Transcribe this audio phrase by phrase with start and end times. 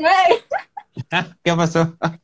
[1.44, 1.96] ¿Qué pasó?
[2.00, 2.18] Ay,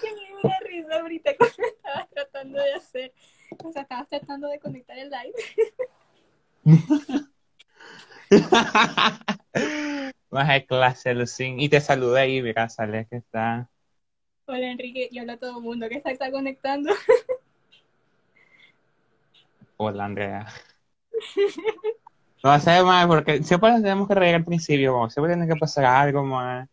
[0.00, 3.14] que me dio una risa ahorita cuando estabas tratando de hacer.
[3.64, 5.34] O sea, estabas tratando de conectar el live.
[10.30, 11.60] Más de clase, Lucín.
[11.60, 13.68] Y te saludé ahí, mira, sale que está.
[14.46, 16.92] Hola Enrique, y hola a todo el mundo que se está conectando.
[19.76, 20.46] Hola, Andrea.
[22.42, 25.84] No sé, más, porque siempre tenemos que reír al principio, como siempre tiene que pasar
[25.84, 26.68] algo más.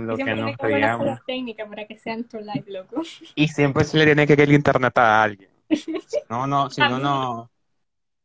[0.00, 3.02] Lo que nos para que live, loco.
[3.34, 5.50] Y siempre se le tiene que ir el internet a alguien.
[6.28, 7.50] No, no, si no, no.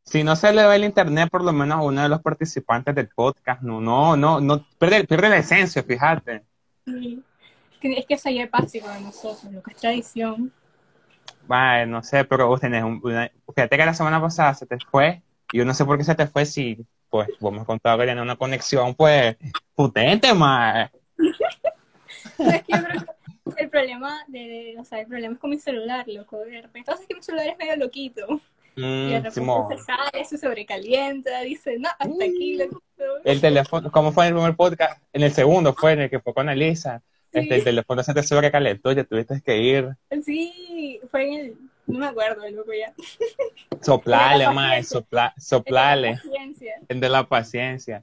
[0.04, 2.94] Si no se le va el internet, por lo menos a uno de los participantes
[2.94, 6.42] del podcast, no, no, no, no, pierde, pierde la esencia, fíjate.
[6.84, 7.22] Sí.
[7.80, 10.52] Que- Es que eso ya es básico de nosotros, lo que es tradición.
[11.46, 14.78] Vale, no sé, pero vos tenés un, una- fíjate que la semana pasada se te
[14.90, 17.66] fue, y yo no sé por qué se te fue si, pues, vos me has
[17.66, 19.36] contado que tenía una conexión, pues,
[19.74, 20.90] potente, más.
[22.68, 23.04] Yo creo
[23.56, 26.38] que el problema de, o sea, el problema es con mi celular, loco.
[26.38, 28.26] De repente, entonces que mi celular es medio loquito.
[29.02, 29.68] Y de Mm, repente Simón.
[29.68, 32.82] se sale, se sobrecalienta, dice, no, hasta aquí, loco.
[33.24, 35.02] El teléfono, ¿cómo fue en el primer podcast?
[35.12, 37.02] En el segundo fue en el que fue con Elisa.
[37.32, 39.90] Este, el teléfono se te sobrecalentó, ya tuviste que ir.
[40.24, 42.94] Sí, fue en el, no me acuerdo, loco, ya.
[43.82, 46.18] Soplale, la mae, sopla, soplale.
[46.88, 48.02] El de la paciencia.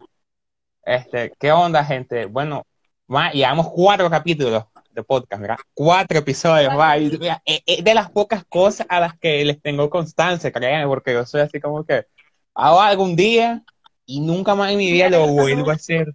[0.83, 2.25] Este, ¿qué onda, gente?
[2.25, 2.66] Bueno,
[3.07, 7.93] ma, llevamos cuatro capítulos de podcast, mira, cuatro episodios, ma, y, mira, es, es de
[7.93, 11.83] las pocas cosas a las que les tengo constancia, créanme, porque yo soy así como
[11.85, 12.05] que
[12.53, 13.63] hago algún día
[14.05, 16.13] y nunca más en mi vida lo vuelvo a hacer.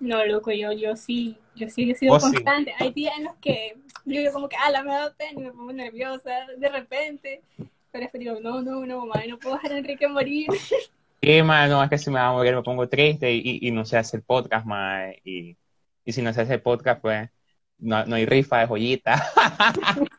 [0.00, 2.32] No, loco, yo, yo sí, yo sí he sido sí.
[2.32, 2.74] constante.
[2.78, 5.44] Hay días en los que yo digo como que, ah, la me da pena y
[5.44, 7.42] me pongo nerviosa de repente.
[7.90, 10.48] Pero después digo, no, no, no, madre, no puedo dejar a Enrique morir.
[11.44, 13.96] Ma, no, es que si me va a me pongo triste y, y, no sé
[13.96, 14.66] hacer podcast,
[15.24, 15.56] y,
[16.04, 17.30] y si no sé hacer podcast, pues
[17.78, 19.22] no, no hay rifa de joyita.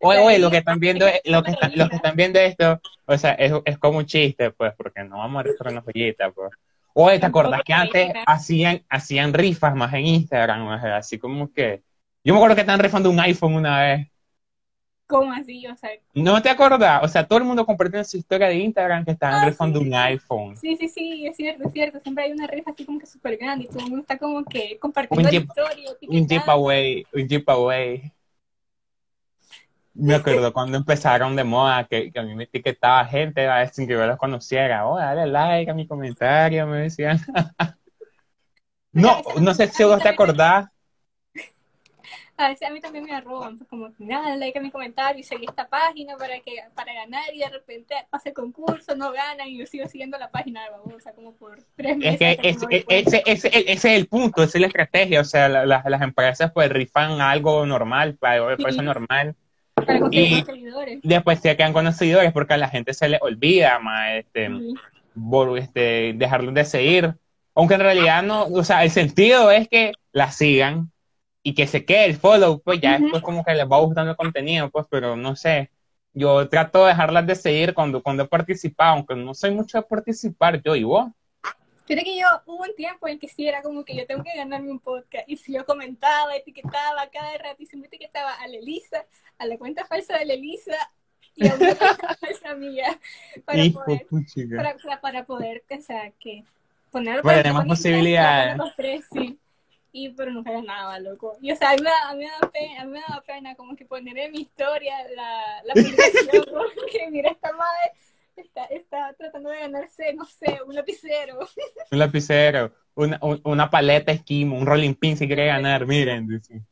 [0.00, 3.18] Oye, oye, lo que están viendo, lo que están, los que están viendo esto, o
[3.18, 6.52] sea, es, es como un chiste, pues, porque no vamos a con una joyita, pues.
[6.94, 10.68] Oye, ¿te acordás que antes hacían, hacían rifas más en Instagram?
[10.68, 11.82] Así como que,
[12.22, 14.08] yo me acuerdo que estaban rifando un iPhone una vez.
[15.08, 15.66] ¿Cómo así?
[15.66, 17.02] O sea, ¿No te acordás?
[17.02, 19.84] O sea, todo el mundo compartiendo su historia de Instagram que estaban Ah, rifando sí,
[19.86, 19.96] un sí.
[19.96, 20.56] iPhone.
[20.56, 22.00] sí, sí, sí, es cierto, es cierto.
[22.00, 24.44] Siempre hay una rifa así como que súper grande y todo el mundo está como
[24.44, 25.90] que compartiendo Un la Jeep- historia.
[25.90, 26.52] Un Jeep etiquetando.
[26.52, 28.12] Away, un Jeep Away.
[29.94, 33.86] Me acuerdo cuando empezaron de moda que, que a mí me etiquetaba gente a que
[33.86, 34.86] yo los conociera.
[34.86, 37.18] Oh, dale like a mi comentario, me decían.
[38.92, 40.66] No, no sé si vos te acordás.
[42.40, 45.24] A veces a mí también me arroban, pues como, dale like a mi comentario y
[45.24, 49.48] seguí esta página para que para ganar y de repente pasa el concurso, no ganan
[49.48, 52.12] y yo sigo siguiendo la página de babosa como por tres meses.
[52.12, 55.20] Es que hasta que ese, ese, es el punto, esa es la estrategia.
[55.20, 58.78] O sea, la- la- las empresas pues rifan algo normal, para Sí.
[58.82, 59.34] normal.
[59.74, 60.98] para conseguir y- más seguidores.
[61.02, 64.74] Después se quedan conocedores porque a la gente se le olvida, ma, este, Sí.
[65.58, 67.14] este, dejarlos de seguir.
[67.54, 70.90] Aunque en realidad no, o sea, el sentido es que la sigan
[71.48, 73.04] y que se quede el follow, pues ya Ujú.
[73.04, 75.70] después como que les va gustando el contenido, pues, pero no sé.
[76.12, 79.82] Yo trato de dejarlas de seguir cuando, cuando he participado, aunque no soy mucho de
[79.84, 81.08] participar, yo y vos.
[81.86, 84.22] Fíjate que yo hubo un tiempo en el que sí era como que yo tengo
[84.22, 85.26] que ganarme un podcast.
[85.26, 89.06] Y si yo comentaba, etiquetaba cada rato y siempre etiquetaba a la Elisa,
[89.38, 90.76] a la cuenta falsa de la Elisa
[91.34, 93.00] y a una cuenta falsa mía
[93.46, 94.06] para Hijo poder,
[94.54, 96.44] para, para, para poder, o sea, que
[96.90, 98.58] poner Bueno, tenemos posibilidades.
[98.58, 99.38] Los tres, sí.
[99.92, 101.38] Y pero nunca ganaba, loco.
[101.40, 103.00] Y o sea, a mí me, da- a mí me da pena, a mí me
[103.00, 107.92] da pena como que poner en mi historia la, la publicación, porque mira, esta madre
[108.36, 111.38] está, está tratando de ganarse, no sé, un lapicero.
[111.90, 116.26] Un lapicero, una, un- una paleta esquimo, un rolling pin si quiere ganar, miren.
[116.26, 116.62] dice.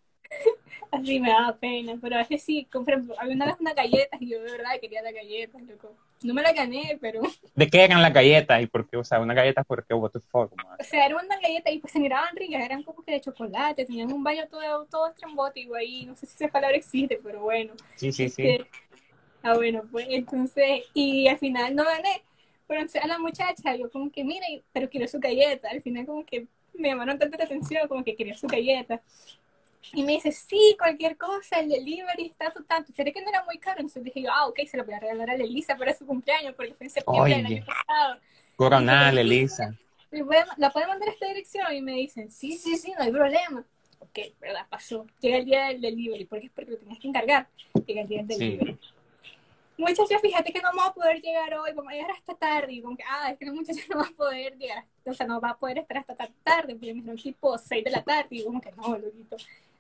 [0.90, 4.30] Así me daba pena, pero a veces sí, compré, había una vez unas galletas y
[4.30, 5.94] yo de verdad quería las galletas, loco.
[6.22, 7.20] No me la gané, pero,
[7.54, 8.62] ¿De qué eran las galletas?
[8.62, 8.96] ¿Y por qué?
[8.96, 9.94] O sea, una galleta, ¿por qué?
[9.94, 10.76] What the fuck, man?
[10.78, 13.84] o sea, eran unas galletas y pues se miraban ricas, eran como que de chocolate,
[13.84, 17.74] tenían un baño todo, todo estrambótico ahí, no sé si esa palabra existe, pero bueno.
[17.96, 18.46] Sí, sí, sí.
[18.46, 18.66] Este,
[19.42, 22.22] ah, bueno, pues entonces, y al final no gané,
[22.66, 26.06] pero entonces a la muchacha, yo como que, mira, pero quiero su galleta, al final
[26.06, 26.46] como que
[26.78, 29.02] me llamaron tanta la atención, como que quería su galleta.
[29.92, 32.92] Y me dice, sí, cualquier cosa, el delivery está tanto.
[32.92, 33.80] ¿Será que no era muy caro?
[33.80, 36.74] Entonces dije ah, ok, se lo voy a regalar a Elisa para su cumpleaños, porque
[36.74, 37.54] fue en septiembre del Oye.
[37.56, 38.20] año pasado.
[38.56, 39.74] Coronal, Elisa.
[40.10, 41.72] ¿Le puede- ¿La puede mandar a esta dirección?
[41.74, 43.64] Y me dicen, sí, sí, sí, no hay problema.
[44.00, 45.06] Ok, verdad, pasó.
[45.20, 47.48] Llega el día del delivery, porque es porque lo tenías que encargar.
[47.86, 48.44] Llega el día del Sí.
[48.56, 48.78] delivery.
[49.78, 52.72] muchacha, fíjate que no vamos a poder llegar hoy, vamos a llegar hasta tarde.
[52.72, 55.38] Y como que, ah, es que muchacha no va a poder llegar, o sea, no
[55.40, 58.28] va a poder estar hasta tan tarde, porque me dijeron tipo 6 de la tarde.
[58.30, 59.36] Y como que no, loquito.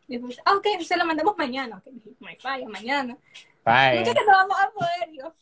[0.08, 1.78] Después, ah, ok, se lo mandamos mañana.
[1.78, 3.16] Ok, dije, no hay falla, mañana.
[3.64, 4.00] Vaya.
[4.00, 5.12] Muchacha, no vamos a poder.
[5.12, 5.34] Yo,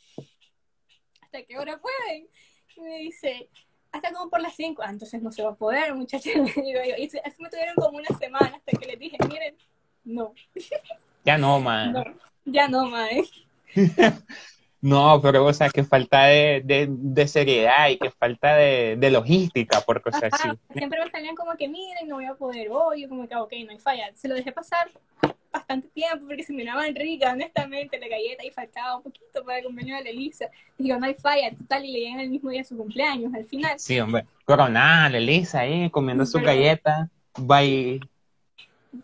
[1.21, 2.29] ¿hasta qué hora pueden?
[2.77, 3.49] Y me dice,
[3.93, 4.83] hasta como por las 5.
[4.83, 6.31] Ah, entonces no se va a poder, muchacha.
[6.35, 6.97] Le digo yo.
[6.97, 9.57] Y así me tuvieron como una semana hasta que les dije, miren,
[10.05, 10.35] no,
[11.25, 11.93] Ya no, man.
[11.93, 12.05] no,
[12.45, 13.23] ya no, mae.
[14.85, 19.11] No, pero o sea, que falta de, de, de seriedad y que falta de, de
[19.11, 20.49] logística, porque o sea, sí.
[20.49, 23.35] Ajá, siempre me salían como que, miren, no voy a poder hoy, yo como que,
[23.35, 24.11] ok, no hay falla.
[24.15, 24.91] Se lo dejé pasar
[25.51, 29.65] bastante tiempo porque se miraban ricas, honestamente, la galleta y faltaba un poquito para el
[29.65, 30.51] cumpleaños de la Elisa.
[30.77, 33.79] Digo, no hay falla, total, y le llegan el mismo día su cumpleaños, al final.
[33.79, 34.27] Sí, hombre.
[34.45, 37.09] Coronada, Elisa ahí, comiendo su galleta.
[37.39, 38.01] Y,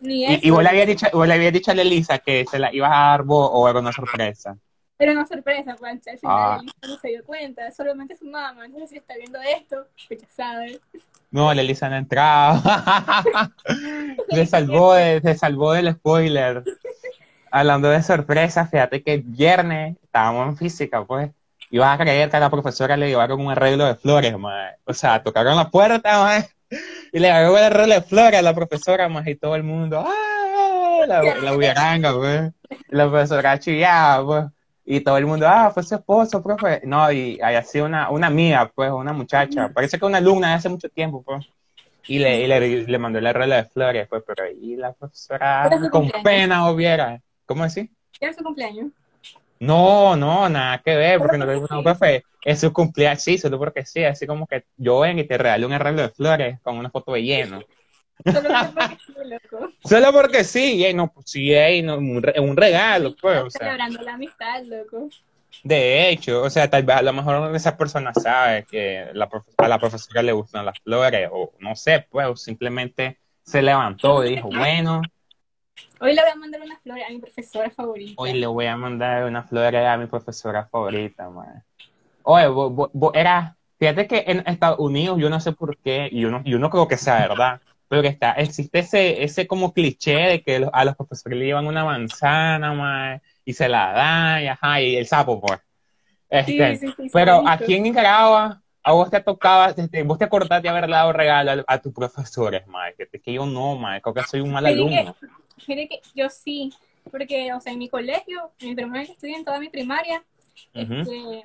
[0.02, 2.18] Ni y, eso, y vos le habías dicho, vos le habías dicho a la Elisa
[2.18, 4.58] que se la ibas a dar vos o era una sorpresa.
[5.00, 6.60] Pero no sorpresa, pues, al final Ah.
[6.86, 10.78] No se dio cuenta, solamente su mamá, entonces si está viendo esto, pues ya sabe.
[11.30, 12.60] No, la Elisa no entraba.
[14.30, 16.62] se salvó, de- se salvó del spoiler.
[17.50, 21.30] Hablando de sorpresas, fíjate que el viernes estábamos en física, pues.
[21.70, 24.74] Ibas a creer que a la profesora le llevaron un arreglo de flores, mae.
[24.84, 26.48] O sea, tocaron la puerta, mae,
[27.12, 30.04] y le llevaron el arreglo de flores a la profesora, mae, y todo el mundo,
[30.06, 31.06] ¡ah!
[31.06, 32.52] La, la huiranga, pues.
[32.70, 34.59] Y la profesora chillaba, pues.
[34.92, 36.80] Y todo el mundo, ah, fue su esposo, profe.
[36.82, 39.68] No, y había sido una, una amiga, pues, una muchacha.
[39.72, 41.46] Parece que una alumna de hace mucho tiempo, pues.
[42.08, 45.70] Y le, y le, le mandó el arreglo de flores, pues, pero ahí la profesora
[45.70, 46.24] con cumpleaños.
[46.24, 47.20] pena hubiera.
[47.46, 47.88] ¿Cómo decir?
[48.18, 48.88] Era su cumpleaños.
[49.60, 51.46] No, no, nada que ver, porque no
[51.84, 55.38] profe, es su cumpleaños, sí, solo porque sí, así como que yo vengo y te
[55.38, 57.60] regalo un arreglo de flores con una foto de lleno.
[58.24, 59.72] Solo porque sí, loco.
[59.84, 63.60] Solo porque sí, y no, pues sí, no, un, re- un regalo, pues, o sea.
[63.60, 65.08] Celebrando la amistad, loco.
[65.62, 69.28] De hecho, o sea, tal vez a lo mejor esa persona sabe que la
[69.58, 74.24] a la profesora le gustan las flores, o no sé, pues, o simplemente se levantó
[74.24, 75.02] y dijo, bueno,
[76.02, 78.22] Hoy le voy a mandar unas flores a mi profesora favorita.
[78.22, 81.62] hoy le voy a mandar una flor a mi profesora favorita, man.
[82.22, 86.08] Oye, vos, vos- vos eras, fíjate que en Estados Unidos, yo no sé por qué,
[86.10, 89.48] y yo no, yo no creo que sea verdad, pero que está, existe ese, ese
[89.48, 93.68] como cliché de que los- a los profesores le llevan una manzana, man, y se
[93.68, 95.58] la dan, y ajá, y el sapo, pues.
[96.28, 100.18] Este, Sí, sí, sí, sí, pero aquí en Nicaragua, a vos te tocaba, este, vos
[100.18, 103.74] te acordás de haber dado regalo a, a tus profesores, man, que, que yo no,
[103.74, 105.16] man, creo que soy un mal alumno.
[105.58, 106.72] Fíjate que yo sí,
[107.10, 110.22] porque, o sea, en mi colegio, en mi primaria que estudié en toda mi primaria,
[110.72, 111.42] este,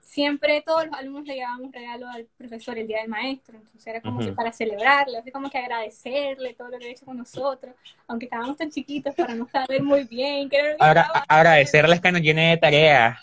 [0.00, 3.86] siempre todos los alumnos le llevaban un regalo al profesor el día del maestro, entonces
[3.86, 4.24] era como Ujú.
[4.24, 7.74] que para celebrarle, así como que agradecerle todo lo que ha hecho con nosotros,
[8.06, 12.50] aunque estábamos tan chiquitos para no saber muy bien que Ahora, agradecerles que nos llene
[12.50, 13.18] de tareas.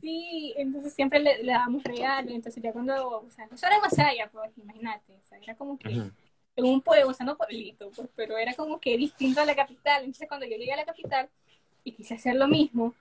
[0.00, 4.30] Sí, entonces siempre le, le dábamos regalos, entonces ya cuando, o sea, eso era Masaya,
[4.30, 6.04] pues imagínate, o sea, era como que
[6.54, 9.56] en un pueblo, o sea, no pueblito, pues, pero era como que distinto a la
[9.56, 11.28] capital, entonces cuando yo llegué a la capital
[11.84, 12.94] y quise hacer lo mismo,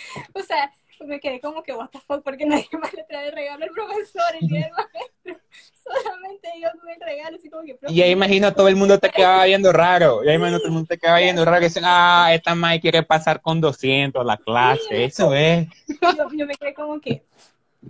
[0.34, 0.72] o sea,
[1.06, 4.22] me quedé como que, what the fuck, porque nadie más le trae regalo al profesor
[4.40, 5.44] el día del maestro,
[5.84, 9.10] solamente yo con el regalo, así como que, Y ahí imagino todo el mundo te
[9.10, 10.24] quedaba viendo raro.
[10.24, 11.58] Y ahí imagino todo el mundo te quedaba viendo raro.
[11.58, 15.04] Que dicen, ah, esta Mai quiere pasar con 200 la clase.
[15.04, 15.66] Eso es.
[15.88, 17.24] yo, yo me quedé como que,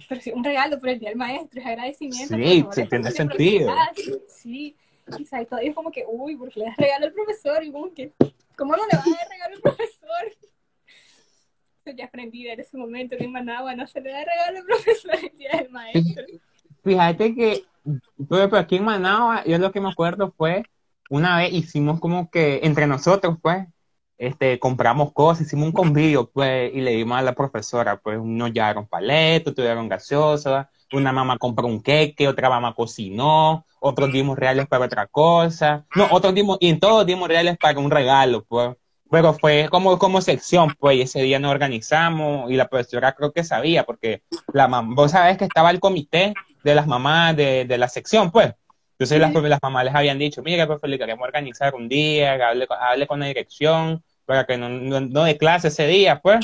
[0.09, 2.35] pero sí, un regalo por el día del maestro, es agradecimiento.
[2.35, 3.73] Sí, sí, tiene sentido.
[4.29, 4.77] Sí,
[5.19, 7.93] y sabes, todo es como que, uy, porque le das regalo al profesor, y como
[7.93, 8.13] que,
[8.57, 10.52] ¿cómo no le vas a dar regalo al profesor?
[11.97, 15.11] Ya aprendí en ese momento que en Managua no se le da regalo al profesor
[15.53, 16.25] el maestro.
[16.83, 17.65] Fíjate que,
[18.29, 20.65] pero pero aquí en Managua, yo lo que me acuerdo fue,
[21.11, 23.67] una vez hicimos como que, entre nosotros, pues,
[24.19, 28.53] este, compramos cosas, hicimos un convivio, pues, y le dimos a la profesora, pues, unos
[28.53, 34.67] llevaron paletos, tuvieron gaseosa, una mamá compró un queque, otra mamá cocinó, otros dimos reales
[34.69, 38.77] para otra cosa, no, otros dimos, y en todos dimos reales para un regalo, pues.
[39.13, 43.45] Pero fue como, como sección, pues, ese día nos organizamos, y la profesora creo que
[43.45, 44.23] sabía, porque
[44.55, 46.33] la mam- vos sabés que estaba el comité
[46.65, 48.55] de las mamás de, de la sección, pues.
[48.93, 52.67] Entonces las, las mamás les habían dicho, mira, profe, le queremos organizar un día, hable,
[52.67, 56.41] con- hable con la dirección, para que no, no, no dé clase ese día, pues.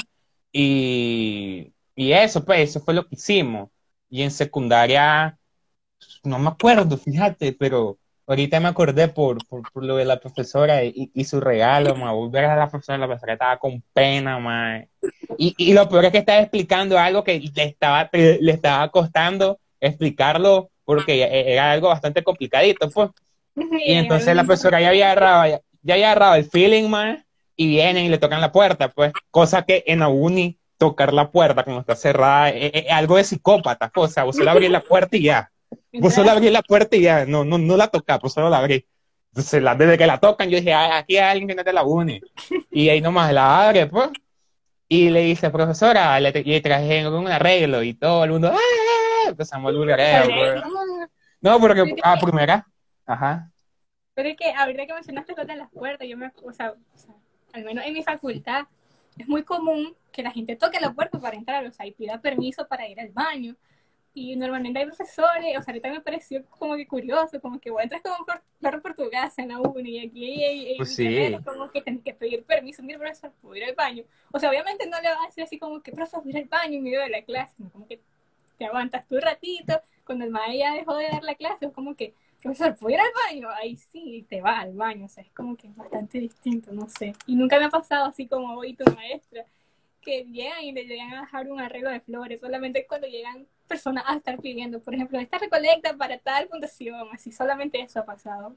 [0.52, 3.70] Y, y eso, pues, eso fue lo que hicimos.
[4.10, 5.38] Y en secundaria,
[6.24, 7.98] no me acuerdo, fíjate, pero
[8.28, 12.12] ahorita me acordé por, por, por lo de la profesora y, y su regalo, ma,
[12.12, 14.84] volver a la profesora, la profesora estaba con pena, ma.
[15.38, 19.58] Y, y lo peor es que estaba explicando algo que le estaba, le estaba costando
[19.80, 23.10] explicarlo porque e- era algo bastante complicadito, pues.
[23.56, 27.18] Y entonces la profesora ya había agarrado, ya, ya había agarrado el feeling, más
[27.56, 29.12] y vienen y le tocan la puerta, pues.
[29.30, 33.24] Cosa que en la uni tocar la puerta cuando está cerrada, es, es algo de
[33.24, 35.50] psicópata, o sea, vos solo abrís la puerta y ya.
[35.92, 38.58] Vos solo abrís la puerta y ya, no, no, no la tocás, vos solo la
[38.58, 38.84] abrís.
[39.32, 41.72] Entonces, la, desde que la tocan, yo dije, "Ah, aquí hay alguien que no te
[41.72, 42.20] la une.
[42.70, 44.10] Y ahí nomás la abre, pues.
[44.88, 49.28] Y le dice, profesora, le, le traje un arreglo y todo el mundo, ¡ah!
[49.28, 50.62] Empezamos el pues.
[51.40, 52.66] No, porque, ah, primera,
[53.06, 53.50] ajá.
[54.14, 56.98] Pero es que ahorita que mencionaste lo de las puertas, yo me, o sea, o
[56.98, 57.14] sea,
[57.52, 58.64] al menos en mi facultad,
[59.16, 62.20] es muy común que la gente toque la puerta para entrar, o sea, y pida
[62.20, 63.54] permiso para ir al baño.
[64.20, 67.80] Y normalmente hay profesores, o sea, ahorita me pareció como que curioso, como que vos
[67.80, 71.36] entras como por, por tu casa en la uni y aquí hay Pues sí.
[71.44, 74.02] como que tenés que pedir permiso, mira profesor, puedo ir al baño.
[74.32, 76.44] O sea, obviamente no le vas a decir así como que profesor, voy ir al
[76.46, 78.00] baño en medio de la clase, sino como que
[78.56, 81.94] te aguantas tu ratito, cuando el maestro ya dejó de dar la clase, es como
[81.94, 83.48] que, profesor, ¿puedo ir al baño?
[83.50, 87.14] Ahí sí, te va al baño, o sea, es como que bastante distinto, no sé.
[87.26, 89.44] Y nunca me ha pasado así como hoy tu maestra,
[90.02, 94.04] que llegan y le llegan a dejar un arreglo de flores, solamente cuando llegan personas
[94.06, 98.54] a estar pidiendo, por ejemplo, esta recolecta para tal fundación, así, solamente eso ha pasado.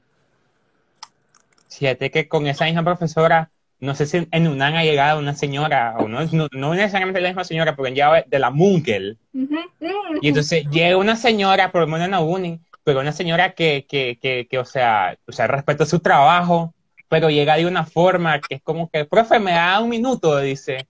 [1.68, 5.94] Fíjate que con esa misma profesora, no sé si en UNAM ha llegado una señora,
[5.98, 9.18] o no, no, no necesariamente la misma señora, porque llegaba de la Munkel.
[9.32, 10.18] Ujú, ujú.
[10.20, 13.86] Y entonces llega una señora, por lo menos en la uni, pero una señora que,
[13.88, 16.74] que, que, que, o sea, o sea, respeta su trabajo,
[17.08, 20.86] pero llega de una forma que es como que, profe, me da un minuto, dice,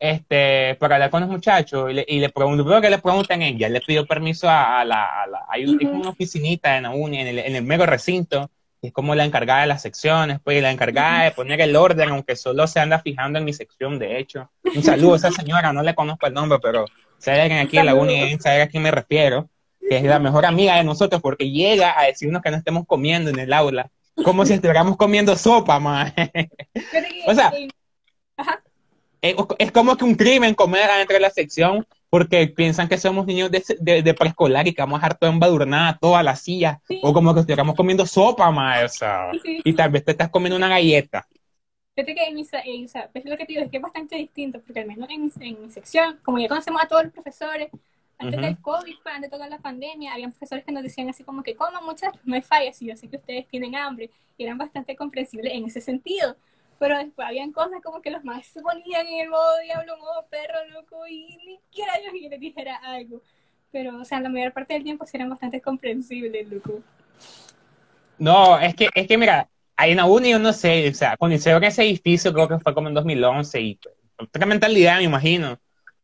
[0.00, 3.68] este, para hablar con los muchachos, y le, y le pregunto, que le preguntan ella,
[3.68, 6.84] le pidió permiso a, a la, a la- hay un- hay como una oficinita en
[6.84, 9.82] la uni, en el, en el mero recinto, que es como la encargada de las
[9.82, 13.52] secciones, pues, la encargada de poner el orden, aunque solo se anda fijando en mi
[13.52, 14.50] sección, de hecho.
[14.74, 16.86] Un saludo a esa señora, no le conozco el nombre, pero
[17.18, 19.50] si hay alguien aquí en la uni, sabe a quién me refiero,
[19.86, 23.28] que es la mejor amiga de nosotros, porque llega a decirnos que no estemos comiendo
[23.28, 23.90] en el aula,
[24.24, 26.48] como si estuviéramos comiendo sopa, que,
[27.26, 27.52] O sea,
[28.38, 28.62] ajá,
[29.22, 33.26] es, es como que un crimen comer adentro de la sección porque piensan que somos
[33.26, 36.80] niños de, de, de preescolar y que vamos a dejar todo embadurnada, toda la silla,
[36.88, 37.00] Sí.
[37.02, 40.30] o como que estuviéramos comiendo sopa, ma, o sea, Sí, y tal vez te estás
[40.30, 41.26] comiendo una galleta.
[41.94, 42.44] Fíjate que en mi, o
[42.88, 45.24] sea, es lo que te digo, es que es bastante distinto, porque al menos en,
[45.24, 47.68] mi- en mi sección, como ya conocemos a todos los profesores,
[48.18, 48.46] antes Ujú.
[48.46, 51.42] del COVID, pues, antes de toda la pandemia, habían profesores que nos decían así como
[51.42, 54.56] que, coman muchachos, no hay fallas, y yo sé que ustedes tienen hambre, y eran
[54.58, 56.36] bastante comprensibles en ese sentido.
[56.80, 60.26] Pero después habían cosas como que los maestros se ponían en el modo diablo, modo
[60.30, 63.20] perro, loco, y ni siquiera yo que les dijera algo.
[63.70, 66.80] Pero, o sea, la mayor parte del tiempo sí eran bastante comprensibles, loco.
[68.16, 69.46] No, es que, es que mira,
[69.76, 72.72] hay una uni, yo no sé, o sea, cuando hicieron ese edificio, creo que fue
[72.72, 73.78] como en 2011, y
[74.16, 75.58] otra mentalidad, me imagino.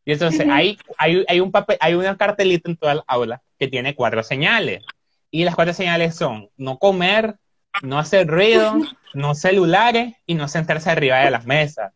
[0.05, 3.67] Y entonces hay, hay, hay un papel, hay una cartelita en toda la aula que
[3.67, 4.83] tiene cuatro señales.
[5.31, 7.35] Y las cuatro señales son no comer,
[7.81, 8.75] no hacer ruido,
[9.13, 11.91] no celulares y no sentarse arriba de las mesas.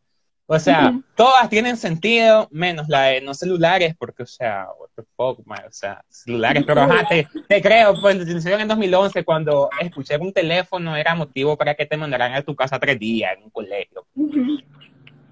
[0.54, 5.04] O sea, todas tienen sentido, menos la de no celulares, porque, o sea, what the
[5.16, 9.24] fuck, man, o sea, celulares, pero ajá, te, te creo, pues lo hicieron en 2011
[9.24, 13.32] cuando escuchar un teléfono era motivo para que te mandaran a tu casa tres días
[13.38, 14.06] en un colegio.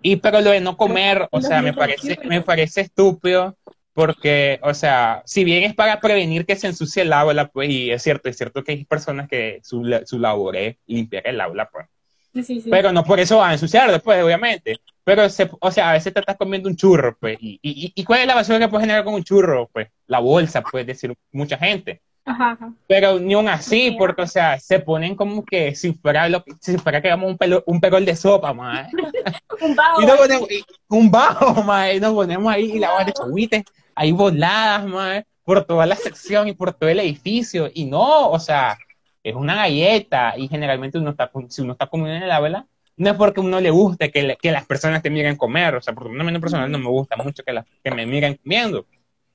[0.01, 3.57] Y pero lo de no comer, o sea, me parece, me parece estúpido
[3.93, 7.91] porque, o sea, si bien es para prevenir que se ensucie el aula, pues, y
[7.91, 11.69] es cierto, es cierto que hay personas que su, su labor es limpiar el aula,
[11.69, 11.87] pues.
[12.33, 12.69] Sí, sí, sí.
[12.69, 14.77] Pero no por eso van a ensuciar después, obviamente.
[15.03, 17.37] Pero, se, o sea, a veces te estás comiendo un churro, pues.
[17.41, 19.67] Y, y, y cuál es la basura que puedes generar con un churro?
[19.73, 22.01] Pues la bolsa, puede decir mucha gente.
[22.29, 22.73] Ajá, ajá.
[22.87, 23.95] Pero ni aun así, Sí.
[23.97, 27.31] porque, o sea, se ponen como que si fuera, lo, que- si fuera que hagamos
[27.31, 28.87] un, pelo, un perol de sopa, más.
[29.61, 30.01] Un bajo.
[30.01, 33.63] Y nos ponemos, y- un bajo, más, y nos ponemos ahí y la de chagüites,
[33.95, 37.69] ahí voladas, más, por toda la sección y por todo el edificio.
[37.73, 38.77] Y no, o sea,
[39.23, 43.09] es una galleta y generalmente uno está, si uno está comiendo en el aula, no
[43.09, 45.81] es porque a uno le guste que, le- que las personas te miren comer, o
[45.81, 48.85] sea, por lo menos personal no me gusta mucho que, las que me miren comiendo.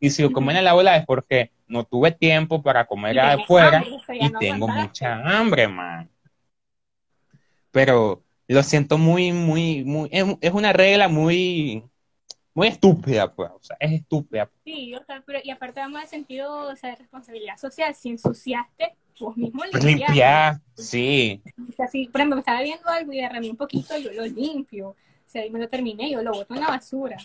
[0.05, 3.19] Y si yo como en el aula es porque no tuve tiempo para comer Y
[3.19, 6.11] afuera hambre, y no tengo mucha hambre, man.
[7.71, 11.83] Pero lo siento muy, muy, muy, es, es una regla muy,
[12.53, 14.51] muy estúpida, pues, o sea, es estúpida.
[14.63, 18.11] Sí, o sea, pero y aparte vamos al sentido o sea, de responsabilidad social, si
[18.11, 19.87] ensuciaste, vos mismo limpiaste.
[19.87, 21.43] limpiar, sí.
[21.67, 24.27] O sea, si, por ejemplo, me estaba viendo algo y derramé un poquito, yo lo
[24.27, 24.97] limpio.
[25.35, 27.17] Sea, y me lo terminé, yo lo boto en la basura.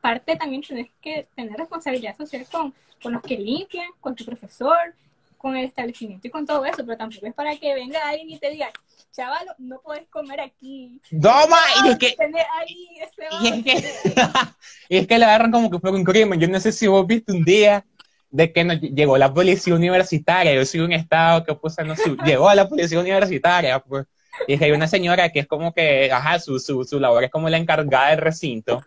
[0.00, 4.94] Parte también tienes que tener responsabilidad social con, con los que limpian, con tu profesor,
[5.36, 8.38] con el establecimiento y con todo eso, pero tampoco es para que venga alguien y
[8.38, 8.70] te diga,
[9.10, 11.00] chaval, no puedes comer aquí.
[11.10, 12.16] No, ma, y es que,
[12.60, 14.56] ahí y es que, vaso".
[14.88, 16.38] y es que le agarran como que fue un crimen.
[16.38, 17.84] Yo no sé si vos viste un día
[18.30, 20.54] de que nos llegó la policía universitaria.
[20.54, 24.06] Yo soy un estado que pues, no sé, llegó la policía universitaria, pues.
[24.46, 27.24] Y es que hay una señora que es como que, ajá, su, su, su labor
[27.24, 28.82] es como la encargada del recinto.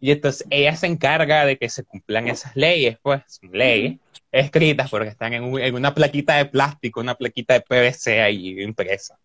[0.00, 3.22] Y entonces ella se encarga de que se cumplan esas leyes, pues,
[3.52, 3.98] leyes
[4.30, 8.60] escritas porque están en, un- en una plaquita de plástico, una plaquita de PVC ahí
[8.62, 9.18] impresa.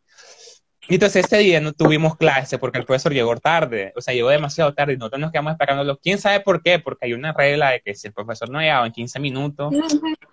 [0.87, 4.29] Y entonces ese día no tuvimos clase porque el profesor llegó tarde, o sea, llegó
[4.29, 5.97] demasiado tarde y nosotros nos quedamos esperándolo.
[5.99, 6.79] ¿Quién sabe por qué?
[6.79, 9.73] Porque hay una regla de que si el profesor no llegaba en 15 minutos,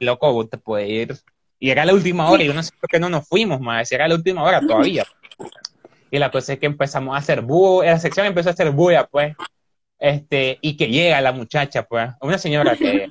[0.01, 1.17] loco, vos te puedes ir.
[1.59, 3.91] Y era la última hora y yo no sé por qué no nos fuimos más,
[3.93, 5.05] era la última hora todavía.
[6.11, 9.07] Y la cosa es que empezamos a hacer búho, la sección empezó a hacer bulla,
[9.07, 9.35] pues,
[9.99, 13.09] este, y que llega la muchacha, pues, una señora que,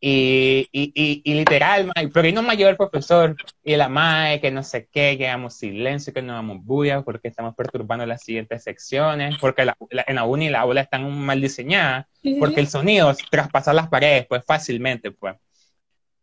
[0.00, 3.88] y, y, y, y literal, mae, pero ahí no me ayudó el profesor, y la
[3.88, 8.06] mae, que no sé qué, que hagamos silencio, que no hagamos bulla, porque estamos perturbando
[8.06, 12.60] las siguientes secciones, porque la, la- en la uni la aula están mal diseñada, porque
[12.60, 15.34] el sonido traspasa las paredes, pues, fácilmente, pues.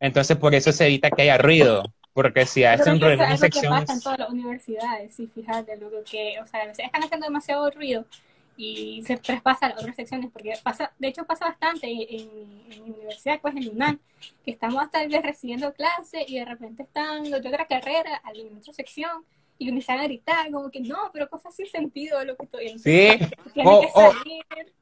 [0.04, 3.48] Entonces, por eso se evita que haya ruido, porque si hacen ruido en es una
[3.48, 6.86] lo que pasa en todas las universidades, sí, fíjate, lo que, o sea, a veces
[6.86, 8.06] están haciendo demasiado ruido
[8.58, 12.30] y se traspasa a las otras secciones, porque pasa, de hecho pasa bastante en,
[12.70, 14.00] en mi universidad, pues en UNAM,
[14.44, 18.74] que estamos vez recibiendo clase y de repente están los de otra carrera en otra
[18.74, 19.24] sección
[19.58, 23.08] y comienzan a gritar como que no, pero cosas sin sentido lo que estoy Sí,
[23.54, 24.12] tiene Oh, que oh.
[24.12, 24.74] salir,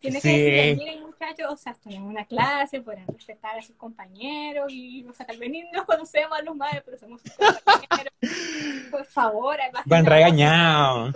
[0.00, 0.28] tiene Sí.
[0.28, 4.72] que decirle, miren muchachos, o sea, estoy en una clase, pueden respetar a sus compañeros
[4.72, 8.12] y, o sea, tal vez ni nos conocemos a los madres, pero somos sus compañeros.
[8.90, 11.14] Por favor, hay van regañados.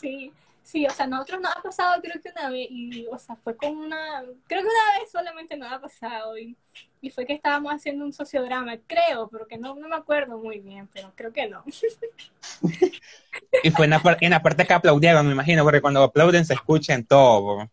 [0.00, 3.36] Sí, sí, o sea, nosotros nos ha pasado creo que una vez, y, o sea,
[3.36, 6.56] fue con una, creo que una vez solamente nos ha pasado, y,
[7.00, 10.58] y fue que estábamos haciendo un sociodrama, creo, pero que no, no me acuerdo muy
[10.58, 11.62] bien, pero creo que no.
[13.62, 16.54] Y fue en la, en la parte que aplaudieron, me imagino, porque cuando aplauden se
[16.54, 17.70] escucha en todo.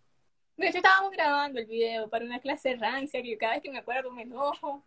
[0.58, 3.72] De hecho, estábamos grabando el video para una clase rancia, que yo cada vez que
[3.72, 4.84] me acuerdo me enojo.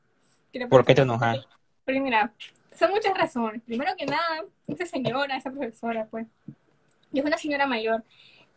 [0.70, 1.46] ¿Por qué te enojas?
[1.84, 2.32] Porque mira,
[2.74, 3.62] son muchas razones.
[3.62, 6.26] Primero que nada, esa señora, esa profesora, pues,
[7.12, 8.04] y es una señora mayor.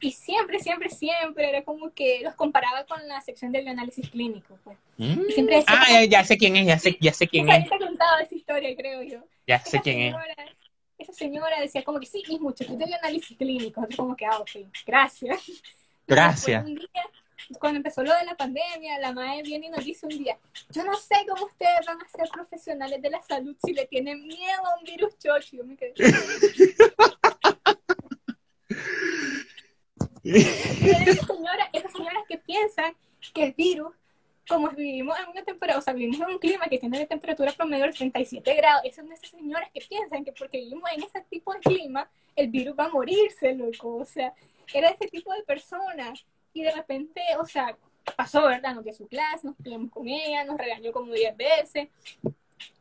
[0.01, 4.57] Y siempre, siempre, siempre era como que los comparaba con la sección del análisis clínico,
[4.63, 4.77] pues.
[4.97, 5.25] Mm.
[5.27, 7.69] Y siempre decía Ah, ya, ya sé quién es, ya sé, ya sé quién es,
[7.69, 9.19] yo he contado esa historia, creo yo.
[9.45, 10.13] ya sé Esa quién es.
[10.13, 10.35] señora,
[10.97, 13.81] esa señora decía como que sí, mis muchachos de análisis clínico.
[13.81, 14.51] Entonces como que, ah, ok,
[14.85, 15.41] gracias.
[16.09, 16.65] Gracias.
[16.65, 20.05] después un día, cuando empezó lo de la pandemia, la madre viene y nos dice
[20.05, 20.37] un día,
[20.69, 24.25] yo no sé cómo ustedes van a ser profesionales de la salud si le tienen
[24.27, 25.57] miedo a un virus chocho.
[25.57, 25.93] Yo me quedé,
[30.23, 30.31] Y
[31.09, 32.93] esas señoras, esas señoras que piensan
[33.33, 33.93] que el virus,
[34.47, 37.51] como vivimos en una temporada, o sea, vivimos en un clima que tiene de temperatura
[37.53, 41.21] promedio de 37 grados, esas son esas señoras que piensan que porque vivimos en ese
[41.29, 43.97] tipo de clima, el virus va a morirse, loco.
[43.97, 44.33] O sea,
[44.73, 46.25] era ese tipo de personas.
[46.53, 47.77] Y de repente, o sea,
[48.15, 48.75] pasó, ¿verdad?
[48.75, 51.89] Nos dio su clase, nos peleamos con ella, nos regañó como 10 veces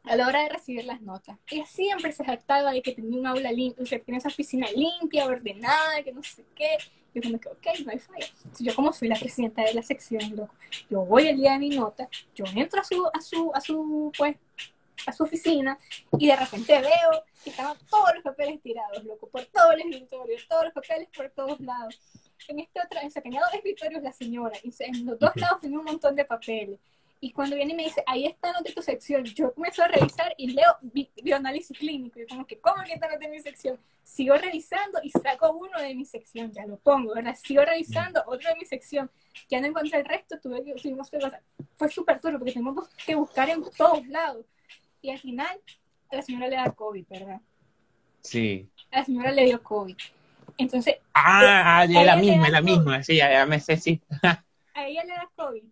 [0.05, 1.37] a la hora de recibir las notas.
[1.51, 4.66] Ella siempre se jactaba de que tenía un aula limpia, o sea, tenía esa oficina
[4.74, 6.79] limpia, ordenada, que no sé qué.
[7.14, 8.27] Yo como que, ok, no hay falla.
[8.59, 10.48] Yo como soy la presidenta de la sección,
[10.90, 14.12] yo voy el día de mi nota, yo entro a su, a su, a su,
[14.16, 14.37] pues,
[15.07, 15.79] a su oficina
[16.19, 20.37] y de repente veo que estaban todos los papeles tirados, loco, por todo el escritorio,
[20.49, 21.99] todos los papeles por todos lados.
[22.49, 25.61] En este otro, o sea, tenía dos escritorios la señora y en los dos lados
[25.61, 26.79] tenía un montón de papeles.
[27.21, 29.89] Y cuando viene y me dice, ahí están los de tu sección, yo comienzo a
[29.89, 32.21] revisar y leo bi- bioanálisis clínico.
[32.21, 33.77] Y como que, ¿cómo que están los de mi sección?
[34.05, 37.35] Sigo revisando y saco uno de mi sección, ya lo pongo, ¿verdad?
[37.35, 39.11] Sigo revisando otro de mi sección.
[39.51, 41.43] Ya no encontré el resto, tuve que, tuvimos que pasar.
[41.75, 44.47] Fue súper duro porque tuvimos que buscar en todos lados.
[45.03, 45.61] Y al final,
[46.11, 47.41] la señora le da COVID, ¿verdad?
[48.21, 48.69] Sí.
[48.91, 49.97] La señora le dio COVID.
[50.57, 54.01] Entonces, Ah, ah, es la misma, es la misma, sí, ya, ya me sé, sí.
[54.75, 55.63] a ella le da COVID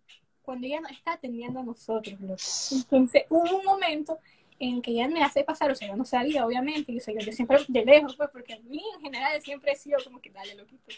[0.42, 2.36] cuando ella no está atendiendo a nosotros, loco.
[2.72, 4.18] Entonces, hubo un momento
[4.60, 7.12] en que ella me hace pasar, o sea, yo no sabía, obviamente, y, o sea,
[7.14, 10.20] yo, yo siempre de lejos, pues, porque a mí en general siempre he sido como
[10.20, 10.94] que dale, loquito,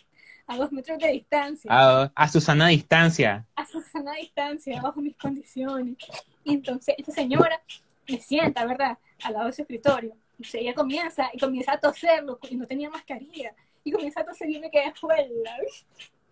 [0.47, 3.47] a dos metros de distancia, A, a Susana distancia.
[3.57, 5.97] a su sana distancia, bajo mis condiciones.
[6.45, 7.61] Y entonces, esta señora
[8.09, 10.11] me sienta, ¿verdad?, al lado de su escritorio.
[10.11, 13.55] Y entonces ella comienza, y comienza a toser, y no tenía mascarilla.
[13.85, 15.25] Y comienza a toser y me quedé fuera,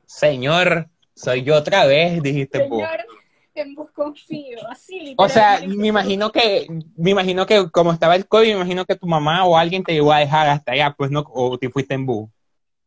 [0.04, 2.82] Señor, soy yo otra vez, dijiste vos.
[2.82, 3.06] Señor,
[3.54, 5.14] en vos confío, así.
[5.16, 8.96] O sea, me imagino que, me imagino que como estaba el COVID, me imagino que
[8.96, 11.94] tu mamá o alguien te llegó a dejar hasta allá, pues no, o te fuiste
[11.94, 12.28] en bus.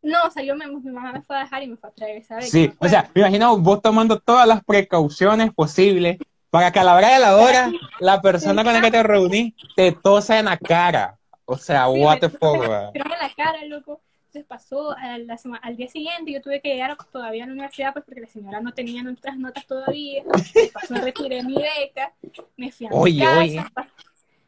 [0.02, 1.94] No, o sea, yo me, mi mamá me fue a dejar y me fue a
[1.94, 2.50] traer, ¿sabes?
[2.50, 6.18] Sí, o sea, me imagino vos tomando todas las precauciones posibles
[6.50, 9.56] para que a la hora de la hora, la persona con la que te reuní
[9.76, 11.18] te tosa en la cara.
[11.46, 14.02] O sea, Sí, what the fuck, tiraron en la cara, loco.
[14.28, 17.54] Entonces pasó a la sema- al día siguiente, yo tuve que llegar todavía a la
[17.54, 20.24] universidad, pues porque la señora no tenía nuestras notas todavía.
[20.72, 22.14] Pasó, retiré mi beca,
[22.56, 23.64] me fui a mi Oye, casa, oye.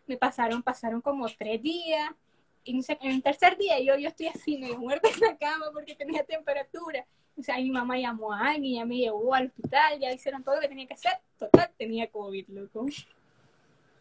[0.05, 2.11] me pasaron, pasaron como tres días
[2.63, 5.37] y no sé, en el tercer día yo, yo estoy así, me muerta en la
[5.37, 7.05] cama porque tenía temperatura.
[7.37, 10.55] O sea, mi mamá llamó a alguien, ya me llevó al hospital, ya hicieron todo
[10.55, 11.13] lo que tenía que hacer.
[11.39, 12.85] Total, tenía COVID, loco.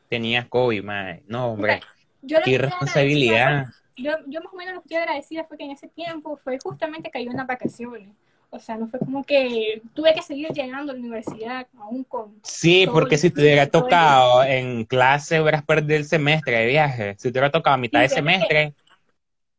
[0.08, 1.22] Tenías COVID, madre.
[1.26, 1.80] No, hombre.
[2.22, 3.46] Yo que Qué estoy responsabilidad.
[3.46, 5.88] agradecida, pues, Yo, yo más o menos lo que estoy agradecida fue que en ese
[5.88, 8.08] tiempo fue justamente cayó en las vacaciones.
[8.52, 12.34] O sea, no fue como que tuve que seguir llegando a la universidad aún con...
[12.42, 17.14] Sí, porque si te hubiera el- tocado en clase, hubieras perdido el semestre de viaje.
[17.16, 18.74] Si te hubiera tocado a mitad de que- semestre,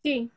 [0.04, 0.30] Sí,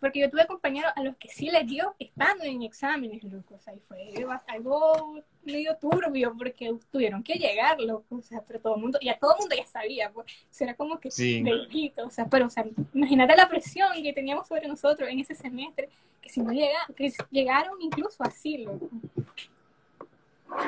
[0.00, 3.54] porque yo tuve compañeros a los que sí les dio estando en exámenes, loco.
[3.54, 4.12] O sea, y fue
[4.46, 8.16] algo medio turbio porque tuvieron que llegar, loco.
[8.16, 10.26] O sea, pero todo el mundo, ya todo el mundo ya sabía, pues.
[10.26, 11.42] O sea, era como que Sí.
[11.42, 15.34] bendito, o sea, pero, o sea, imagínate la presión que teníamos sobre nosotros en ese
[15.34, 15.88] semestre,
[16.22, 18.88] que si no llega, que llegaron incluso así, loco.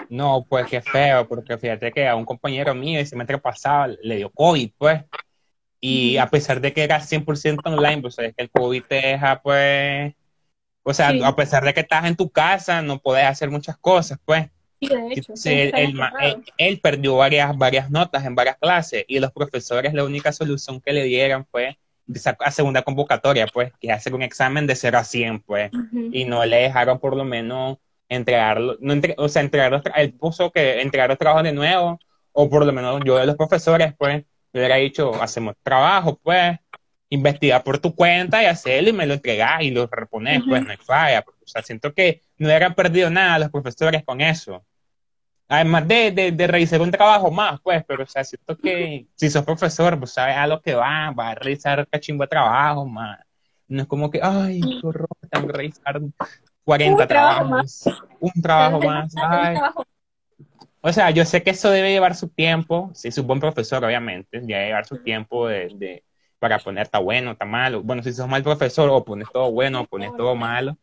[0.09, 4.17] no, pues qué feo, porque fíjate que a un compañero mío el semestre pasado le
[4.17, 5.03] dio COVID, pues.
[5.85, 9.43] Y a pesar de que era 100% online, pues es que el COVID te deja,
[9.43, 10.15] pues.
[10.85, 11.21] O sea, Sí.
[11.25, 14.47] a pesar de que estás en tu casa, no puedes hacer muchas cosas, pues.
[14.81, 15.37] Sí, de hecho.
[15.37, 20.33] Sí, siempre él, perdió varias, varias notas en varias clases y los profesores la única
[20.33, 21.77] solución que le dieron fue
[22.41, 25.71] a segunda convocatoria, pues, que es hacer un examen de 0 a 100, pues,
[26.13, 30.13] y no le dejaron por lo menos entregarlo, no entre- o sea, entregar los, él
[30.15, 31.99] puso que entregar los trabajos de nuevo,
[32.33, 36.59] o por lo menos yo de los profesores, pues, le hubiera dicho, hacemos trabajo, pues,
[37.09, 40.71] investiga por tu cuenta y hacerlo y me lo entregás y lo repones, pues, no
[40.71, 41.25] hay falla.
[41.27, 44.65] O sea, siento que no hubieran perdido nada los profesores con eso.
[45.49, 49.29] Además de, de, de revisar un trabajo más, pues, pero o sea, siento que si
[49.29, 53.19] sos profesor, pues sabes a lo que va, va a revisar cachimbo de trabajo, más.
[53.69, 56.01] No es como que, ay, qué horror, tengo que revisar
[56.65, 57.85] 40 Un trabajo trabajos,
[58.21, 59.15] un trabajo más.
[59.17, 59.57] ay.
[60.83, 63.85] O sea, yo sé que eso debe llevar su tiempo, si es un buen profesor,
[63.85, 66.05] obviamente, debe llevar su tiempo de, de-
[66.39, 67.83] para poner está bueno, está malo.
[67.85, 70.77] Bueno, si sos mal profesor, o pones todo bueno, o pones todo malo.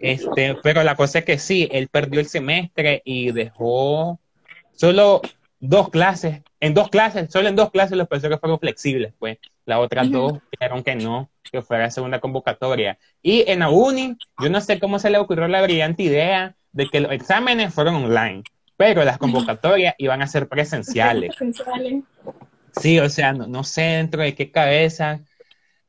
[0.00, 4.20] Este, pero la cosa es que sí, él perdió el semestre y dejó
[4.72, 5.20] solo
[5.58, 6.42] dos clases.
[6.60, 9.38] En dos clases, solo en dos clases los profesores fueron flexibles, pues.
[9.66, 12.98] Las otras dos dijeron que no, que fuera segunda convocatoria.
[13.22, 16.88] Y en la uni, yo no sé cómo se le ocurrió la brillante idea de
[16.88, 18.42] que los exámenes fueron online,
[18.78, 21.30] pero las convocatorias iban a ser presenciales.
[21.34, 22.04] Esenciales.
[22.80, 25.20] Sí, o sea, no, no sé dentro de qué cabeza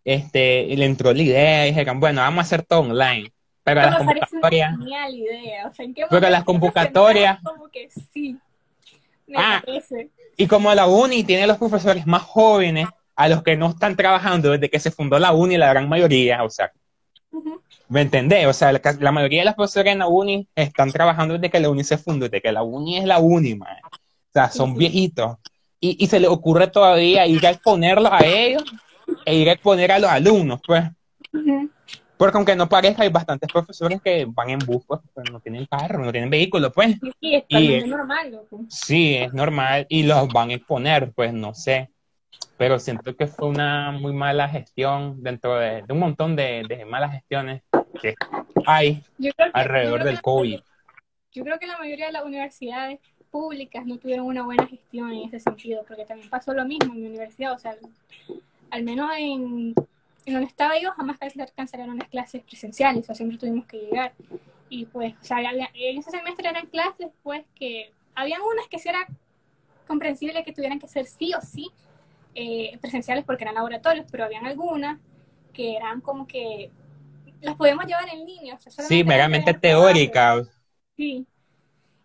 [0.03, 3.31] este, le entró la idea y dijeron, bueno, vamos a hacer todo online.
[3.63, 5.67] Pero las Pero una convocatorias, genial idea.
[5.67, 8.35] O sea, ¿en qué Pero las convocatorias- Como que sí.
[9.27, 9.61] Me Ah.
[9.63, 10.09] parece.
[10.35, 14.51] y como la uni tiene los profesores más jóvenes, a los que no están trabajando
[14.51, 16.71] desde que se fundó la uni, la gran mayoría, o sea,
[17.87, 18.45] ¿me entendés?
[18.47, 21.59] O sea, la, la mayoría de los profesores en la uni están trabajando desde que
[21.59, 23.77] la uni se fundó, desde que la uni es la uni, man.
[23.83, 25.37] O sea, son viejitos.
[25.79, 28.63] Y, y se les ocurre todavía ir a exponerlos a ellos
[29.25, 30.83] e ir a exponer a los alumnos, pues.
[32.17, 35.65] Porque aunque no parezca, hay bastantes profesores que van en bus, pues, pues, no tienen
[35.65, 36.97] carro, no tienen vehículo, pues.
[37.21, 38.65] Sí, es Y, eh, normal, loco.
[38.67, 41.89] Sí, es normal y los van a exponer, pues no sé.
[42.59, 46.83] Pero siento que fue una muy mala gestión dentro de, de un montón de, de
[46.83, 47.63] malas gestiones
[48.01, 48.15] que
[48.65, 50.59] hay que, alrededor del COVID.
[51.31, 52.99] Yo creo que la mayoría de las universidades
[53.31, 57.01] públicas no tuvieron una buena gestión en ese sentido, porque también pasó lo mismo en
[57.01, 57.77] mi universidad, o sea,
[58.71, 59.73] al menos en,
[60.25, 63.77] en donde estaba yo jamás cance- cancelaron las clases presenciales, o sea, siempre tuvimos que
[63.77, 64.11] llegar.
[64.67, 68.89] Y pues, o sea, en ese semestre eran clases, pues, que habían unas que sí
[68.89, 69.07] era
[69.87, 71.71] comprensible que tuvieran que ser sí o sí
[72.35, 74.99] eh, presenciales porque eran laboratorios, pero habían algunas
[75.53, 76.71] que eran como que
[77.41, 78.55] las podemos llevar en línea.
[78.55, 80.43] O sea, Sí, era meramente teórica.
[80.95, 81.25] Sí.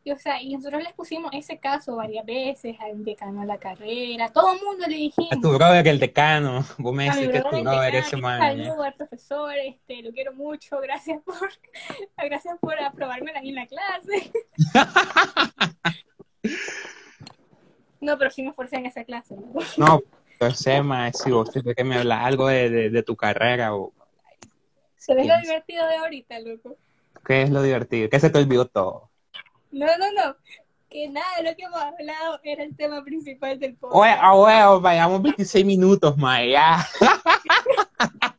[0.04, 3.58] Y, o sea, y nosotros les pusimos ese caso varias veces al decano de la
[3.58, 5.32] carrera, todo el mundo le dijimos.
[5.32, 6.64] A tu brother, el decano.
[6.76, 8.40] Vos me decís que es tu brother decano, ese un man.
[8.40, 11.36] saludo al profesor, este, lo quiero mucho, gracias por,
[12.18, 14.30] gracias por aprobarme en la clase.
[18.04, 19.34] No, pero sí me esforcé en esa clase.
[19.34, 20.02] ¿no?
[20.40, 23.92] No, sé, man, si vos que me hablas algo de, de, de tu carrera o
[25.08, 26.76] ve lo divertido de ahorita, loco.
[27.26, 29.10] qué es lo divertido, que se te olvidó todo.
[29.70, 30.36] No, no, no.
[30.88, 34.00] Que nada de lo que hemos hablado era el tema principal del podcast.
[34.00, 36.86] Oye, ah, huevo, vayamos 26 minutos, man, ya.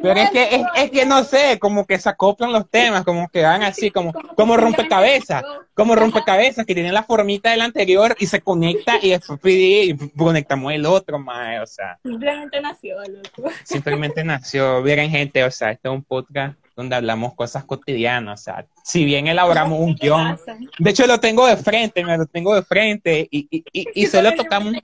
[0.00, 3.28] Pero es que, es, es que no sé, como que se acoplan los temas, como
[3.28, 5.42] que van así, como, como rompecabezas,
[5.74, 10.72] como rompecabezas que tienen la formita del anterior y se conecta y después y conectamos
[10.72, 13.50] el otro, mae, o sea, Simplemente nació, loco.
[13.64, 18.44] simplemente nació, miren gente, o sea, este es un podcast donde hablamos cosas cotidianas, o
[18.44, 20.38] sea, si bien elaboramos un ¿Qué guion,
[20.78, 24.06] de hecho lo tengo de frente, me lo tengo de frente y, y, y, y
[24.06, 24.74] solo tocamos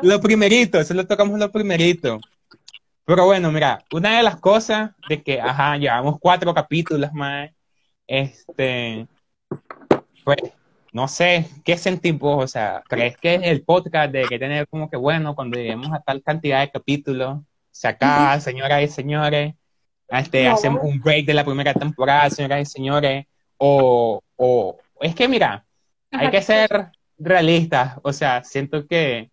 [0.00, 2.18] lo primerito, solo tocamos lo primerito.
[3.04, 7.50] Pero bueno, mira, una de las cosas de que, ajá, llevamos cuatro capítulos más,
[8.06, 9.06] este,
[10.24, 10.38] pues,
[10.92, 12.44] no sé, ¿qué sentimos?
[12.44, 16.00] O sea, ¿crees que el podcast de que tener como que, bueno, cuando lleguemos a
[16.00, 19.54] tal cantidad de capítulos, se acaba, señoras y señores,
[20.08, 25.26] este, hacemos un break de la primera temporada, señoras y señores, o, o es que
[25.26, 25.64] mira,
[26.10, 29.30] hay que ser realistas, o sea, siento que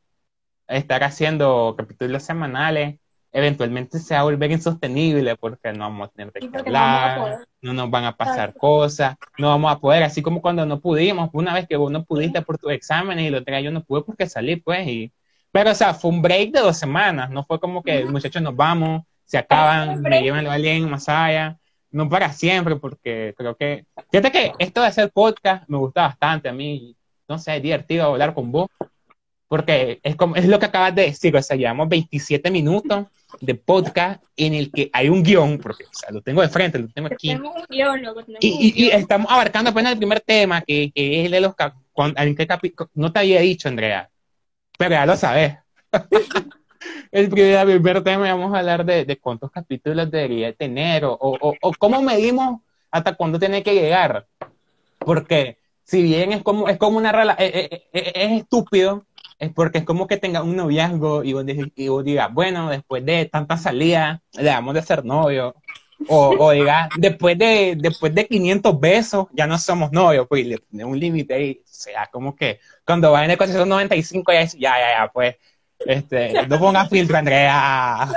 [0.68, 3.00] estar haciendo capítulos semanales
[3.32, 7.90] eventualmente se va a volver insostenible porque no vamos a tener que hablar, no, nos
[7.90, 11.68] van a pasar cosas, no vamos a poder, así como cuando no pudimos, una vez
[11.68, 14.56] que vos no pudiste por tus exámenes y lo tenía yo no pude porque salí,
[14.56, 15.12] pues, y,
[15.52, 18.56] pero o sea, fue un break de dos semanas, no fue como que muchachos nos
[18.56, 21.58] vamos, se acaban, me llevan a alguien más allá,
[21.92, 26.50] no para siempre, porque creo que, fíjate que esto de hacer podcast me gusta bastante
[26.50, 26.96] a mí,
[27.28, 28.68] no sé, es divertido hablar con vos,
[29.50, 33.08] porque es, como, es lo que acabas de decir, o sea, llevamos 27 minutos
[33.42, 36.80] de podcast en el que hay un guion, porque o sea, lo tengo de frente,
[36.80, 37.28] lo tengo aquí.
[37.30, 39.00] Tenemos un guion, tenemos Y, un y- y guion.
[39.02, 41.56] estamos abarcando apenas el primer tema, que, que es el de los...
[41.56, 42.90] cap- cuan- ¿En qué capítulo?
[42.94, 44.10] No te había dicho, Andrea,
[44.78, 45.58] pero ya lo sabes.
[47.12, 51.14] el primer, el primer tema vamos a hablar de, de cuántos capítulos debería tener o,
[51.20, 54.26] o, o- cómo medimos hasta cuándo tiene que llegar.
[55.00, 57.82] Porque si bien es como, es como una relación, es,
[58.42, 59.06] estúpido,
[59.40, 63.06] es porque es como que tenga un noviazgo y vos, y vos digas, bueno, después
[63.06, 65.56] de tantas salidas, le damos de ser novio.
[66.08, 70.58] O, o digas, después de, después de 500 besos, ya no somos novios, pues le
[70.58, 71.62] pones un límite ahí.
[71.62, 75.36] O sea, como que cuando va en el 495 ya, dice, ya, ya, ya, pues,
[75.80, 78.08] este, no pongas filtro, Andrea.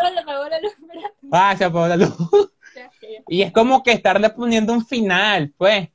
[1.30, 2.14] Ah, se apagó la luz.
[3.28, 5.88] Y es como que estarle poniendo un final, pues.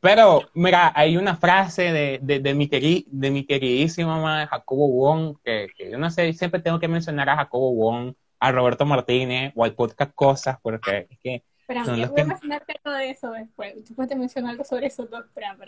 [0.00, 4.88] Pero, mira, hay una frase de, de, de mi, queri- de mi queridísimo mamá, Jacobo
[4.88, 8.86] Wong, que, que yo no sé, siempre tengo que mencionar a Jacobo Wong, a Roberto
[8.86, 12.80] Martínez o al podcast Cosas, porque es que Espérame, Son los voy a que- mencionarte
[12.82, 13.74] algo de eso después.
[13.76, 15.24] Después te menciono algo sobre esos dos.
[15.26, 15.58] Espérame,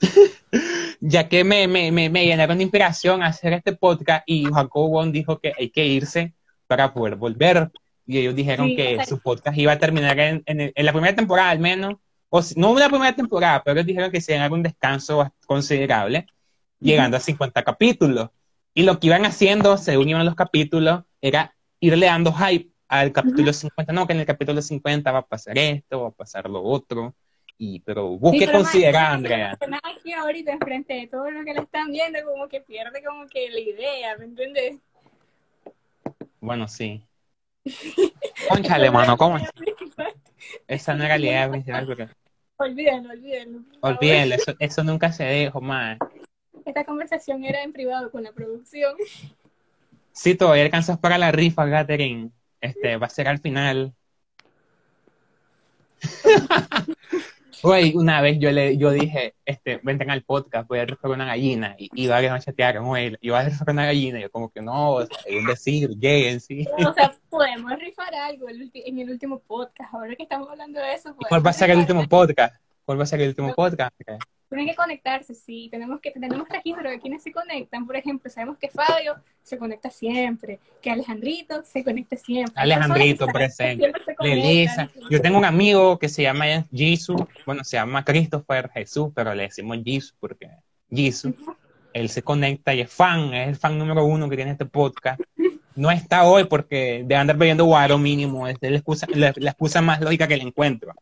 [0.00, 0.96] espérame.
[1.00, 4.88] ya que me, me, me, me llenaron de inspiración a hacer este podcast y Jacobo
[4.90, 6.32] Wong dijo que hay que irse
[6.66, 7.70] para poder volver.
[8.06, 11.14] Y ellos dijeron Sí, que su podcast iba a terminar en, en, en la primera
[11.16, 11.94] temporada al menos,
[12.30, 14.62] o no en la primera temporada, pero ellos dijeron que se iban a dar un
[14.62, 16.26] descanso considerable,
[16.78, 18.30] llegando a 50 capítulos.
[18.74, 23.52] Y lo que iban haciendo, según iban los capítulos, era irle dando hype al capítulo
[23.52, 23.92] 50.
[23.92, 27.14] No, que en el capítulo 50 va a pasar esto, va a pasar lo otro.
[27.56, 29.58] Y, pero vos Sí, pero, man, Andrea.
[29.82, 33.50] aquí ahorita enfrente de todo lo que le están viendo, como que pierde como que
[33.50, 34.78] la idea, ¿me entiendes?
[36.40, 37.02] Bueno, sí.
[38.48, 39.48] Conchale, mano, ¿cómo es?
[40.68, 42.08] Esa no era la idea principal, porque
[42.58, 43.60] Olvídenlo, olvídenlo.
[43.80, 45.96] olvídenlo, eso, eso nunca se dijo, más.
[46.64, 48.96] Esta conversación era en privado con la producción.
[50.12, 53.94] Si todavía alcanzas para la rifa, Catherine, este, va a ser al final.
[57.62, 61.24] Güey, una vez yo le, yo dije, este, venten al podcast, voy a rifar una
[61.24, 64.50] gallina, y iba a chatear con él, iba a rifar una gallina, y yo como
[64.50, 66.66] que no, o sea, es un decir, lleguen, sí.
[66.86, 69.92] O sea, podemos rifar algo el en el último podcast.
[69.92, 72.54] Ahora que estamos hablando de eso, ¿Cuál va a ser el último podcast?
[72.84, 73.94] ¿Cuál va a ser el último podcast?
[74.48, 75.68] Tienen que conectarse, sí.
[75.70, 77.86] Tenemos que tenemos registro de quienes se conectan.
[77.86, 82.54] Por ejemplo, sabemos que Fabio se conecta siempre, que Alejandrito se conecta siempre.
[82.56, 83.92] Alejandrito presente.
[84.20, 84.90] Melissa.
[85.10, 89.44] Yo tengo un amigo que se llama Jesus, bueno, se llama Christopher Jesús, pero le
[89.44, 90.48] decimos Jesus porque
[90.90, 91.34] Jesus.
[91.92, 95.20] Él se conecta y es fan, es el fan número uno que tiene este podcast.
[95.74, 99.82] No está hoy porque de andar bebiendo guaro mínimo, es la excusa, la, la excusa
[99.82, 100.94] más lógica que le encuentro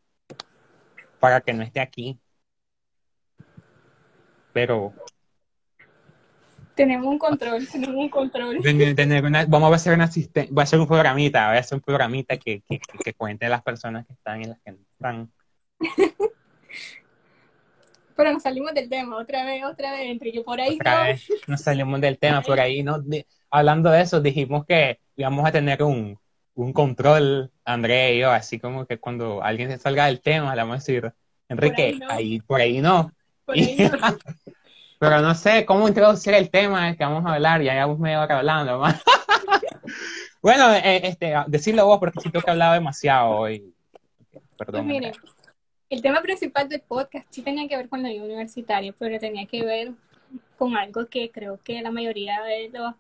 [1.21, 2.19] para que no esté aquí.
[4.57, 4.95] Pero
[6.75, 8.63] Tenemos un control, tenemos un control.
[8.63, 11.77] tener- una- vamos a hacer un asistente, voy a hacer un programita, voy a hacer
[11.77, 14.79] un programita que, que, que, que cuente las personas que están y las que no
[14.93, 15.31] están.
[18.17, 21.05] Pero nos salimos del tema, otra vez, otra vez, entre que por ahí Otra no.
[21.05, 23.03] vez nos salimos del tema por ahí, ¿no?
[23.51, 26.19] Hablando de eso, dijimos que íbamos a tener un,
[26.55, 30.63] un control, André y yo, así como que cuando alguien se salga del tema, le
[30.63, 31.13] vamos a decir,
[31.51, 32.09] Enrique, ahí no.
[32.11, 33.13] ahí, por ahí no.
[34.99, 38.23] Pero no sé cómo introducir el tema del que vamos a hablar, ya llevamos media
[38.23, 38.79] hora hablando.
[38.79, 38.95] ¿no?
[40.43, 43.75] bueno, eh, este, decirlo vos porque siento que he hablado demasiado hoy.
[44.57, 44.73] Perdón.
[44.73, 45.13] Pues miren,
[45.91, 49.47] el tema principal del podcast sí tenía que ver con la vida universitaria, pero tenía
[49.47, 49.93] que ver
[50.57, 52.95] con algo que creo que la mayoría de los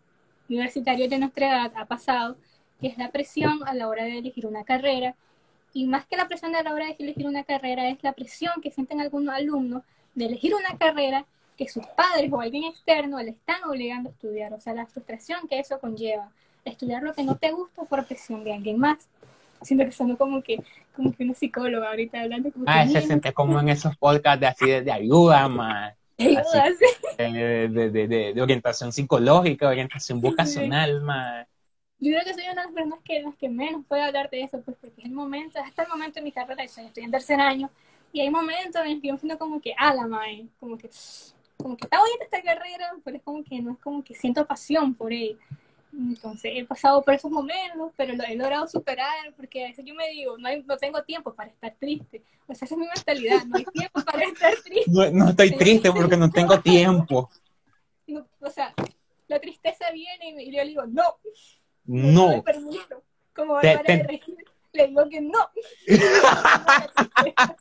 [0.48, 2.36] universitarios de nuestra edad ha pasado,
[2.80, 5.16] que es la presión a la hora de elegir una carrera.
[5.72, 8.52] Y más que la presión a la hora de elegir una carrera, es la presión
[8.62, 9.82] que sienten algunos alumnos
[10.16, 11.26] de elegir una carrera
[11.56, 15.48] que sus padres o alguien externo le están obligando a estudiar, o sea, la frustración
[15.48, 16.30] que eso conlleva.
[16.64, 19.08] estudiar lo que no te gusta por presión de alguien más.
[19.62, 20.62] Siento que son como que,
[20.96, 23.96] como que una psicóloga ahorita hablando como Ah, que, se "Mira, siente como en esos
[23.96, 27.16] podcasts de así de, de ayuda, más sí".
[27.18, 31.46] de, de, de, orientación psicológica, orientación vocacional, más
[31.98, 34.42] Yo creo que soy una de las personas que, las que menos puede hablar de
[34.42, 37.40] eso, pues porque es el momento, hasta el momento de mi carrera, estoy en tercer
[37.40, 37.70] año,
[38.12, 40.76] y hay momentos en los que yo me siento como que, ah, la mae, como
[40.78, 40.88] que,
[41.56, 44.46] como que está bonita esta carrera, pero es como que no es como que siento
[44.46, 45.36] pasión por ella.
[45.92, 49.94] Entonces he pasado por esos momentos, pero lo he logrado superar, porque a veces yo
[49.94, 52.22] me digo, no, hay- no tengo tiempo para estar triste.
[52.46, 54.90] O sea, esa es mi mentalidad, no hay tiempo para estar triste.
[54.90, 57.30] no, no estoy triste porque no tengo tiempo.
[58.06, 58.74] No, o sea,
[59.26, 61.02] la tristeza viene y, yo le digo, no,
[61.84, 62.28] No.
[62.28, 63.02] me permito.
[63.34, 64.20] Como Te- de
[64.76, 65.38] le digo que no.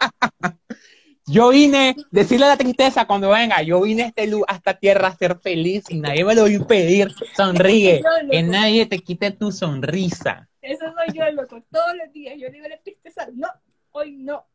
[1.27, 4.75] Yo vine, decirle a la tristeza cuando venga, yo vine a este lu- a esta
[4.77, 7.11] tierra a ser feliz y nadie me lo va a impedir.
[7.35, 10.47] Sonríe, Yo, que nadie te quite tu sonrisa.
[10.61, 12.35] Eso soy yo, loco, todos los días.
[12.37, 13.47] Yo digo a la tristeza, no,
[13.91, 14.45] hoy no.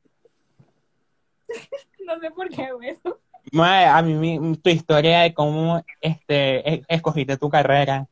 [2.07, 3.21] no sé por qué hago eso.
[3.61, 8.07] A mí tu historia de cómo este, e- escogiste tu carrera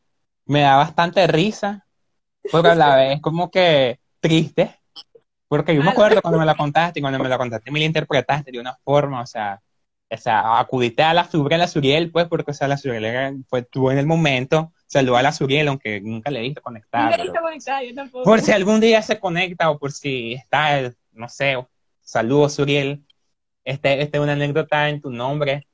[0.47, 1.87] me da bastante risa,
[2.51, 4.75] pero a la vez como que triste,
[5.49, 7.79] porque yo me Ah, acuerdo cuando me la contaste y cuando me la contaste me
[7.79, 9.61] la interpretaste de una forma, o sea,
[10.11, 13.05] o sea, acudiste a la figura de la Suriel, pues, porque, o sea, la Suriel
[13.05, 17.03] era- fue tú en el momento, saludó a la Suriel, aunque nunca le viste conectar.
[17.03, 18.25] Nunca pero- está conectada, yo tampoco.
[18.25, 21.57] por si algún día se conecta o por si está, no sé,
[22.01, 23.05] saludos Suriel,
[23.65, 25.67] este, este es una anécdota en tu nombre,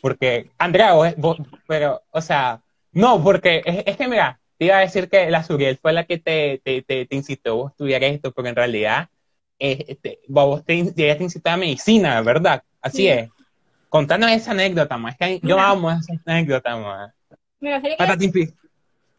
[0.00, 4.76] porque, Andrea, vos- vos- pero, o sea, no, porque es, es que mira, te iba
[4.76, 8.04] a decir que la Suriel fue la que te, te, te, te incitó a estudiar
[8.04, 9.08] esto, pero en realidad,
[9.58, 12.62] eh, este, vos te, ella te incitó a medicina, ¿verdad?
[12.80, 13.08] Así Sí.
[13.08, 13.28] es.
[13.88, 15.68] Contanos esa anécdota, más que yo Mira.
[15.70, 17.12] amo esa anécdota, más.
[17.58, 17.96] Mira, que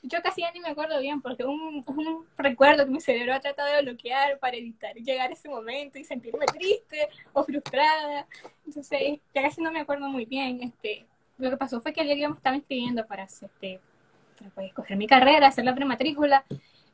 [0.03, 3.33] yo casi ya ni me acuerdo bien porque es un, un recuerdo que mi cerebro
[3.33, 8.27] ha tratado de bloquear para evitar llegar a ese momento y sentirme triste o frustrada.
[8.65, 10.63] Entonces, ya casi no me acuerdo muy bien.
[10.63, 11.05] Este,
[11.37, 13.81] lo que pasó fue que el día que yo me estaba inscribiendo para, este,
[14.53, 16.45] pues, escoger mi carrera, hacer la prematrícula,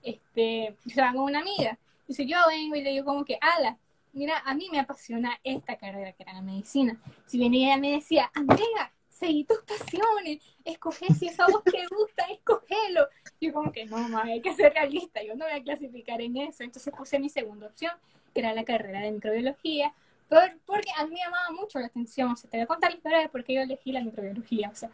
[0.04, 1.78] este, yo estaba con una amiga.
[2.08, 3.78] Y si yo vengo y le digo como que, ala,
[4.14, 7.00] mira, a mí me apasiona esta carrera que era la medicina.
[7.26, 11.86] Si bien ella me decía, Andrea, seguí tus pasiones, escoge si eso a vos te
[11.88, 13.08] gusta, escogelo.
[13.40, 16.38] Yo como que no, mami, hay que ser realista, yo no voy a clasificar en
[16.38, 16.64] eso.
[16.64, 17.92] Entonces puse mi segunda opción,
[18.34, 19.94] que era la carrera de microbiología,
[20.28, 22.32] por- porque a mí me llamaba mucho la atención.
[22.32, 24.70] O sea, te voy a contar la historia de por qué yo elegí la microbiología.
[24.70, 24.90] O sea,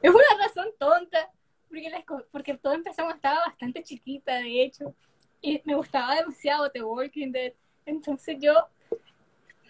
[0.00, 1.30] es una razón tonta,
[1.72, 4.94] porque, la porque todo empezó cuando estaba bastante chiquita, de hecho,
[5.40, 7.52] y me gustaba demasiado The Walking Dead.
[7.86, 8.52] Entonces yo,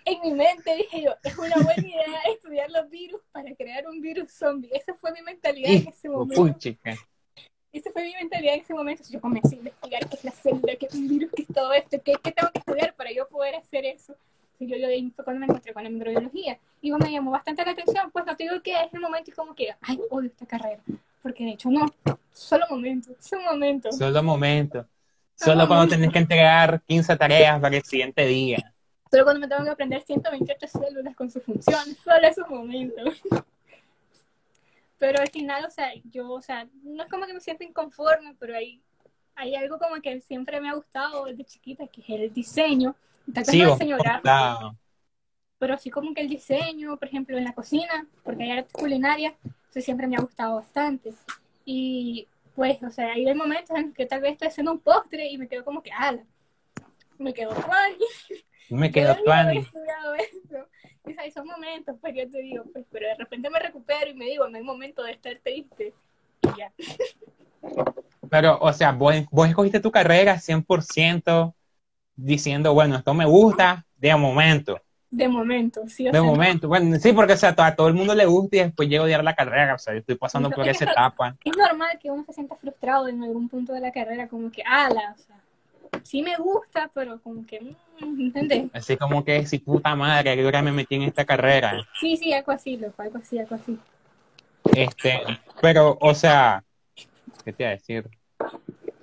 [0.04, 4.00] en mi mente dije yo, es una buena idea estudiar los virus para crear un
[4.00, 4.70] virus zombie.
[4.72, 6.34] Esa fue mi mentalidad en ese momento.
[7.72, 9.04] Esa fue mi mentalidad en ese momento.
[9.08, 11.72] Yo comencé a investigar qué es la célula, qué es un virus, qué es todo
[11.72, 14.16] esto, qué, qué tengo que estudiar para yo poder hacer eso.
[14.66, 16.58] Yo, yo ahí fue cuando me encontré con la microbiología.
[16.80, 19.30] Y bueno, me llamó bastante la atención, pues no te digo que es el momento
[19.30, 20.82] y como que, ay, odio esta carrera.
[21.22, 21.86] Porque de hecho no,
[22.32, 23.92] solo momento, solo momento.
[23.92, 24.86] Solo momento.
[25.36, 28.72] Solo cuando tenés que entregar 15 tareas para el siguiente día.
[29.10, 33.20] Solo cuando me tengo que aprender 128 células con su función, solo esos momentos.
[34.98, 38.36] Pero al final, o sea, yo, o sea, no es como que me siento inconforme,
[38.38, 38.80] pero hay,
[39.34, 42.94] hay algo como que siempre me ha gustado desde chiquita, que es el diseño.
[43.26, 44.76] Tal vez Sí, no diseño gráfico,
[45.58, 49.34] pero sí como que el diseño, por ejemplo, en la cocina, porque hay arte culinaria,
[49.70, 51.14] eso siempre me ha gustado bastante.
[51.64, 55.26] Y pues, o sea, hay momentos en los que tal vez estoy haciendo un postre
[55.28, 56.24] y me quedo como que, ala,
[57.18, 57.96] me quedo mal.
[58.70, 59.58] Me quedo tuani.
[59.58, 59.78] eso.
[61.06, 64.10] Y, o sea, son momentos, pues yo te digo, pues, pero de repente me recupero
[64.10, 65.92] y me digo, no hay momento de estar triste.
[66.42, 66.72] Y ya.
[68.30, 71.54] Pero, o sea, vos, vos escogiste tu carrera 100%
[72.16, 74.80] diciendo, bueno, esto me gusta de momento.
[75.10, 76.08] De momento, sí.
[76.08, 76.68] O De sea, momento.
[76.68, 79.06] Bueno, sí, porque o sea, a todo el mundo le gusta y después llego a
[79.06, 79.74] odiar la carrera.
[79.74, 81.36] O sea, yo estoy pasando por esa etapa.
[81.44, 84.62] Es normal que uno se sienta frustrado en algún punto de la carrera, como que,
[84.62, 85.36] ala, o sea,
[86.02, 88.70] sí me gusta, pero como que, mm, ¿entendés?
[88.72, 91.86] Así como que, si puta madre, que ahora me metí en esta carrera.
[92.00, 93.78] Sí, sí, algo así, loco, algo así, algo así.
[94.74, 95.20] Este,
[95.60, 96.64] pero, o sea,
[97.44, 98.08] ¿qué te iba a decir?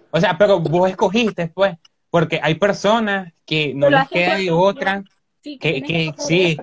[0.10, 1.78] O sea, pero vos escogiste, pues,
[2.10, 5.04] porque hay personas que no les queda de otra.
[5.42, 6.58] Sí, Que- que escoger sí.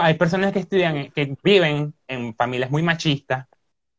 [0.00, 3.46] hay personas que estudian, que viven en familias muy machistas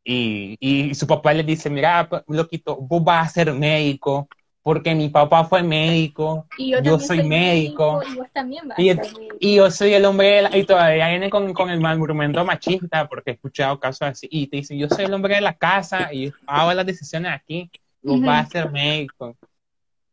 [0.04, 4.28] y, y su papá les dice, mira, loquito, vos vas a ser médico
[4.64, 8.90] porque mi papá fue médico, Y yo, yo soy médico, Y vos también vas y,
[8.92, 9.38] a ser médico.
[9.40, 13.08] y yo soy el hombre, de la- y todavía vienen con, con el argumento machista,
[13.10, 16.14] porque he escuchado casos así, y te dicen, yo soy el hombre de la casa,
[16.14, 17.72] y hago las decisiones aquí,
[18.04, 19.36] vos vas a ser médico.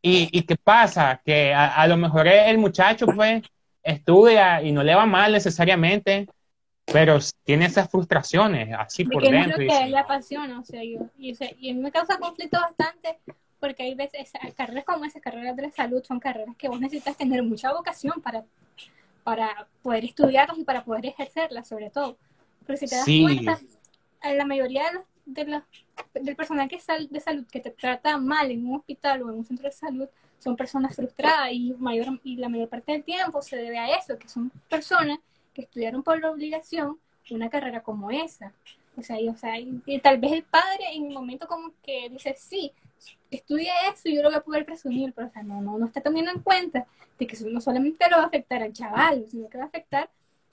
[0.01, 1.21] Y, y qué pasa?
[1.25, 3.43] Que a, a lo mejor el muchacho, pues,
[3.83, 6.27] estudia y no le va mal necesariamente,
[6.85, 9.63] pero tiene esas frustraciones así de por que no es dentro.
[9.63, 12.17] lo que le apasiona, o sea, yo, y, o sea, y a mí me causa
[12.17, 13.19] conflicto bastante
[13.59, 17.17] porque hay veces, carreras como esas, carreras de la salud, son carreras que vos necesitas
[17.17, 18.45] tener mucha vocación para,
[19.23, 22.17] para poder estudiarlas y para poder ejercerlas, sobre todo.
[22.65, 23.21] Porque si te das Sí.
[23.21, 23.59] cuenta,
[24.23, 28.67] la mayoría de los, del personal que sal, de salud que te trata mal en
[28.67, 30.07] un hospital o en un centro de salud
[30.37, 34.17] son personas frustradas y, mayor, y la mayor parte del tiempo se debe a eso,
[34.17, 35.19] que son personas
[35.53, 36.97] que estudiaron por la obligación
[37.31, 38.53] una carrera como esa.
[38.97, 42.09] O sea, y, o sea, y tal vez el padre en un momento como que
[42.09, 42.71] dice, sí,
[43.31, 45.85] estudia eso y yo lo voy a poder presumir, pero o sea, no, no, no
[45.85, 46.85] está teniendo en cuenta
[47.17, 49.67] de que eso no solamente lo va a afectar al chaval, sino que va a
[49.67, 50.09] afectar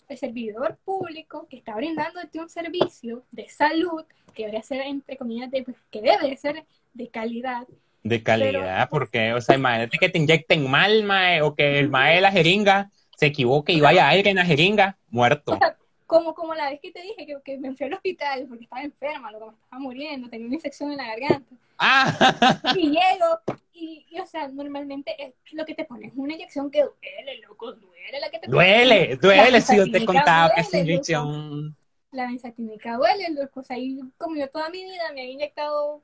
[0.08, 4.04] al servidor público que está brindándote un servicio de salud
[4.34, 7.66] que debería ser, entre comillas, de, pues, que debe de ser de calidad.
[8.02, 12.16] de calidad, porque, o sea, imagínate que te inyecten mal, mae, o que el mae
[12.16, 15.58] de la jeringa se equivoque y vaya aire en la jeringa, muerto.
[16.06, 18.82] Como, como la vez que te dije que, que me fui al hospital porque estaba
[18.82, 21.56] enferma, lo que me estaba muriendo, tenía una infección en la garganta.
[21.78, 23.40] Ah, Y llego,
[23.72, 27.40] y, y, o sea, normalmente es lo que te pones es una inyección que duele,
[27.46, 30.90] loco, duele la que te duele, duele si yo te he contado que esa loco.
[30.90, 31.76] inyección.
[32.10, 36.02] La benzatínica duele, loco, o sea, y como yo toda mi vida me había inyectado,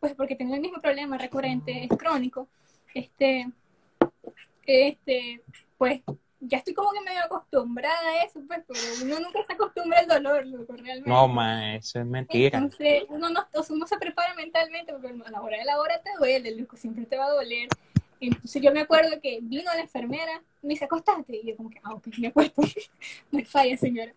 [0.00, 2.48] pues porque tenía el mismo problema recurrente, es crónico,
[2.94, 3.46] este,
[4.66, 5.42] este,
[5.78, 6.02] pues
[6.44, 10.08] ya estoy como que medio acostumbrada a eso, pues, pero uno nunca se acostumbra al
[10.08, 11.08] dolor, loco, realmente.
[11.08, 12.58] No, mae, eso es mentira.
[12.58, 15.78] Entonces, uno, no, o sea, uno se prepara mentalmente porque a la hora de la
[15.78, 17.68] hora te duele, loco, siempre te va a doler.
[18.20, 21.36] Entonces yo me acuerdo que vino la enfermera, me dice, acostate.
[21.36, 22.62] Y yo como que, ah, ok, me acuesto.
[23.30, 24.12] no hay falla, señora.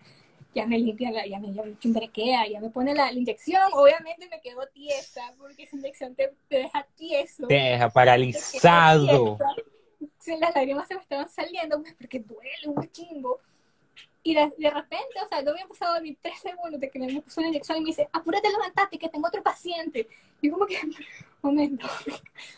[0.54, 3.64] Ya me limpia, la, ya me, ya me chumbrequea, ya me pone la, la inyección.
[3.74, 7.48] Obviamente me quedo tiesa porque esa inyección te, te deja tieso.
[7.48, 9.38] Te deja paralizado.
[10.28, 13.40] Las lágrimas se me estaban saliendo pues, porque duele un chimbo.
[14.24, 17.22] Y de, de repente, o sea, no había pasado ni tres segundos de que me
[17.22, 20.08] puso la inyección y me dice, apúrate, levantate, que tengo otro paciente.
[20.42, 20.80] Y como que,
[21.44, 21.86] momento,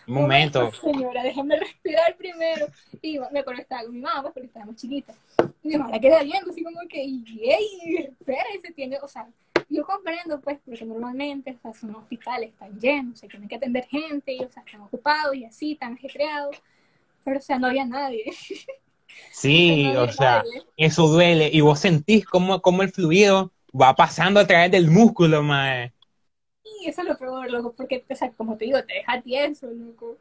[0.05, 0.71] momento.
[0.71, 2.67] señora, déjame respirar primero.
[3.01, 5.17] Y me acuerdo que estaba con mi mamá, pues, porque estábamos chiquitas.
[5.61, 7.97] Y mi mamá la queda viendo, así como que, ¡ey!
[7.97, 9.27] Espera, y se tiene, o sea,
[9.69, 13.85] yo comprendo, pues, porque normalmente, o sea, son hospitales, están llenos, se tienen que atender
[13.87, 16.55] gente, y, o sea, están ocupados y así, están ajetreados.
[17.23, 18.25] Pero, o sea, no había nadie.
[19.31, 20.43] Sí, o sea,
[20.75, 21.49] eso duele.
[21.51, 25.93] Y vos sentís cómo, cómo el fluido va pasando a través del músculo, mae.
[26.63, 29.67] Y eso es lo peor, loco, porque, o sea, como te digo, te deja tieso,
[29.71, 30.17] loco.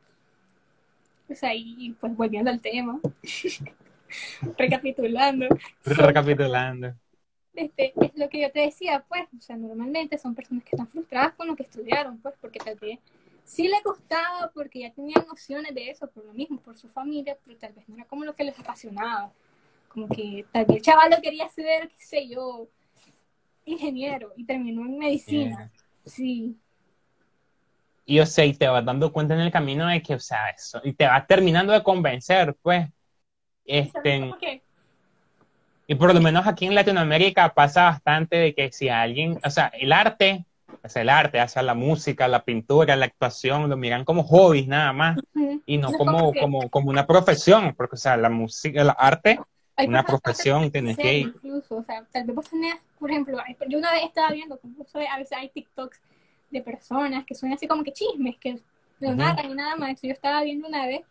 [1.29, 3.01] O sea, y pues volviendo al tema,
[4.57, 5.47] recapitulando,
[5.85, 6.95] Recapitulando.
[7.55, 10.89] este, es lo que yo te decía, pues, o sea, normalmente son personas que están
[10.89, 13.01] frustradas con lo que estudiaron, pues, porque tal vez
[13.47, 17.39] sí les gustaba, porque ya tenían nociones de eso, por lo mismo, por su familia,
[17.45, 19.33] pero tal vez no era como lo que les apasionaba.
[19.89, 22.69] Como que tal vez el chaval lo quería ser, qué sé yo,
[23.65, 25.71] ingeniero, y terminó en medicina.
[26.05, 26.57] Sí,
[28.05, 30.51] Y o sea, y te vas dando cuenta en el camino de que, o sea,
[30.51, 32.89] eso, y te vas terminando de convencer, pues.
[33.65, 34.63] Este, que
[35.89, 39.69] y por lo menos aquí en Latinoamérica pasa bastante de que si alguien, o sea,
[39.69, 40.45] el arte,
[40.89, 44.93] sea, el arte, sea, la música, la pintura, la actuación, lo miran como hobbies nada
[44.93, 48.17] más, ujú, y no No, como, como que- como, como una profesión, porque, o sea,
[48.17, 49.39] la música, el arte,
[49.77, 51.27] hay una que profesión, te tienes que ir.
[51.27, 55.09] Incluso, o sea, tal vez vos tenés, por ejemplo, yo una vez estaba viendo, sabés,
[55.11, 56.01] a veces hay TikToks
[56.51, 58.61] de personas que son así como que chismes, que
[59.01, 59.19] lo Ujú.
[59.19, 60.01] narran y nada más.
[60.01, 61.03] Yo estaba viendo una vez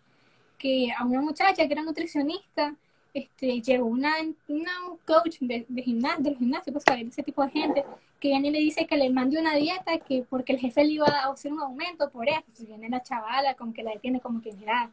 [0.57, 2.76] que a una muchacha que era nutricionista,
[3.16, 4.13] este, llegó una,
[4.49, 4.72] una
[5.05, 7.86] coach de, de gimnasio, del gimnasio, pues de ese tipo de gente,
[8.20, 10.91] que viene y le dice que le mande una dieta, que porque el jefe le
[10.91, 12.39] iba a hacer un aumento por eso.
[12.39, 14.91] Entonces viene la chavala, como que la detiene, como que, mira,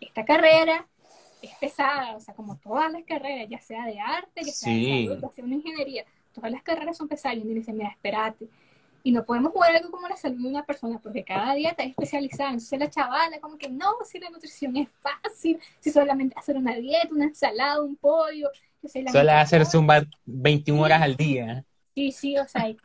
[0.00, 0.86] esta carrera
[1.42, 4.86] es pesada, o sea, como todas las carreras, ya sea de arte, ya sea Sí.
[4.86, 7.36] de salud, ya sea una ingeniería, todas las carreras son pesadas.
[7.36, 8.46] Y uno dice, mira, espérate.
[9.04, 11.90] Y no podemos jugar algo como la salud de una persona, porque cada dieta es
[11.90, 12.50] especializada.
[12.50, 16.74] Entonces la chavala, como que no, si la nutrición es fácil, si solamente hacer una
[16.76, 18.50] dieta, una ensalada, un pollo.
[18.82, 21.64] Yo sé, la suele muchacha- hacer zumba 21 horas al día.
[21.94, 22.76] Sí, sí, o sea, y,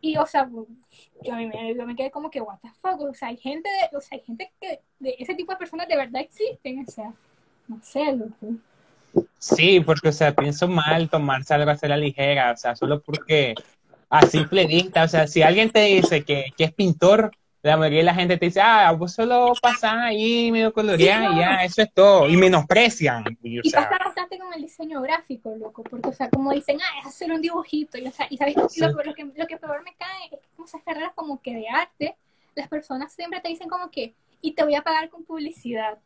[0.00, 0.48] y, o sea,
[1.22, 3.96] yo me, yo me quedé como que, what the fuck, o sea, hay gente, de,
[3.96, 7.12] o sea, hay gente que, de ese tipo de personas de verdad existen, o sea,
[7.66, 8.54] no sé, loco.
[9.38, 13.54] Sí, porque, o sea, pienso mal tomarse algo a la ligera, o sea, solo porque
[14.10, 17.30] a simple vista, o sea, si alguien te dice que, que es pintor,
[17.62, 21.38] la mayoría de la gente te dice, ah, vos solo pasás ahí medio coloreada y
[21.38, 22.28] ya, eso es todo.
[22.28, 23.24] Y menosprecian.
[23.42, 27.06] Y, pasa bastante con el diseño gráfico, loco, porque, o sea, como dicen, ah, es
[27.06, 27.98] hacer un dibujito.
[27.98, 28.68] Y, o sea, y sabes, lo,
[29.14, 32.16] que, lo que peor me cae es que como esas carreras como que de arte,
[32.54, 35.98] las personas siempre te dicen como que, y te voy a pagar con publicidad.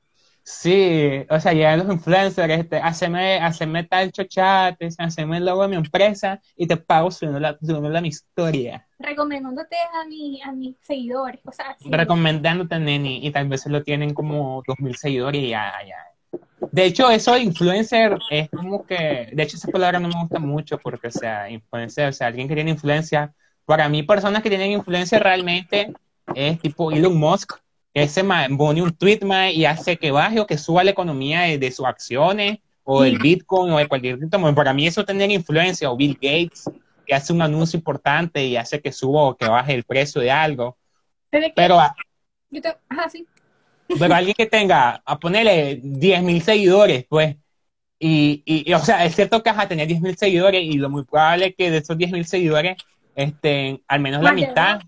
[0.45, 5.68] Sí, o sea, llegan los influencers, este, haceme, haceme tal chochate, haceme el logo de
[5.68, 8.86] mi empresa y te pago subiendo la, subiendo mi historia.
[8.99, 14.14] Recomendándote a, mi, a mis seguidores, o sea, Recomendándote, Neni, y tal vez lo tienen
[14.14, 16.38] como dos mil seguidores y ya, ya.
[16.72, 20.40] De hecho, eso de influencer es como que, de hecho, esa palabra no me gusta
[20.40, 23.32] mucho porque, o sea, influencer, o sea, alguien que tiene influencia,
[23.64, 25.93] para mí, personas que tienen influencia realmente
[26.34, 27.55] es tipo Elon Musk,
[27.95, 28.24] ese
[28.57, 29.20] pone un tweet
[29.53, 33.72] y hace que baje o que suba la economía de, sus acciones o el Bitcoin
[33.72, 34.55] o de cualquier criptomoneda.
[34.55, 36.70] Para mí eso tener influencia o Bill Gates
[37.07, 40.30] que hace un anuncio importante y hace que suba o que baje el precio de
[40.30, 40.78] algo.
[41.30, 41.78] Pero,
[43.99, 47.36] pero alguien que tenga, a ponerle 10 mil seguidores, pues,
[47.99, 50.90] y, y, o sea, es cierto que vas a tener 10 mil seguidores y lo
[50.90, 52.76] muy probable es que de esos 10 mil seguidores,
[53.14, 54.80] estén al menos la mitad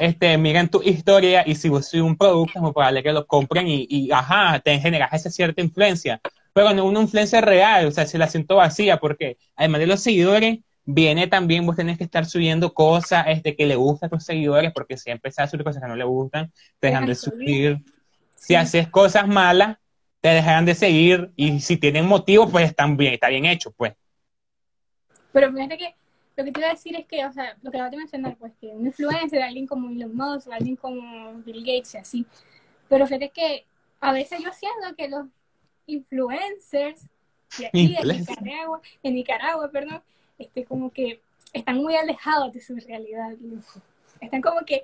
[0.00, 3.26] este, miren tu historia y si vos sois un producto, es muy probable que lo
[3.26, 6.22] compren y, y ajá, te generas esa cierta influencia.
[6.54, 10.00] Pero no una influencia real, o sea, se la siento vacía, porque además de los
[10.00, 14.24] seguidores, viene también, vos tenés que estar subiendo cosas este, que le gustan a tus
[14.24, 17.84] seguidores, porque si empezás a subir cosas que no le gustan, te dejan de subir.
[18.34, 19.76] Si haces cosas malas,
[20.22, 23.92] te dejarán de seguir, y si tienen motivo, pues están bien, está bien hecho, pues.
[25.30, 25.94] Pero fíjate que
[26.36, 28.36] lo que te iba a decir es que, o sea, lo que acabo de mencionar,
[28.36, 32.26] pues que un influencer, alguien como Elon Musk, alguien como Bill Gates y así.
[32.88, 33.66] Pero fíjate que
[34.00, 35.26] a veces yo siento que los
[35.86, 37.06] influencers
[37.58, 40.02] de aquí, de Nicaragua, en Nicaragua, perdón,
[40.38, 41.20] este, como que
[41.52, 43.32] están muy alejados de su realidad.
[44.20, 44.82] Están como que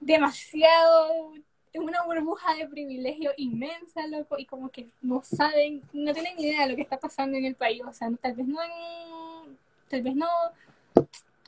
[0.00, 1.34] demasiado
[1.72, 6.62] en una burbuja de privilegio inmensa, loco, y como que no saben, no tienen idea
[6.62, 9.58] de lo que está pasando en el país, o sea, tal vez no en,
[9.90, 10.28] tal vez no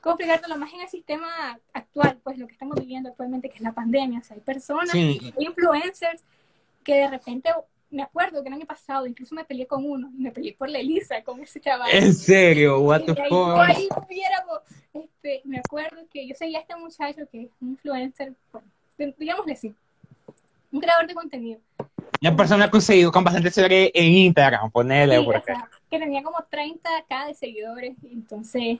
[0.03, 2.19] ¿cómo explicártelo más en el sistema actual?
[2.23, 4.19] Pues lo que estamos viviendo actualmente, que es la pandemia.
[4.19, 6.23] O sea, hay personas, hay influencers
[6.83, 7.49] que de repente,
[7.89, 10.79] me acuerdo que el año pasado incluso me peleé con uno, me peleé por la
[10.79, 11.89] Elisa, con ese chaval.
[11.89, 12.81] ¿En serio?
[12.81, 13.57] What the fuck?
[13.59, 13.87] Ahí,
[14.93, 18.67] este, me acuerdo que yo seguía a este muchacho que es un influencer, bueno,
[19.17, 19.73] digámosle así,
[20.73, 21.61] un creador de contenido.
[22.21, 27.33] Una persona conseguido con bastante seguidores en Instagram, ponerle por que tenía como 30k de
[27.35, 28.79] seguidores, entonces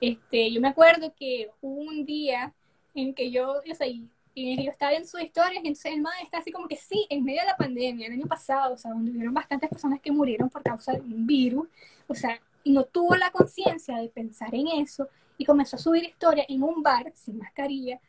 [0.00, 2.52] este, yo me acuerdo que hubo un día
[2.94, 6.38] en que yo, o sea, y, yo estaba en sus historias, entonces el man está
[6.38, 9.12] así como que sí, en medio de la pandemia, el año pasado, o sea, donde
[9.12, 11.68] hubieron bastantes personas que murieron por causa de un virus,
[12.08, 15.08] o sea, y no tuvo la conciencia de pensar en eso,
[15.38, 18.00] y comenzó a subir historias en un bar, sin mascarilla,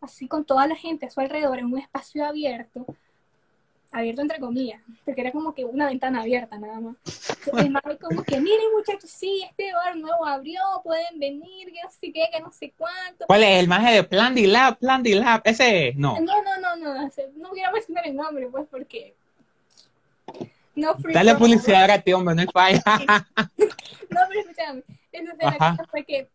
[0.00, 2.86] así con toda la gente a su alrededor, en un espacio abierto,
[3.92, 6.96] abierto entre comillas, porque era como que una ventana abierta nada más.
[7.58, 11.90] El más como que, miren muchachos, sí, este bar nuevo abrió, pueden venir, que no
[11.90, 13.26] sé qué, que no sé cuánto.
[13.26, 15.42] ¿Cuál es el maje de Plan D Lab, Plan D Lab?
[15.44, 16.20] Ese, no.
[16.20, 19.14] No, no, no, no, no quiero mencionar el nombre, pues, porque...
[20.76, 22.82] No Dale publicidad gratis, hombre, no es falla.
[24.08, 24.82] no, pero escúchame,
[25.12, 26.28] entonces la cosa fue que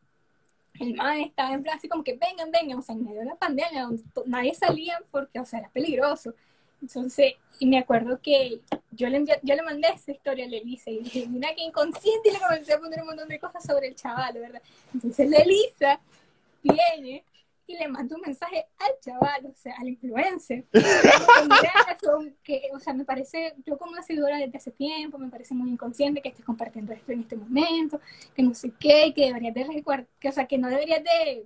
[0.79, 3.25] el man estaba en plan así como que vengan, vengan, o sea, en medio de
[3.25, 6.33] la pandemia, donde nadie salía porque, o sea, era peligroso.
[6.81, 8.59] Entonces, y me acuerdo que
[8.91, 12.33] yo le, yo le mandé esa historia a Lelisa y dije, mira qué inconsciente, y
[12.33, 14.61] le comencé a poner un montón de cosas sobre el chaval, ¿verdad?
[14.93, 15.99] Entonces Lelisa
[16.61, 17.23] viene
[17.67, 20.65] y le manda un mensaje al chaval, o sea, al influencer.
[22.43, 25.69] que, o sea, me parece, yo como una seguidora desde hace tiempo, me parece muy
[25.69, 27.99] inconsciente que estés compartiendo esto en este momento,
[28.35, 29.83] que no sé qué, que deberías de
[30.19, 31.45] que, o sea, que no deberías de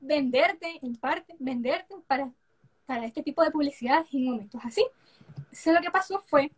[0.00, 2.32] venderte, en parte, venderte para
[2.86, 4.86] para este tipo de publicidad en momentos así.
[5.36, 6.50] Entonces lo que pasó fue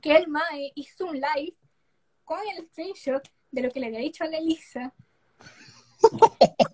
[0.00, 1.54] que el Mae hizo un live
[2.24, 4.92] con el screenshot de lo que le había dicho a la Elisa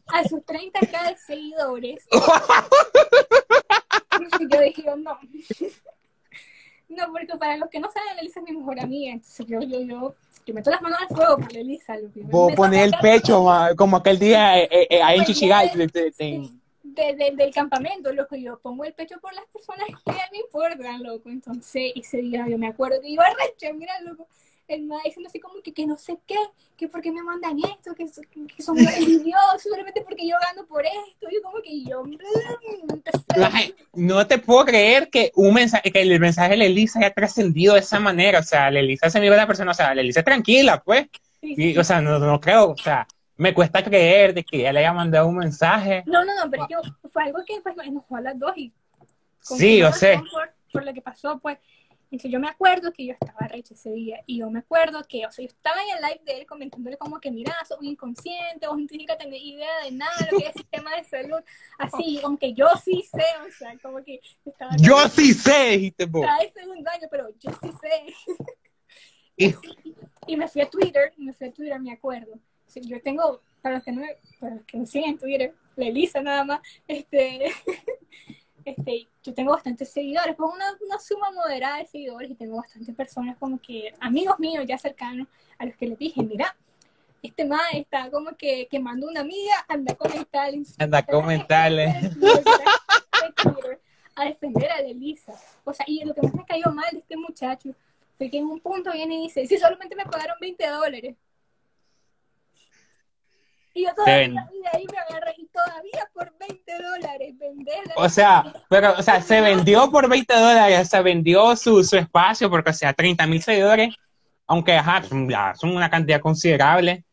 [0.09, 2.05] a sus 30k de seguidores.
[4.51, 5.19] Yo dije, no.
[6.91, 9.13] No, porque para los que no saben, Elisa es mi mejor amiga.
[9.13, 10.13] Entonces yo, yo, yo,
[10.45, 11.95] yo meto las manos al fuego por Elisa.
[12.25, 15.71] Vos poner el pecho, como aquel día eh, eh, eh ahí en Chichigal
[16.83, 21.29] de, del campamento, loco, yo pongo el pecho por las personas que me importan, loco.
[21.29, 24.27] Entonces, ese día yo me acuerdo que iba a recha, mira, loco,
[24.71, 26.37] el maestro diciendo así como que, que no sé qué,
[26.77, 28.07] que por qué me mandan esto, que,
[28.47, 31.27] que son envidiosos, solamente porque yo gano por esto.
[31.31, 32.05] Yo como que yo...
[33.95, 37.81] no te puedo creer que un mensaje, que el mensaje de Elisa haya trascendido de
[37.81, 38.39] esa manera.
[38.39, 41.09] O sea, Elisa se mira la persona, o sea, Elisa es tranquila, pues.
[41.43, 44.81] Y, o sea, no, no creo, o sea, me cuesta creer de que ella le
[44.81, 46.05] haya mandado un mensaje.
[46.07, 48.73] No, no, no, pero que fue algo que pues, nos enojó a las dos y...
[49.41, 50.21] Sí, yo sé.
[50.31, 51.59] Por, por lo que pasó, pues...
[52.11, 55.25] Entonces yo me acuerdo que yo estaba recha ese día y yo me acuerdo que,
[55.27, 57.87] o sea, yo estaba en el live de él comentándole como que, mira, sos un
[57.87, 61.05] inconsciente, vos no tienes que tener idea de nada, lo que es el sistema de
[61.05, 61.41] salud,
[61.79, 64.73] así, aunque yo sí sé, o sea, como que estaba...
[64.77, 66.27] Yo sí sé, dijiste vos.
[66.27, 68.15] Cada segundo año, pero yo sí sé.
[69.37, 69.55] Y-
[70.27, 72.39] Y me fui a Twitter, y me fui a Twitter, me acuerdo.
[72.67, 75.55] Sí, yo tengo, para los que no me, para los que me siguen en Twitter,
[75.77, 77.47] la Elisa nada más, este,
[78.71, 82.95] este, yo tengo bastantes seguidores, pues una, una suma moderada de seguidores y tengo bastantes
[82.95, 86.57] personas como que, amigos míos ya cercanos, a los que les dije, mira,
[87.23, 90.63] este man está como que quemando una amiga, anda a comentarle.
[90.79, 91.87] Anda a comentarle.
[94.17, 95.33] A defender a la Elisa.
[95.65, 97.71] O sea, y lo que más me cayó mal de este muchacho
[98.19, 101.17] fue que en un punto viene y dice, si solamente me pagaron 20 dólares.
[103.73, 107.95] Y yo todavía, de ahí me agarré, todavía por 20 dólares, venderla.
[107.97, 112.49] O sea, pero, o sea, se vendió por 20 dólares, se vendió su, su espacio,
[112.51, 113.95] porque, o sea, 30 mil seguidores,
[114.47, 117.05] aunque ajá, son, son una cantidad considerable,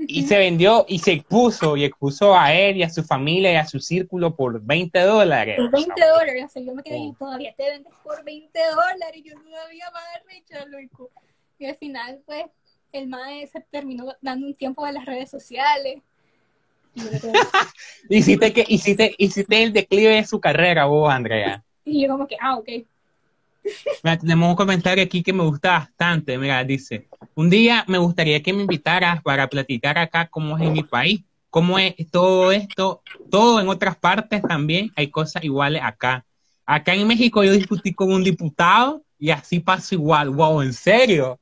[0.00, 3.56] y se vendió y se expuso, y expuso a él y a su familia y
[3.56, 5.56] a su círculo por 20 dólares.
[5.58, 7.16] por 20 dólares, o sea, yo me quedé y Oh.
[7.18, 11.10] todavía te vendes por 20 dólares, yo todavía más recha, loco.
[11.58, 12.44] Y al final, pues,
[12.92, 15.96] el mae se terminó dando un tiempo a las redes sociales.
[15.96, 16.00] Y yo,
[16.86, 16.87] me quedé-
[18.08, 21.62] Hiciste, que, hiciste, hiciste el declive de su carrera, vos, Andrea.
[21.84, 22.68] y yo como que, ah, ok.
[24.02, 26.38] Mira, tenemos un comentario aquí que me gusta bastante.
[26.38, 30.72] Mira, dice, un día me gustaría que me invitaras para platicar acá cómo es en
[30.72, 36.24] mi país, cómo es todo esto, todo en otras partes también hay cosas iguales acá.
[36.64, 40.30] Acá en México yo discutí con un diputado y así pasó igual.
[40.30, 41.38] Wow, ¿en serio?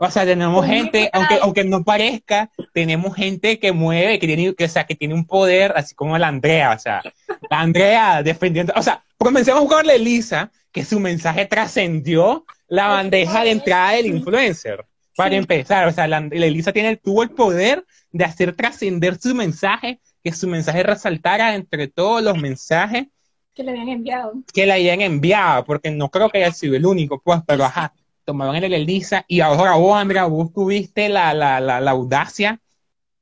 [0.00, 4.64] O sea, tenemos gente, aunque, aunque no parezca, tenemos gente que mueve, que tiene, que,
[4.64, 7.02] o sea, que tiene un poder, así como la Andrea, o sea,
[7.50, 13.42] la Andrea defendiendo, o sea, comencemos con la Elisa, que su mensaje trascendió la bandeja
[13.42, 14.84] de entrada del influencer.
[15.16, 15.36] Para Sí.
[15.36, 20.00] empezar, o sea, la, la Elisa tiene, tuvo el poder de hacer trascender su mensaje,
[20.22, 23.06] que su mensaje resaltara entre todos los mensajes
[23.54, 24.32] Que le habían enviado.
[24.54, 27.92] que la hayan enviado, porque no creo que haya sido el único, pues, pero ajá,
[28.28, 32.60] tomaron el Elisa y ahora vos, Andrea, vos tuviste la, la, la, la audacia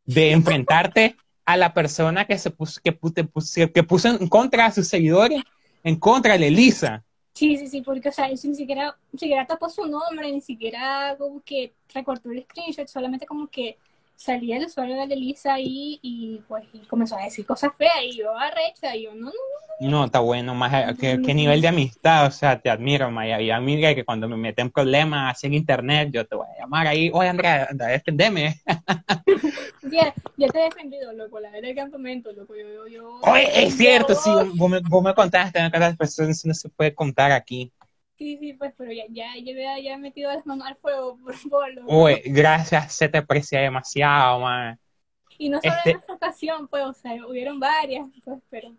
[0.04, 3.22] de enfrentarte a la persona que se puso, que, puso,
[3.72, 5.44] que puso en contra de sus seguidores,
[5.84, 7.04] en contra de Elisa.
[7.34, 11.14] Sí, sí, sí, porque, o sea, ni siquiera, ni siquiera tapó su nombre, ni siquiera
[11.16, 13.78] como que recortó el screenshot, solamente como que
[14.16, 18.02] salía el usuario de la Elisa ahí y pues y comenzó a decir cosas feas
[18.02, 21.68] y yo arrecha y yo no, no, No, está bueno, más qué, qué nivel de
[21.68, 25.54] amistad, o sea, te admiro, Maya, y amiga, que cuando me meten problemas así en
[25.54, 28.60] internet, yo te voy a llamar ahí, oye, Andrea, anda, defendeme.
[29.92, 33.20] ya, ya te he defendido, loco, la del campamento, loco, yo, yo, yo.
[33.22, 35.70] Oye, es cierto, yo- sí, vos me, vos me contaste, ¿no?
[35.96, 37.72] personas no se puede contar aquí.
[38.18, 41.68] Sí, sí, pues, pero ya, ya, ya, he metido las manos al fuego por favor.
[41.86, 44.78] Uy, gracias, se te aprecia demasiado, man.
[45.38, 48.74] Y no solo este- en esta ocasión, pues, o sea, hubieron varias, pues, pero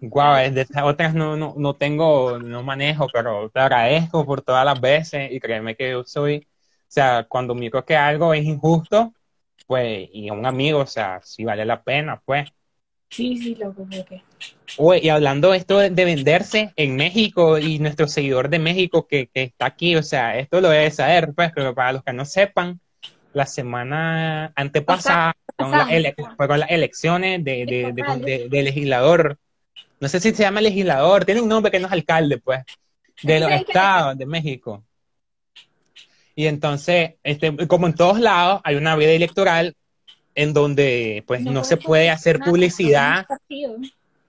[0.00, 4.64] Guau, de estas otras no, no, no tengo, no manejo, pero te agradezco por todas
[4.64, 9.14] las veces y créeme que yo soy, o sea, cuando miro que algo es injusto,
[9.66, 12.48] pues, y un amigo, o sea, si vale la pena, pues.
[13.10, 14.22] Sí, sí, loco, porque
[14.78, 19.06] Uy, y hablando de esto de de venderse en México y nuestro seguidor de México
[19.06, 22.12] que, que está aquí, o sea, esto lo debe saber, pues, pero para los que
[22.12, 22.80] no sepan,
[23.32, 26.14] la semana antepasada fueron, las ele-
[26.58, 29.38] las elecciones de, de, de- de- de legislador.
[30.00, 32.60] No sé si se llama legislador, tiene un nombre que no es alcalde, pues,
[33.22, 34.84] de los estados de México.
[36.34, 39.74] Y entonces, este, como en todos lados, hay una veda electoral
[40.36, 43.26] en donde pues no se puede hacer nada, publicidad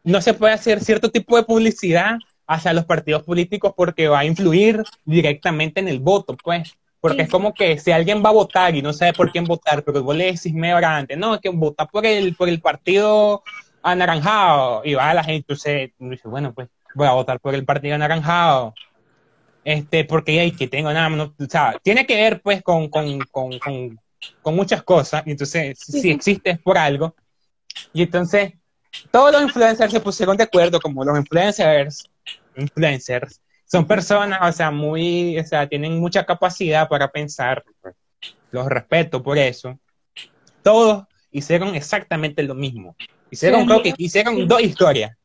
[0.03, 4.25] no se puede hacer cierto tipo de publicidad hacia los partidos políticos porque va a
[4.25, 6.77] influir directamente en el voto, pues.
[7.01, 7.23] Porque Sí.
[7.23, 10.01] es como que si alguien va a votar y no sabe por quién votar, pero
[10.01, 13.43] vos le decís media hora antes, no, es que vota por el, por el partido
[13.83, 17.95] anaranjado, y va la gente, entonces dice, bueno, pues voy a votar por el partido
[17.95, 18.73] anaranjado.
[19.63, 23.19] Este, porque hay que tengo nada, no, o sea, tiene que ver pues con, con,
[23.29, 23.99] con, con,
[24.41, 26.09] con muchas cosas, y entonces si Sí, sí.
[26.11, 27.15] existe es por algo.
[27.93, 28.53] Y entonces
[29.11, 32.03] todos los influencers se pusieron de acuerdo, como los influencers,
[32.55, 37.95] influencers, son personas, o sea, muy, o sea, tienen mucha capacidad para pensar, pues,
[38.51, 39.77] los respeto por eso.
[40.63, 42.95] Todos hicieron exactamente lo mismo.
[43.29, 44.45] Hicieron, Sí, creo que hicieron Sí.
[44.47, 45.15] dos historias.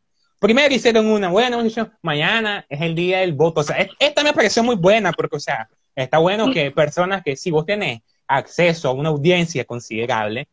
[0.41, 3.61] Primero hicieron una, bueno, dijeron, mañana es el día del voto.
[3.61, 7.23] O sea, es- esta me pareció muy buena porque, o sea, está bueno que personas
[7.23, 8.01] que si vos tenés
[8.37, 10.49] acceso a una audiencia considerable,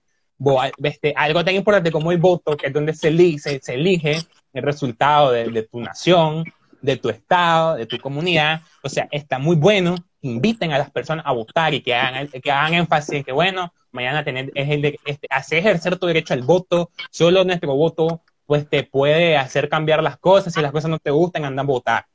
[0.84, 4.18] este, algo tan importante como el voto, que es donde se se, elige
[4.54, 6.46] el resultado de, de, tu nación,
[6.82, 8.62] de tu estado, de tu comunidad.
[8.84, 9.96] O sea, está muy bueno.
[10.22, 13.74] Inviten a las personas a votar y que hagan, que hagan énfasis en que, bueno,
[13.92, 16.92] mañana tener, es el de, este, hacer ejercer tu derecho al voto.
[17.12, 20.54] Solo nuestro voto, pues, te puede hacer cambiar las cosas.
[20.54, 22.06] Si las cosas no te gustan, andan a votar.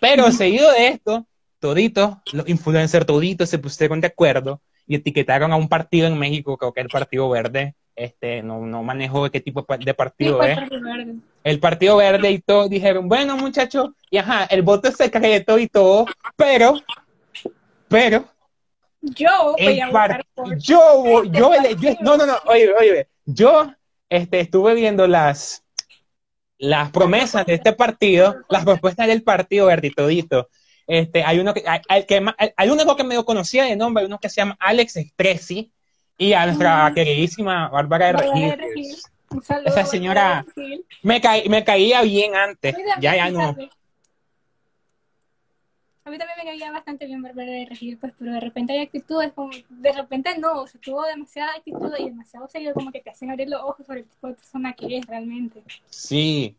[0.00, 1.26] Pero seguido de esto,
[1.60, 6.56] toditos, los influencers toditos se pusieron de acuerdo y etiquetaron a un partido en México,
[6.56, 10.58] creo que el Partido Verde, este, no, no manejo qué tipo de partido es.
[11.44, 15.68] El Partido Verde y todo, dijeron, bueno muchachos, y ajá, el voto es secreto y
[15.68, 16.80] todo, pero,
[17.88, 18.24] pero,
[19.02, 20.24] yo voy a votar
[20.56, 23.70] yo, yo, yo, no, no, no, oye, oye, yo
[24.08, 25.64] este, estuve viendo las,
[26.56, 30.48] las promesas de este partido, las propuestas del Partido Verde y todito,
[30.88, 32.26] este, hay uno que, hay, que,
[32.56, 35.70] hay uno que medio conocía de nombre, uno que se llama Alex Stresi
[36.16, 38.12] y a nuestra queridísima Bárbara de
[38.56, 38.96] Regil.
[39.66, 40.46] Esa señora
[41.02, 41.20] me,
[41.50, 43.54] me caía bien antes, ya ya no.
[46.04, 48.78] A mí también me caía bastante bien Bárbara de Regil, pues, pero de repente hay
[48.78, 53.02] actitudes como, de repente no, o sea, tuvo demasiada actitud y demasiado seguido como que
[53.02, 55.62] te hacen abrir los ojos sobre el tipo de persona que es realmente.
[55.90, 56.56] Sí,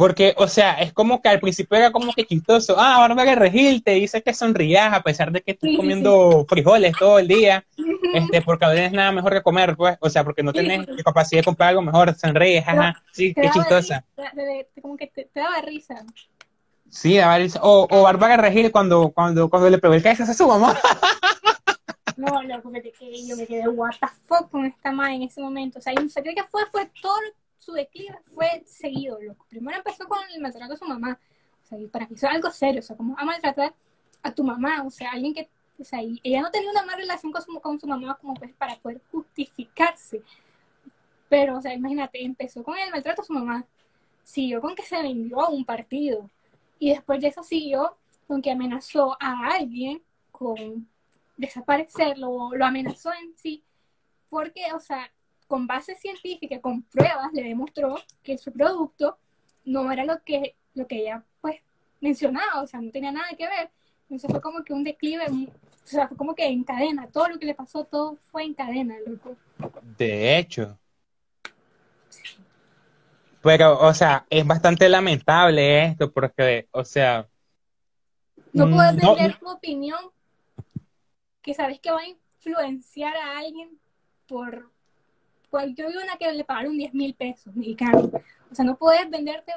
[0.00, 2.74] porque, o sea, es como que al principio era como que chistoso.
[2.78, 7.18] Ah, Bárbara Regil te dice que sonrías a pesar de que estás comiendo frijoles todo
[7.18, 7.66] el día.
[8.14, 9.98] Este, porque no tienes nada mejor que comer, pues.
[10.00, 13.04] O sea, porque no tienes capacidad de comprar algo mejor, sonríes, ajá.
[13.12, 14.02] Sí, qué chistosa.
[14.80, 16.02] como que te, daba risa.
[16.88, 17.60] Sí, daba risa.
[17.62, 20.80] O, o Bárbara Regil cuando, cuando, cuando le pegó el cabeza a su mamá.
[22.16, 25.78] No, loco, que yo me quedé what the fuck con esta madre en ese momento.
[25.78, 27.12] O sea, yo no sé qué fue, fue todo
[27.70, 29.46] su fue seguido, loco.
[29.48, 31.18] Primero empezó con el maltrato a su mamá,
[31.62, 33.74] o sea, para que eso es algo serio, o sea, como a maltratar
[34.22, 35.48] a tu mamá, o sea, alguien que,
[35.78, 38.52] o sea, ella no tenía una mala relación con su, con su mamá como pues
[38.54, 40.22] para poder justificarse.
[41.28, 43.64] Pero, o sea, imagínate, empezó con el maltrato a su mamá,
[44.22, 46.28] siguió con que se vendió a un partido,
[46.78, 47.96] y después de eso siguió
[48.26, 50.88] con que amenazó a alguien con
[51.36, 53.62] desaparecerlo, lo amenazó en sí,
[54.28, 55.10] porque, o sea,
[55.50, 59.18] con base científica, con pruebas, le demostró que su producto
[59.64, 61.56] no era lo que, lo que ella pues
[62.00, 63.68] mencionaba, o sea, no tenía nada que ver.
[64.02, 65.50] Entonces fue como que un declive, o
[65.82, 68.94] sea, fue como que en cadena, todo lo que le pasó, todo fue en cadena,
[69.04, 69.36] loco.
[69.98, 70.78] De hecho.
[73.42, 77.28] Pero, o sea, es bastante lamentable esto, porque, o sea...
[78.52, 79.98] No puedes mm, vender tu opinión
[81.42, 83.80] que sabes que va a influenciar a alguien
[84.28, 84.70] por
[85.50, 88.10] pues yo vi una que le pagaron 10 mil pesos mexicanos.
[88.50, 89.52] O sea, no puedes venderte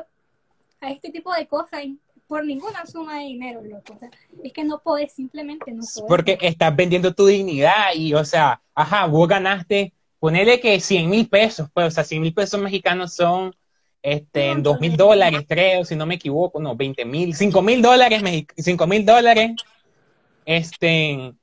[0.81, 1.83] a este tipo de cosas
[2.27, 3.93] por ninguna suma de dinero, loco.
[3.93, 4.09] O sea,
[4.43, 6.03] es que no puedes, simplemente no puedes.
[6.07, 11.29] Porque estás vendiendo tu dignidad y, o sea, ajá, vos ganaste, ponele que 100 mil
[11.29, 13.55] pesos, pues, o sea, 100 mil pesos mexicanos son
[14.01, 17.81] este, en 2 mil dólares, creo, si no me equivoco, no, 20 mil, 5 mil
[17.81, 18.21] dólares,
[18.57, 19.51] 5 mil dólares,
[20.45, 21.33] este,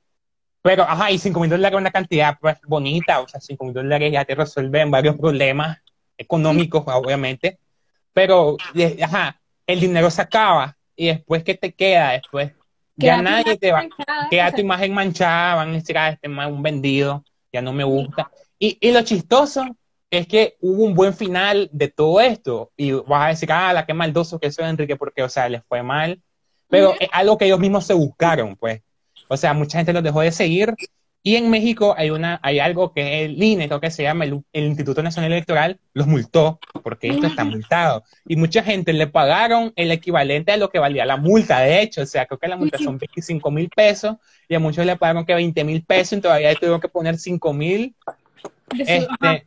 [0.61, 3.73] pero, ajá, y 5 mil dólares es una cantidad pues, bonita, o sea, 5 mil
[3.73, 5.79] dólares ya te resuelven varios problemas
[6.17, 7.57] económicos, obviamente.
[8.13, 8.57] Pero,
[9.01, 12.11] ajá, el dinero se acaba y después, ¿qué te queda?
[12.11, 12.51] Después,
[12.95, 13.87] ya nadie te va,
[14.29, 17.83] queda tu imagen manchada, van a decir, ah, este más un vendido, ya no me
[17.83, 18.29] gusta.
[18.59, 19.65] Y, y lo chistoso
[20.11, 23.85] es que hubo un buen final de todo esto y vas a decir, ah, la
[23.85, 26.21] que maldoso que soy Enrique, porque, o sea, les fue mal.
[26.67, 28.81] Pero es algo que ellos mismos se buscaron, pues.
[29.31, 30.75] O sea, mucha gente los dejó de seguir.
[31.23, 34.43] Y en México hay una, hay algo que el INE, lo que se llama el,
[34.51, 38.03] Instituto Nacional Electoral, los multó, porque esto está multado.
[38.27, 42.01] Y mucha gente le pagaron el equivalente a lo que valía la multa, de hecho.
[42.01, 44.17] O sea, creo que la multa son 25 mil pesos,
[44.49, 47.53] y a muchos le pagaron que 20 mil pesos, y todavía tuvieron que poner 5
[47.53, 47.95] mil.
[48.77, 49.45] Este,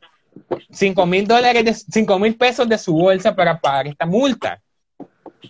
[0.71, 4.63] 5 mil dólares, 5 mil pesos de su bolsa para pagar esta multa.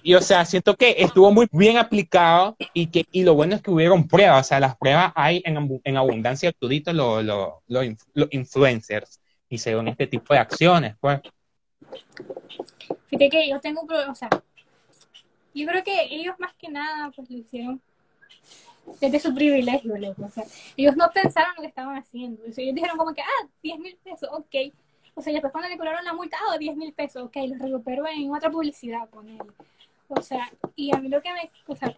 [0.03, 3.63] Y o sea, siento que estuvo muy bien aplicado y que y lo bueno es
[3.63, 8.29] que hubieron pruebas, o sea, las pruebas hay en, en abundancia toditos los lo, lo,
[8.31, 11.21] influencers y según este tipo de acciones, pues.
[13.07, 14.29] Fíjate que yo tengo un problema, o sea,
[15.55, 17.81] yo creo que ellos más que nada pues lo hicieron
[19.01, 19.95] desde su privilegio.
[19.95, 20.45] O sea,
[20.77, 22.43] ellos no pensaron lo que estaban haciendo.
[22.45, 24.73] ellos dijeron como que, ah, 10 mil pesos, ok.
[25.15, 28.07] O sea, después cuando le cobraron la multa, ah, 10 mil pesos, ok, los recuperó
[28.07, 29.39] en otra publicidad con él.
[30.09, 31.97] O sea, y a mí lo que me, o sea,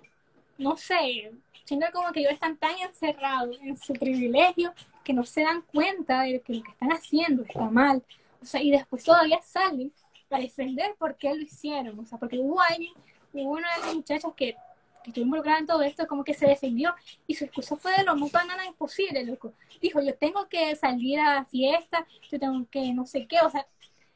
[0.58, 1.32] no sé,
[1.64, 4.72] siento como que ellos están tan encerrados en su privilegio
[5.04, 8.02] que no se dan cuenta de que lo que están haciendo está mal.
[8.42, 9.92] O sea, y después todavía salen
[10.28, 11.98] para defender por qué lo hicieron.
[11.98, 12.92] O sea, porque hubo alguien,
[13.32, 14.56] hubo una de las muchachas que,
[15.02, 16.94] que estuvo involucrada en todo esto, como que se defendió
[17.26, 19.52] y su excusa fue de lo más banana imposible, loco.
[19.80, 23.66] Dijo, yo tengo que salir a fiesta, yo tengo que no sé qué, o sea,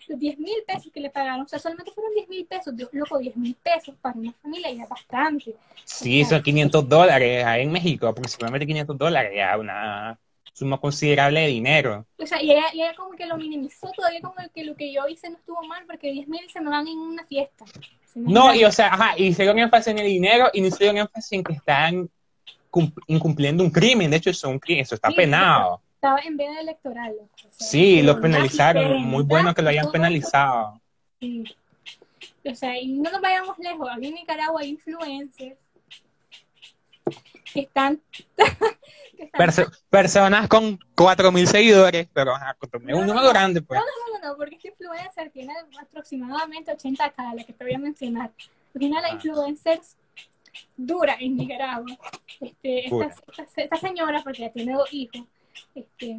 [0.08, 3.18] los 10 mil pesos que le pagaron, o sea, solamente fueron 10 mil pesos, loco,
[3.18, 5.54] 10 mil pesos para una familia ya es bastante.
[5.84, 10.18] Sí, son 500 dólares, ahí en México aproximadamente 500 dólares, ya una
[10.52, 12.06] suma considerable de dinero.
[12.18, 15.06] O sea, y ella, ella como que lo minimizó todavía como que lo que yo
[15.08, 17.64] hice no estuvo mal porque 10 mil se me van en una fiesta.
[18.14, 21.32] No, y o sea, ajá, y dio énfasis en el dinero y no dio énfasis
[21.32, 22.10] en que están
[23.06, 25.80] incumpliendo un crimen, de hecho eso, un crimen, eso está penado.
[26.00, 27.14] Estaba en veda electoral.
[27.50, 30.80] sí, lo penalizaron, muy bueno que lo hayan penalizado.
[31.20, 31.44] Sí.
[32.42, 35.58] O sea, y no nos vayamos lejos, aquí en Nicaragua hay influencers
[37.52, 38.00] que están...
[39.90, 43.78] personas con 4.000 seguidores, pero es un número grande, pues.
[43.78, 47.78] No, no, no, no, porque este influencer tiene aproximadamente 80k, la que te voy a
[47.78, 48.30] mencionar.
[48.72, 49.12] Tiene la ah.
[49.12, 49.98] influencers
[50.78, 51.98] dura en Nicaragua.
[52.40, 53.14] Este, esta,
[53.56, 55.26] esta, señora, porque ya tiene dos hijos,
[55.74, 56.18] este,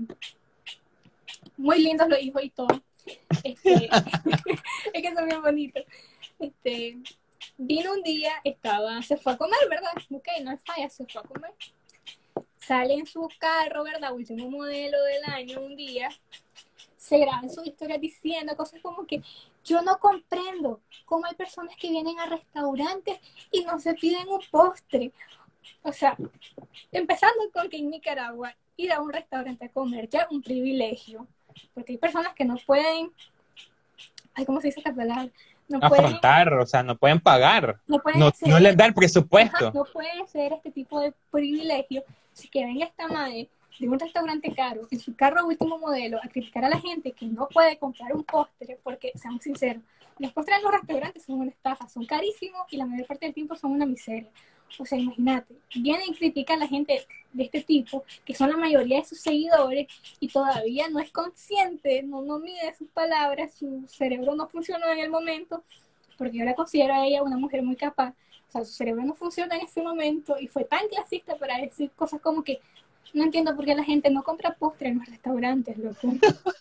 [1.58, 2.82] muy lindos los hijos y todo.
[3.44, 3.90] Este,
[4.94, 5.84] es que son bien bonitos.
[6.40, 6.98] Este,
[7.58, 9.92] vino un día, estaba, se fue a comer, ¿verdad?
[10.12, 11.52] Ok, no es falla, se fue a comer.
[12.58, 14.14] Sale en su carro, ¿verdad?
[14.14, 16.10] Último modelo del año, un día.
[16.98, 19.22] Se graba en su historia diciendo cosas como que
[19.64, 23.20] yo no comprendo cómo hay personas que vienen a restaurantes
[23.52, 25.12] y no se piden un postre.
[25.84, 26.16] O sea,
[26.92, 31.28] empezando con que en Nicaragua ir a un restaurante a comer ya es un privilegio,
[31.74, 33.12] porque hay personas que no pueden,
[34.34, 35.30] ay, ¿cómo se dice esta palabra?
[35.68, 38.02] No afrontar, o sea, no pueden pagar, no,
[38.46, 39.72] no, les da el presupuesto.
[39.74, 42.04] no puede ser este tipo de privilegio
[42.34, 43.50] si que venga esta madre
[43.80, 47.26] de un restaurante caro, en su carro último modelo, a criticar a la gente que
[47.26, 49.82] no puede comprar un postre, porque, seamos sinceros,
[50.20, 53.34] los postres en los restaurantes son una estafa, son carísimos y la mayor parte del
[53.34, 54.30] tiempo son una miseria.
[54.80, 58.58] O sea, imagínate, vienen y critican a la gente de este tipo, que son la
[58.58, 59.88] mayoría de sus seguidores,
[60.20, 65.00] y todavía no es consciente, no, no mide sus palabras, su cerebro no funcionó en
[65.00, 65.64] el momento,
[66.18, 68.14] porque yo la considero a ella una mujer muy capaz.
[68.50, 71.90] O sea, su cerebro no funciona en ese momento y fue tan clasista para decir
[71.96, 72.60] cosas como que
[73.14, 76.00] no entiendo por qué la gente no compra postre en los restaurantes, loco.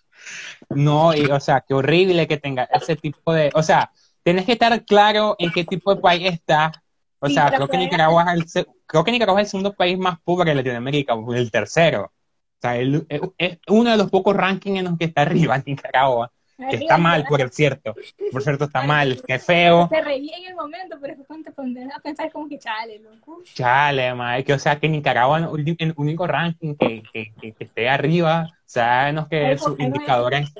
[0.71, 3.93] no, y, o sea, qué horrible que tenga ese tipo de, o sea,
[4.23, 6.73] tienes que estar claro en qué tipo de país está
[7.21, 10.19] o sea, creo que, Nicaragua es el, creo que Nicaragua es el segundo país más
[10.21, 12.05] pobre de Latinoamérica, el tercero.
[12.05, 16.33] O sea, es uno de los pocos rankings en los que está arriba Nicaragua.
[16.69, 17.95] Que está mal, por cierto.
[18.31, 19.89] Por cierto, está mal, que feo.
[19.89, 23.43] Se reí en el momento, pero después te pones a pensar como que chale, loco.
[23.55, 27.89] Chale, madre, que o sea, que Nicaragua es el único ranking que, que, que, esté
[27.89, 30.53] arriba, o sea, no es que sus indicadores...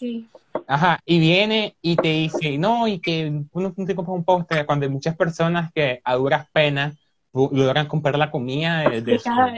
[0.00, 0.26] Sí.
[0.66, 4.86] Ajá, y viene y te dice, no, y que uno te compra un postre cuando
[4.86, 6.96] hay muchas personas que a duras penas
[7.34, 9.50] logran comprar la comida de, de, cada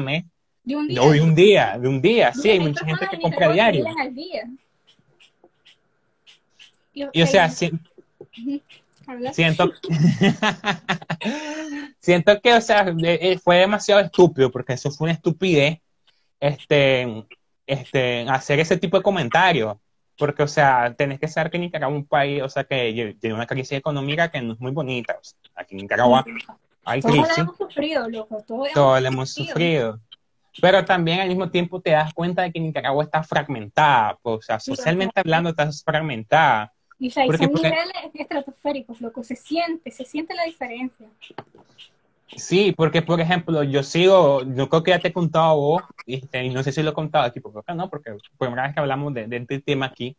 [0.00, 0.24] mes.
[0.64, 1.00] De un día.
[1.00, 3.84] No, de un día, de un día, sí, hay mucha gente que compra diario.
[6.92, 7.88] Y, o sea, siento,
[12.00, 15.78] siento que, o sea, eh, fue demasiado estúpido, porque eso fue una estupidez,
[16.40, 17.24] este,
[17.66, 19.76] este, hacer ese tipo de comentarios.
[20.16, 23.34] Porque, o sea, tenés que saber que Nicaragua es un país, o sea, que tiene
[23.34, 25.18] una crisis económica que no es muy bonita.
[25.56, 26.24] aquí en Nicaragua
[26.84, 27.22] hay crisis.
[27.22, 28.44] Todos hemos sufrido, loco.
[28.46, 30.00] Todos, lo hemos sufrido.
[30.60, 34.16] Pero también al mismo tiempo te das cuenta de que Nicaragua está fragmentada.
[34.22, 36.72] Pues, o sea, socialmente hablando está fragmentada.
[36.98, 39.24] Y, son niveles estratosféricos, loco.
[39.24, 41.08] Se siente, se siente la diferencia.
[42.36, 46.44] Sí, porque por ejemplo, yo sigo, yo creo que ya te he contado vos, este,
[46.44, 48.74] y, no sé si lo he contado aquí, porque acá no, porque fue primera vez
[48.74, 50.16] que hablamos de, este tema aquí,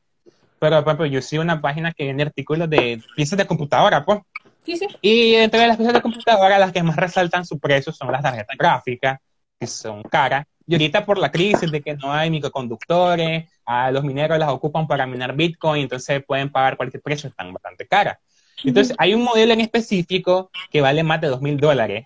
[0.60, 4.20] pero por ejemplo, yo sigo una página que vende artículos de piezas de computadora, pues.
[4.64, 4.88] Sí, sí.
[5.02, 8.58] Y entre las piezas de computadora, las que más resaltan su precio son las tarjetas
[8.58, 9.20] gráficas,
[9.60, 10.46] que son caras.
[10.68, 14.88] Y ahorita por la crisis de que no hay microconductores, a los mineros las ocupan
[14.88, 18.18] para minar Bitcoin, entonces pueden pagar cualquier precio, están bastante caras.
[18.64, 22.06] Entonces, hay un modelo en específico que vale más de dos mil dólares.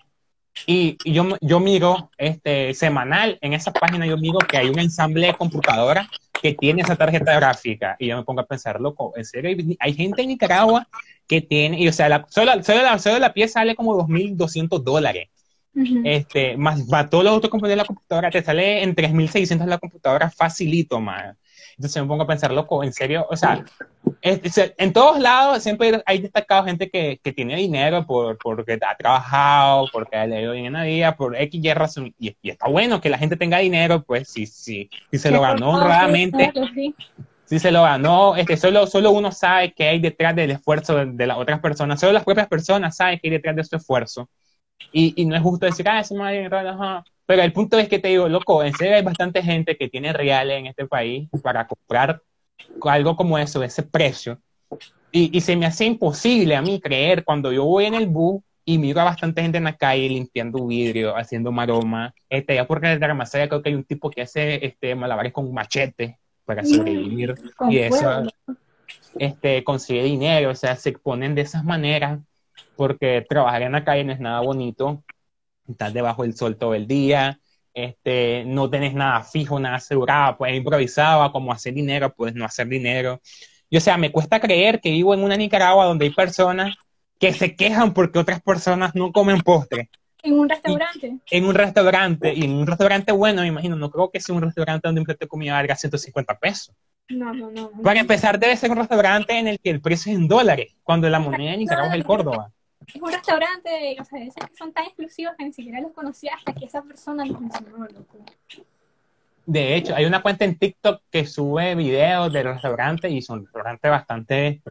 [0.66, 5.28] Y, yo, yo miro este, semanal en esa página, yo miro que hay un ensamble
[5.28, 6.08] de computadora
[6.40, 7.96] que tiene esa tarjeta gráfica.
[7.98, 10.88] Y yo me pongo a pensar, loco, en serio, hay gente en Nicaragua
[11.26, 15.28] que tiene, y o sea, la, solo, la, solo la pieza sale como 2.200 dólares.
[16.04, 19.78] este, más, más todos los otros componentes de la computadora, te sale en 3.600 la
[19.78, 21.36] computadora facilito, más.
[21.80, 23.64] Entonces me pongo a pensar, loco, en serio, o sea,
[24.20, 29.86] en todos lados siempre hay destacado gente que, que tiene dinero por, porque ha trabajado,
[29.90, 33.08] porque ha leído bien en la vida, por X y razón, y, está bueno que
[33.08, 36.52] la gente tenga dinero, pues sí, sí, si se lo ganó honradamente,
[37.46, 41.26] sí se lo ganó, este, solo, solo uno sabe que hay detrás del esfuerzo de,
[41.26, 44.28] las otras personas, solo las propias personas saben que hay detrás de su esfuerzo.
[44.92, 47.04] Y, y no es justo decir, ah, ese madre, ajá.
[47.30, 50.12] Pero el punto es que te digo, loco, en serio hay bastante gente que tiene
[50.12, 52.20] reales en este país para comprar
[52.82, 54.40] algo como eso, ese precio.
[55.12, 58.42] Y, y se me hace imposible a mí creer cuando yo voy en el bus
[58.64, 62.12] y miro a bastante gente en la calle limpiando vidrio, haciendo maroma.
[62.28, 65.54] Este, ya porque en la creo que hay un tipo que hace este, malabares con
[65.54, 67.36] machete para sobrevivir
[67.68, 68.24] y eso
[69.20, 72.18] este, consigue dinero, o sea, se exponen de esas maneras
[72.74, 75.04] porque trabajar en la calle no es nada bonito,
[75.72, 77.40] estás debajo del sol todo el día,
[77.74, 82.68] este, no tenés nada fijo, nada asegurado, pues improvisaba como hacer dinero, puedes no hacer
[82.68, 83.20] dinero.
[83.68, 86.74] Y o sea, me cuesta creer que vivo en una Nicaragua donde hay personas
[87.18, 89.90] que se quejan porque otras personas no comen postre.
[90.22, 91.18] En un restaurante.
[91.30, 94.42] en un restaurante, y en un restaurante bueno, me imagino, no creo que sea un
[94.42, 96.74] restaurante donde un plato de comida valga 150 pesos.
[97.08, 97.70] No, no, no.
[97.82, 101.08] Para empezar, debe ser un restaurante en el que el precio es en dólares, cuando
[101.08, 102.52] la moneda de Nicaragua es el Córdoba.
[102.94, 106.34] Es un restaurante, o sea, esos que son tan exclusivos que ni siquiera los conocía
[106.34, 108.18] hasta que esa persona los mencionó, loco.
[109.46, 113.90] De hecho, hay una cuenta en TikTok que sube videos del restaurante y son restaurantes
[113.90, 114.62] bastante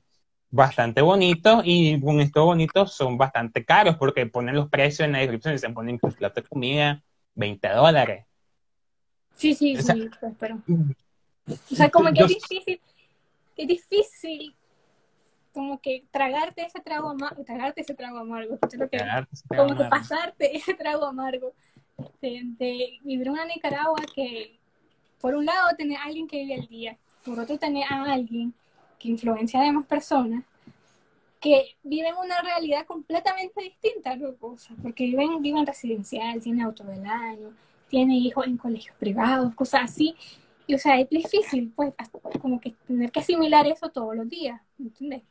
[0.51, 5.19] bastante bonitos y con estos bonitos son bastante caros porque ponen los precios en la
[5.19, 7.03] descripción y se ponen un plato de comida
[7.35, 8.25] 20 dólares.
[9.35, 10.59] Sí, sí, sí, pues, pero...
[11.47, 12.81] O sea, como que es difícil,
[13.55, 14.55] es difícil
[15.59, 18.57] como que tragarte ese trago amargo, tragarte ese trago amargo,
[19.57, 21.51] como que pasarte ese trago amargo
[22.21, 24.57] de, de, vivir en una Nicaragua que
[25.19, 28.53] por un lado tiene a alguien que vive al día, por otro tiene a alguien
[28.97, 30.45] que influencia a demás personas
[31.41, 34.29] que viven una realidad completamente distinta, ¿no?
[34.81, 37.51] porque viven, viven residencial, tienen auto del año,
[37.89, 40.15] tienen hijos en colegios privados, cosas así.
[40.67, 41.93] Y, o sea, es difícil, pues,
[42.41, 45.23] como que tener que asimilar eso todos los días, ¿entiendes?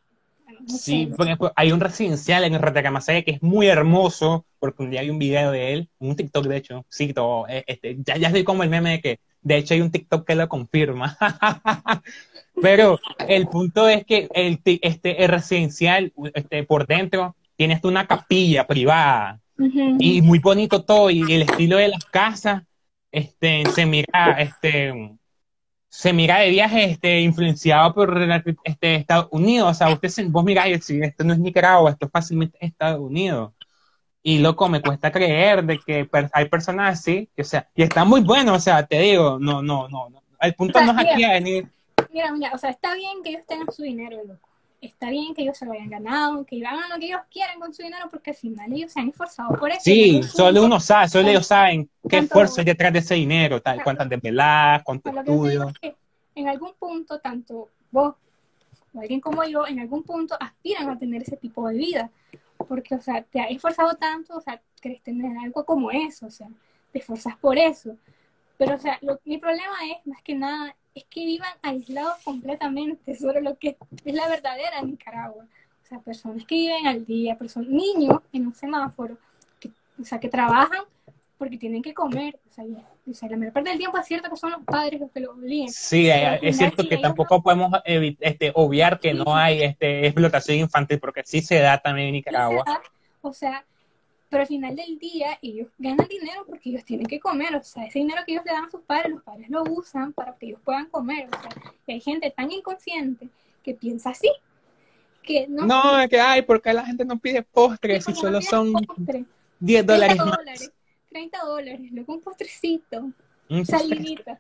[0.67, 5.01] Sí, por ejemplo, hay un residencial en Ratacamasaya que es muy hermoso, porque un día
[5.01, 8.29] hay un video de él, un TikTok de hecho, sí, todo, eh, este, ya, ya
[8.29, 11.17] estoy como el meme de que, de hecho hay un TikTok que lo confirma,
[12.61, 19.41] Pero el punto es que el, este, residencial, este, por dentro, tiene una capilla privada.
[19.99, 21.11] Y muy bonito todo.
[21.11, 22.63] Y el estilo de las casas,
[23.11, 24.93] este, se mira, este,
[25.89, 28.17] se mira de viaje, este, influenciado por
[28.65, 29.71] este, Estados Unidos.
[29.71, 33.53] O sea, usted, vos miráis, esto no es Nicaragua, esto es fácilmente Estados Unidos.
[34.23, 38.05] Y loco, me cuesta creer de que hay personas así, que, o sea, y está
[38.05, 40.23] muy bueno, o sea, te digo, no, no, no, no.
[40.41, 41.69] El punto no es aquí a venir
[42.11, 44.48] mira, mira, o sea, está bien que ellos tengan su dinero, loco.
[44.81, 47.75] Está bien que ellos se lo hayan ganado, que hagan lo que ellos quieran con
[47.75, 49.81] su dinero, porque al final ellos se han esforzado por eso.
[49.83, 53.83] Sí, solo uno sabe, solo ellos saben qué esfuerzo hay detrás de ese dinero, tal,
[53.83, 55.73] cuántas desveladas, cuántos estudios.
[56.35, 58.15] en algún punto, tanto vos
[58.95, 62.11] o alguien como yo, en algún punto aspiran a tener ese tipo de vida.
[62.57, 66.31] Porque, o sea, te has esforzado tanto, o sea, querés tener algo como eso, o
[66.31, 66.49] sea,
[66.93, 67.97] te esforzas por eso.
[68.57, 73.41] Pero, o sea, mi problema es, más que nada, es que vivan aislados completamente sobre
[73.41, 75.45] lo que es la verdadera Nicaragua.
[75.45, 79.17] O sea, personas que viven al día, personas, niños en un semáforo,
[79.59, 79.71] que,
[80.01, 80.83] o sea, que trabajan
[81.39, 82.39] porque tienen que comer.
[82.51, 82.53] O
[83.15, 85.33] sea, la mayor parte del tiempo es cierto que son los padres los que lo
[85.33, 85.69] obligan.
[85.69, 91.23] Sí, es cierto que tampoco podemos este, obviar que no hay este, explotación infantil, porque
[91.25, 92.65] sí se da también en Nicaragua.
[93.23, 93.65] o sea,
[94.29, 97.85] pero al final del día ellos ganan dinero porque ellos tienen que comer, o sea,
[97.85, 100.47] ese dinero que ellos le dan a sus padres, los padres lo usan para que
[100.47, 101.51] ellos puedan comer, o sea,
[101.87, 103.29] y hay gente tan inconsciente
[103.63, 104.31] que piensa así,
[105.23, 105.67] que no...
[105.67, 108.73] No, es que, ay, porque la gente no pide postres si solo son
[109.61, 110.71] 10 dólares más.
[111.11, 113.11] 30 dólares, luego un postrecito,
[113.49, 114.39] un salidita.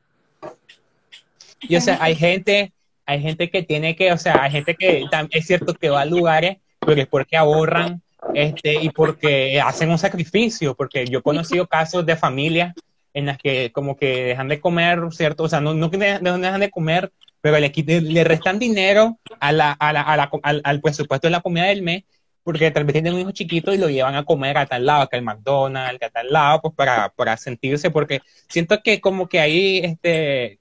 [1.61, 2.73] Y o sea, hay gente,
[3.07, 6.05] hay gente que tiene que, o sea, hay gente que es cierto que va a
[6.05, 8.03] lugares, pero es porque ahorran
[8.35, 12.75] este, y porque hacen un sacrificio, porque yo he conocido casos de familias
[13.15, 15.45] en las que como que dejan de comer, ¿cierto?
[15.45, 17.11] O sea, no, no dejan de comer,
[17.41, 21.41] pero le, le restan dinero a la, a la, a la, al, presupuesto de la
[21.41, 22.05] comida del mes,
[22.43, 25.09] porque tal vez tienen un hijo chiquito y lo llevan a comer a tal lado,
[25.09, 29.29] que el McDonald's, que a tal lado, pues para, para sentirse, porque siento que como
[29.29, 30.59] que ahí, este,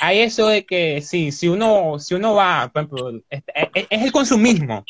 [0.00, 4.02] hay eso de que si, si uno, si uno va, por ejemplo, este, es, es
[4.02, 4.84] el consumismo,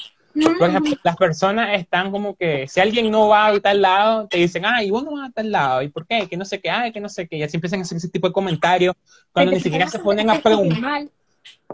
[0.58, 4.38] por ejemplo, las personas están como que, si alguien no va a tal lado, te
[4.38, 6.26] dicen, ay, vos no vas a tal lado, ¿y por qué?
[6.28, 8.08] Que no sé qué, ay, que no sé qué, y así empiezan a hacer ese
[8.08, 8.94] tipo de comentarios
[9.32, 11.06] cuando ni siquiera se ponen a preguntar.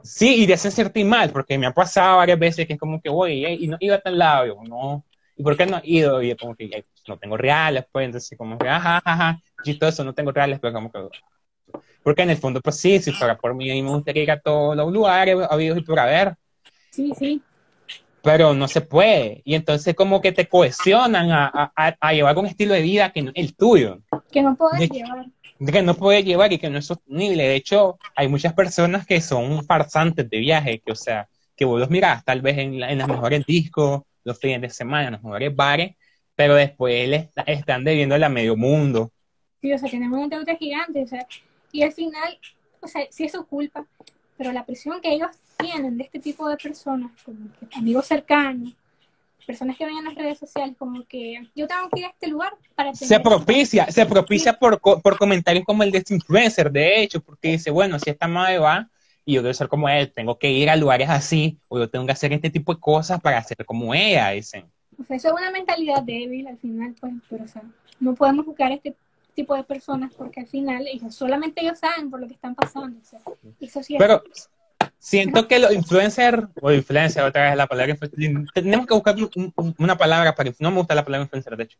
[0.02, 3.00] Sí, y de hacer sentir mal, porque me ha pasado varias veces que es como
[3.00, 5.04] que, voy, y no iba a tal lado, yo, no,
[5.36, 6.22] ¿y por qué no he ido?
[6.22, 9.88] Y es como que, no tengo reales, pues, entonces como que, ajá, ajá, y todo
[9.88, 10.98] eso, no tengo reales, pero como que,
[12.02, 14.76] porque en el fondo, pues sí, si fuera por mí, me gustaría ir a todos
[14.76, 16.34] los lugares, habido y por haber.
[16.90, 17.42] Sí, sí.
[18.22, 19.42] Pero no se puede.
[19.44, 23.22] Y entonces como que te cohesionan a, a, a llevar un estilo de vida que
[23.22, 23.98] no es el tuyo.
[24.30, 25.26] Que no puedes llevar.
[25.72, 27.44] Que no puedes llevar y que no es sostenible.
[27.44, 31.78] De hecho, hay muchas personas que son farsantes de viaje, que o sea, que vos
[31.78, 35.22] los mirás tal vez en, en las mejores discos, los fines de semana, en los
[35.22, 35.96] mejores bares,
[36.34, 39.10] pero después les están debiendo a medio mundo.
[39.60, 41.26] Sí, o sea, tenemos un deuda gigante, o sea,
[41.70, 42.38] y al final,
[42.80, 43.84] o sea, sí es su culpa,
[44.40, 45.28] pero la presión que ellos
[45.58, 48.72] tienen de este tipo de personas, como que amigos cercanos,
[49.46, 52.28] personas que ven en las redes sociales, como que yo tengo que ir a este
[52.28, 52.94] lugar para...
[52.94, 57.48] Se propicia, se propicia por, por comentarios como el de este influencer, de hecho, porque
[57.48, 58.88] dice, bueno, si esta madre va
[59.26, 62.06] y yo quiero ser como él, tengo que ir a lugares así, o yo tengo
[62.06, 64.64] que hacer este tipo de cosas para ser como ella, dicen.
[64.98, 67.62] O sea, eso es una mentalidad débil al final, pues, pero o sea,
[68.00, 68.96] no podemos buscar este
[69.40, 73.00] tipo de personas porque al final ellos, solamente ellos saben por lo que están pasando.
[73.00, 73.20] O sea,
[73.60, 74.22] eso sí pero
[74.98, 77.96] siento que los influencers, o influencer, otra vez la palabra
[78.52, 79.16] tenemos que buscar
[79.78, 81.78] una palabra para, no me gusta la palabra influencer, de hecho,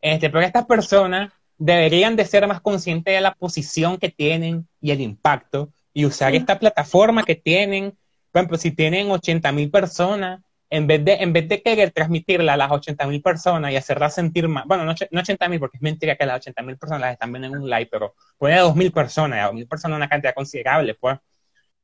[0.00, 4.92] este, pero estas personas deberían de ser más conscientes de la posición que tienen y
[4.92, 7.96] el impacto y usar esta plataforma que tienen,
[8.30, 10.40] por ejemplo, si tienen 80 mil personas,
[10.70, 14.14] en vez de, en vez de querer transmitirla a las 80 mil personas y hacerlas
[14.14, 17.00] sentir más, bueno, no, no 80 mil, porque es mentira que las 80 mil personas
[17.00, 19.66] las están viendo en un live, pero pone a 2 mil personas, a 2 mil
[19.66, 21.18] personas una cantidad considerable, pues,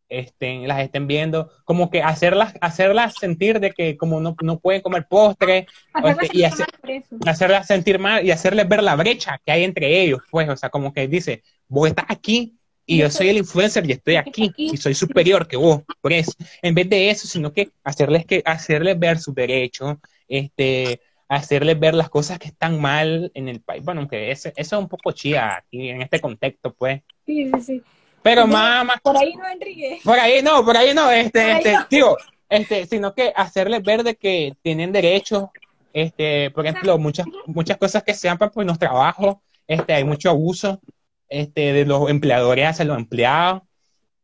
[0.09, 4.81] estén, las estén viendo, como que hacerlas, hacerlas sentir de que como no, no pueden
[4.83, 5.67] comer postre,
[6.05, 10.49] este, y hacerlas sentir mal y hacerles ver la brecha que hay entre ellos, pues,
[10.49, 12.57] o sea, como que dice, vos estás aquí
[12.87, 16.33] y yo soy el influencer y estoy aquí, y soy superior que vos, por eso,
[16.63, 21.95] en vez de eso, sino que hacerles que hacerles ver su derecho, este, hacerles ver
[21.95, 23.85] las cosas que están mal en el país.
[23.85, 27.03] Bueno, aunque eso, es un poco chía aquí en este contexto, pues.
[27.27, 27.83] Sí, sí, sí.
[28.23, 30.01] Pero más, Por ahí no, Enrique.
[30.03, 32.17] Por ahí no, por ahí no, este, este, digo,
[32.49, 35.53] este, sino que hacerles ver de que tienen derecho,
[35.93, 40.31] este, por ejemplo, muchas, muchas cosas que se pues, en los trabajos, este, hay mucho
[40.31, 40.81] abuso,
[41.29, 43.63] este, de los empleadores hacia los empleados,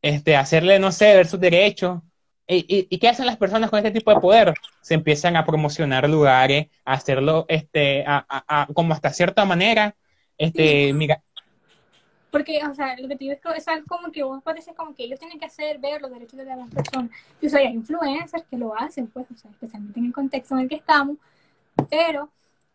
[0.03, 2.01] este, hacerle, no sé, ver sus derechos.
[2.47, 4.53] ¿Y, y, qué hacen las personas con este tipo de poder?
[4.83, 9.95] Se empiezan a promocionar lugares, a hacerlo este, a, a, como hasta cierta manera.
[10.37, 11.23] Este, mira.
[12.31, 15.05] Porque, o sea, lo que te digo es, algo como que vos parece como que
[15.05, 17.11] ellos tienen que hacer ver los derechos de las personas.
[17.41, 20.55] Y, o sea, hay influencers que lo hacen, pues, o sea, especialmente en el contexto
[20.55, 21.17] en el que estamos.
[21.89, 22.31] Pero,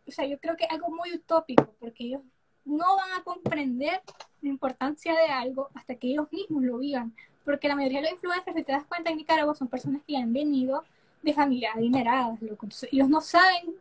[0.07, 2.21] o sea, yo creo que es algo muy utópico, porque ellos
[2.68, 4.01] no van a comprender
[4.41, 7.13] la importancia de algo hasta que ellos mismos lo vivan.
[7.43, 10.18] Porque la mayoría de los influencers, si te das cuenta, en Nicaragua son personas que
[10.18, 10.84] han venido
[11.22, 12.39] de familias adineradas.
[12.91, 13.74] ellos no saben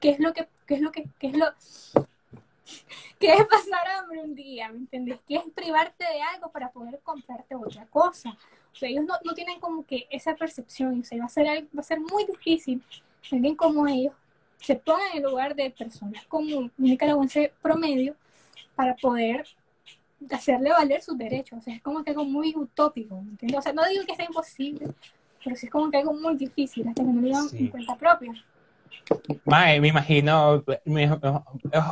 [0.00, 1.46] qué es lo que, qué es lo que, qué es lo,
[3.18, 5.18] qué es pasar hambre un día, ¿me entiendes?
[5.26, 8.36] ¿Qué es privarte de algo para poder comprarte otra cosa?
[8.72, 11.46] O sea, ellos no, no tienen como que esa percepción, o sea, va a ser,
[11.46, 12.82] va a ser muy difícil
[13.30, 14.14] alguien como ellos
[14.60, 18.14] se pongan en el lugar de personas como un nicaragüense promedio
[18.78, 19.44] para poder
[20.30, 21.58] hacerle valer sus derechos.
[21.58, 23.58] O sea, es como que algo muy utópico, ¿entiendes?
[23.58, 24.86] O sea, no digo que sea imposible,
[25.42, 27.96] pero sí es como que algo muy difícil hasta que no lo digan en cuenta
[27.96, 28.32] propia.
[29.44, 30.62] Mae, me imagino,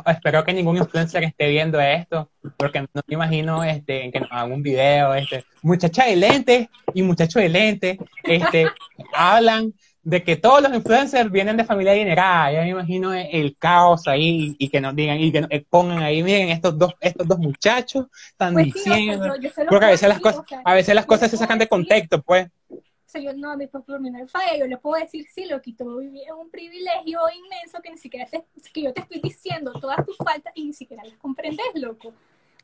[0.05, 4.45] espero que ningún influencer esté viendo esto, porque no me imagino este, que nos haga
[4.45, 8.67] un video, este, muchacha de lentes y muchacho de lentes, este,
[9.13, 9.73] hablan
[10.07, 12.53] de que todos los influencers vienen de familia adinerada.
[12.53, 16.23] Ya me imagino el caos ahí y que nos digan y que nos pongan ahí,
[16.23, 19.35] miren, estos dos, estos dos muchachos están pues diciendo.
[19.67, 22.47] porque a veces las cosas, a veces las cosas se sacan de contexto, pues.
[22.69, 26.49] O sea, yo no, mi falla, yo le puedo decir, sí, lo quito, es un
[26.51, 30.67] privilegio inmenso que ni siquiera te, que yo te estoy diciendo todas tus faltas y
[30.67, 32.07] ni siquiera las comprendes, loco.
[32.09, 32.13] O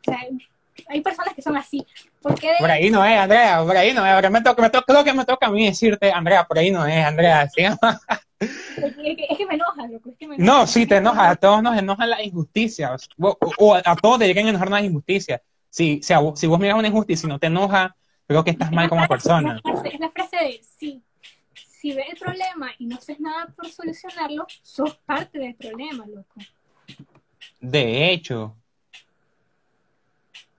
[0.01, 0.19] sea,
[0.87, 1.85] hay personas que son así.
[2.21, 4.31] ¿Por, por ahí no es, Andrea, por ahí no es.
[4.31, 6.85] Me toca, me toca, creo que me toca a mí decirte, Andrea, por ahí no
[6.85, 7.49] es, Andrea.
[7.49, 7.63] ¿sí?
[8.43, 10.09] Es, que, es, que, me enoja, loco.
[10.09, 10.51] Es que me enoja.
[10.51, 11.29] No, sí, te enoja.
[11.29, 13.07] A todos nos enojan las injusticias.
[13.17, 15.39] O, a todos te llegan a enojar las injusticias.
[15.69, 17.95] Si, si, si vos miras una injusticia y no te enoja,
[18.27, 19.61] creo que estás mal como persona.
[19.85, 21.01] Es la frase de sí.
[21.53, 26.35] Si ves el problema y no haces nada por solucionarlo, sos parte del problema, loco.
[27.59, 28.57] De hecho,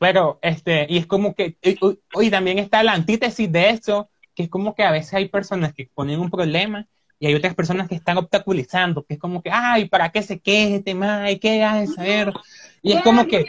[0.05, 4.49] pero, este, y es como que, y, también está la antítesis de eso, que es
[4.51, 6.87] como que a veces hay personas que ponen un problema
[7.19, 10.41] y hay otras personas que están obstaculizando, que es como que, ay, ¿para qué se
[10.41, 12.35] queje este y ¿Qué hay de saber?
[12.83, 13.47] Y es como que,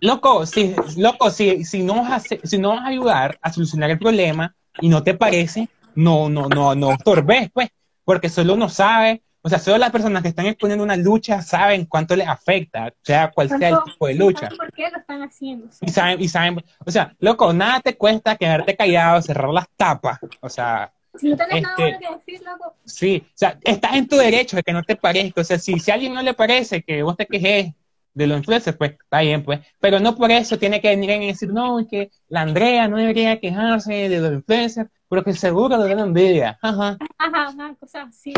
[0.00, 3.90] loco, si, loco, si, si, no vas a, si no vas a ayudar a solucionar
[3.90, 7.68] el problema y no te parece, no, no, no, no estorbes, pues,
[8.04, 11.84] porque solo uno sabe, o sea, solo las personas que están exponiendo una lucha saben
[11.86, 14.48] cuánto les afecta, sea cual sea el tipo de lucha.
[14.56, 15.66] ¿Por qué lo están haciendo?
[15.80, 20.18] Y saben, y saben, o sea, loco, nada te cuesta quedarte callado, cerrar las tapas,
[20.40, 23.94] o sea, Si no tenés nada Este- bueno que decir, loco, sí, o sea, estás
[23.96, 26.22] en tu derecho de que no te parezca, o sea, si, si a alguien no
[26.22, 27.74] le parece que vos te quejes
[28.14, 31.26] de los influencers, pues está bien, pues, pero no por eso tiene que venir y
[31.28, 35.88] decir, no, es que la Andrea no debería quejarse de los influencers, porque seguro le
[35.88, 36.98] dan envidia, ajá.
[37.18, 38.32] ajá, ajá, cosas así.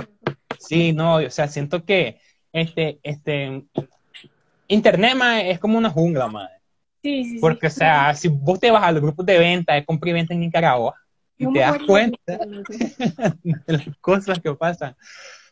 [0.58, 2.20] Sí, no, o sea, siento que
[2.52, 3.64] este, este,
[4.68, 6.54] Internet, mae, es como una jungla, madre.
[7.02, 7.38] Sí, sí, sí.
[7.40, 10.12] Porque, o sea, si vos te vas a los grupos de venta, de compra y
[10.14, 10.94] venta en Nicaragua,
[11.36, 14.96] y te das cuenta de las cosas que pasan.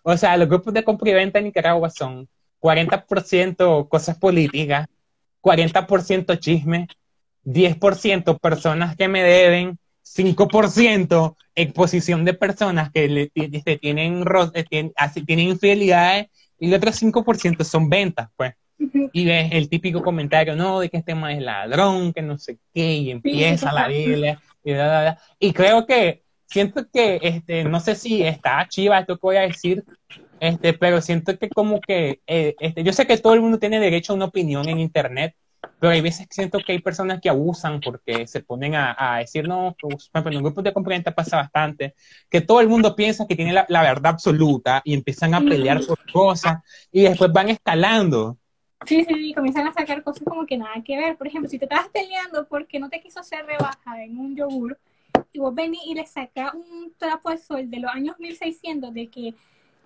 [0.02, 2.28] O sea, los grupos de compra y venta en Nicaragua son
[2.62, 4.86] 40% cosas políticas,
[5.42, 6.86] 40% chisme,
[7.44, 14.22] 10% personas que me deben, 5% exposición de personas que le, este, tienen,
[14.54, 16.26] eh, tien- así, tienen infidelidades
[16.58, 18.54] y el otro 5% son ventas, pues.
[19.12, 22.58] Y ves el típico comentario, no, de que este man es ladrón, que no sé
[22.72, 23.88] qué, y empieza la.
[23.88, 25.18] Biblia, y, da, da, da.
[25.38, 29.42] y creo que, siento que, este, no sé si está chiva esto que voy a
[29.42, 29.84] decir,
[30.42, 33.78] este, pero siento que como que, eh, este, yo sé que todo el mundo tiene
[33.78, 35.36] derecho a una opinión en internet,
[35.78, 39.18] pero hay veces que siento que hay personas que abusan porque se ponen a, a
[39.18, 41.94] decir, no, pues, por ejemplo, en grupos de compra pasa bastante,
[42.28, 45.80] que todo el mundo piensa que tiene la, la verdad absoluta y empiezan a pelear
[45.86, 46.58] por cosas
[46.90, 48.36] y después van escalando.
[48.84, 51.16] Sí, sí, sí, comienzan a sacar cosas como que nada que ver.
[51.16, 54.76] Por ejemplo, si te estabas peleando porque no te quiso hacer rebaja en un yogur
[55.32, 59.06] y vos venís y le sacas un trapo al sol de los años 1600 de
[59.08, 59.34] que,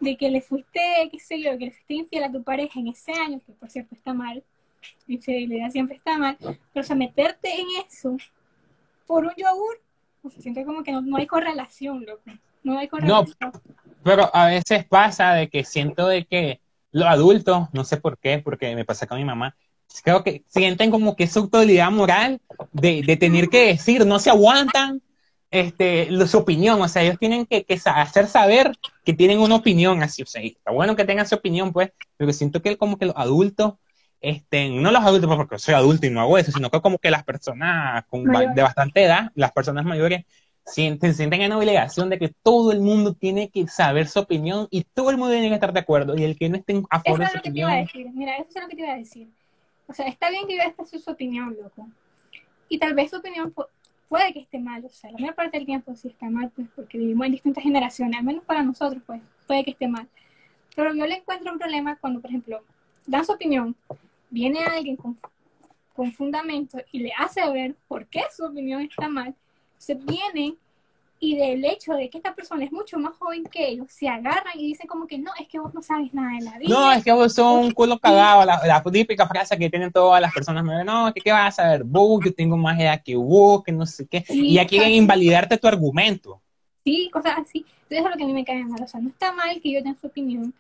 [0.01, 2.89] de que le fuiste, qué sé yo, que le fuiste infiel a tu pareja en
[2.89, 4.43] ese año, que por cierto está mal,
[5.09, 8.17] infidelidad siempre está mal, pero o sea, meterte en eso
[9.07, 9.81] por un yogur,
[10.23, 12.23] o sea, siento como que no, no hay correlación, loco.
[12.63, 13.53] No hay correlación.
[14.03, 16.61] Pero a veces pasa de que siento de que
[16.91, 19.55] los adultos, no sé por qué, porque me pasa con mi mamá,
[20.03, 22.41] creo que sienten como que esa autoridad moral
[22.73, 25.01] de, de tener que decir, no se aguantan
[25.51, 28.73] este, su opinión, o sea, ellos tienen que, hacer saber
[29.05, 32.33] que tienen una opinión así, o sea, está bueno que tengan su opinión, pues, pero
[32.33, 33.75] siento que como que los adultos,
[34.21, 36.99] este, no los adultos pues, porque soy adulto y no hago eso, sino que como
[36.99, 40.25] que las personas con de bastante edad, las personas mayores,
[40.67, 44.83] sienten, sienten en obligación de que todo el mundo tiene que saber su opinión y
[44.83, 47.05] todo el mundo tiene que estar de acuerdo y el que no esté a Eso
[47.05, 48.11] favor de es su lo que te iba a opinión, decir.
[48.13, 49.29] Mira, eso es lo que te iba a decir.
[49.87, 51.89] O sea, está bien que yo exprese su opinión, loco.
[52.69, 53.55] Y tal vez su opinión
[54.09, 54.85] puede que esté mal.
[54.85, 57.63] O sea, la mayor parte del tiempo sí está mal, pues, porque vivimos en distintas
[57.63, 58.19] generaciones.
[58.19, 60.09] Al menos para nosotros, pues, puede que esté mal.
[60.75, 62.63] Pero yo le encuentro un problema cuando, por ejemplo,
[63.07, 63.77] dan su opinión,
[64.31, 65.17] viene alguien con,
[65.95, 69.35] con fundamento y le hace ver por qué su opinión está mal.
[69.79, 70.59] Se vienen
[71.19, 74.59] y del hecho de que esta persona es mucho más joven que ellos, se agarran
[74.59, 76.69] y dicen como que no, es que vos no sabes nada de la vida.
[76.69, 80.21] No, es que vos sos un culo cagado, la, la típica frase que tienen todas
[80.21, 83.63] las personas, no, que qué vas a saber vos, yo tengo más edad que vos,
[83.65, 86.41] que no sé qué, Sí, y ya quieren invalidarte tu argumento.
[86.85, 87.67] Sí, cosas así.
[87.89, 88.83] Entonces eso es lo que a mí me cae mal.
[88.83, 90.55] O sea, no está mal que yo tenga su opinión.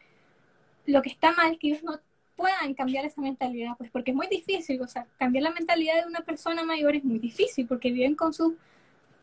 [0.86, 2.00] Lo que está mal es que ellos no
[2.34, 4.80] puedan cambiar esa mentalidad, pues porque es muy difícil.
[4.82, 8.32] O sea, cambiar la mentalidad de una persona mayor es muy difícil porque viven con,
[8.32, 8.54] sus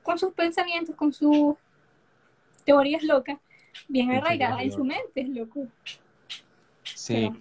[0.03, 1.55] con sus pensamientos, con sus
[2.65, 3.37] teorías locas,
[3.87, 5.67] bien arraigadas en su mente, es loco.
[6.83, 7.31] Sí.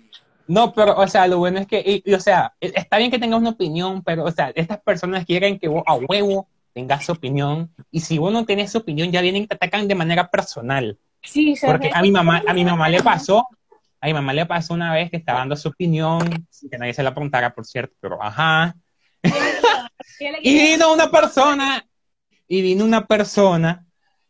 [0.47, 3.11] No, pero, o sea, lo bueno es que, y- y, o sea, e- está bien
[3.11, 7.05] que tengas una opinión, pero, o sea, estas personas quieren que vos a huevo tengas
[7.05, 9.95] su opinión, y si vos no tenés su opinión, ya vienen y te atacan de
[9.95, 10.99] manera personal.
[11.23, 13.47] Sí, Porque a mi mamá, a mi mamá le pasó,
[14.01, 16.95] a mi mamá le pasó una vez que estaba dando su opinión, sin que nadie
[16.95, 18.75] se la preguntara, por cierto, pero ajá.
[20.43, 21.85] Y vino una persona,
[22.53, 23.87] y vino una persona,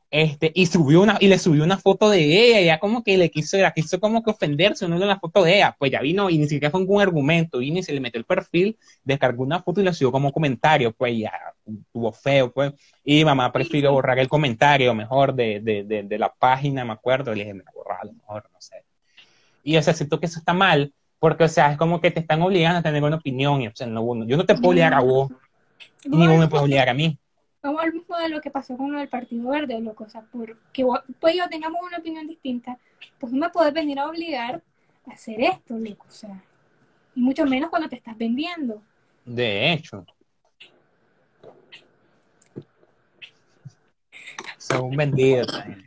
[0.09, 3.33] este, y subió una, y le subió una foto de ella, ya como que le
[3.33, 6.31] quiso, la quiso como que ofenderse uno de la foto de ella, pues ya vino,
[6.31, 9.61] y ni siquiera fue un argumento, vino y se le metió el perfil, descargó una
[9.61, 11.33] foto y la subió como comentario, pues ya,
[11.93, 12.73] tuvo feo, pues,
[13.05, 17.33] y mamá prefirió borrar el comentario mejor de, de, de, de la página, me acuerdo,
[17.33, 18.85] y le dije, me borrar a lo mejor, no sé.
[19.65, 22.21] Y, o sea, siento que eso está mal, porque, o sea, es como que te
[22.21, 24.95] están obligando a tener una opinión, y, o sea, no, yo no te puedo obligar
[24.95, 25.29] a vos,
[26.05, 27.19] y ni vos me puedes obligar a mí.
[27.63, 30.05] Como el mismo de lo que pasó con lo del Partido Verde, loco.
[30.05, 30.85] O sea, porque
[31.21, 32.77] pues yo tengamos una opinión distinta,
[33.19, 34.61] pues no me puedes venir a obligar
[35.07, 36.05] a hacer esto, loco.
[36.09, 36.43] O sea,
[37.15, 38.83] y mucho menos cuando te estás vendiendo.
[39.25, 40.05] De hecho.
[44.59, 45.47] Son vendidos.
[45.47, 45.87] también.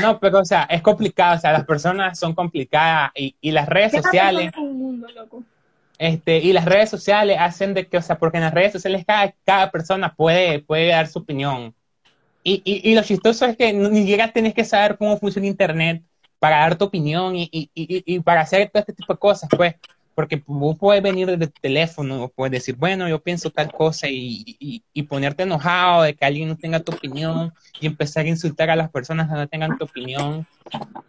[0.00, 3.68] No, pero o sea, es complicado, o sea, las personas son complicadas y, y las
[3.68, 5.44] redes sociales, mundo, loco.
[6.02, 9.04] Este, y las redes sociales hacen de que, o sea, porque en las redes sociales
[9.06, 11.76] cada, cada persona puede, puede dar su opinión.
[12.42, 16.02] Y, y, y lo chistoso es que ni siquiera tienes que saber cómo funciona internet
[16.40, 19.76] para dar tu opinión y, y, y, para hacer todo este tipo de cosas, pues
[20.16, 24.82] porque vos puedes venir desde el teléfono, puedes decir, bueno, yo pienso tal cosa y,
[24.92, 28.76] y, ponerte enojado de que alguien no tenga tu opinión y empezar a insultar a
[28.76, 30.48] las personas que no tengan tu opinión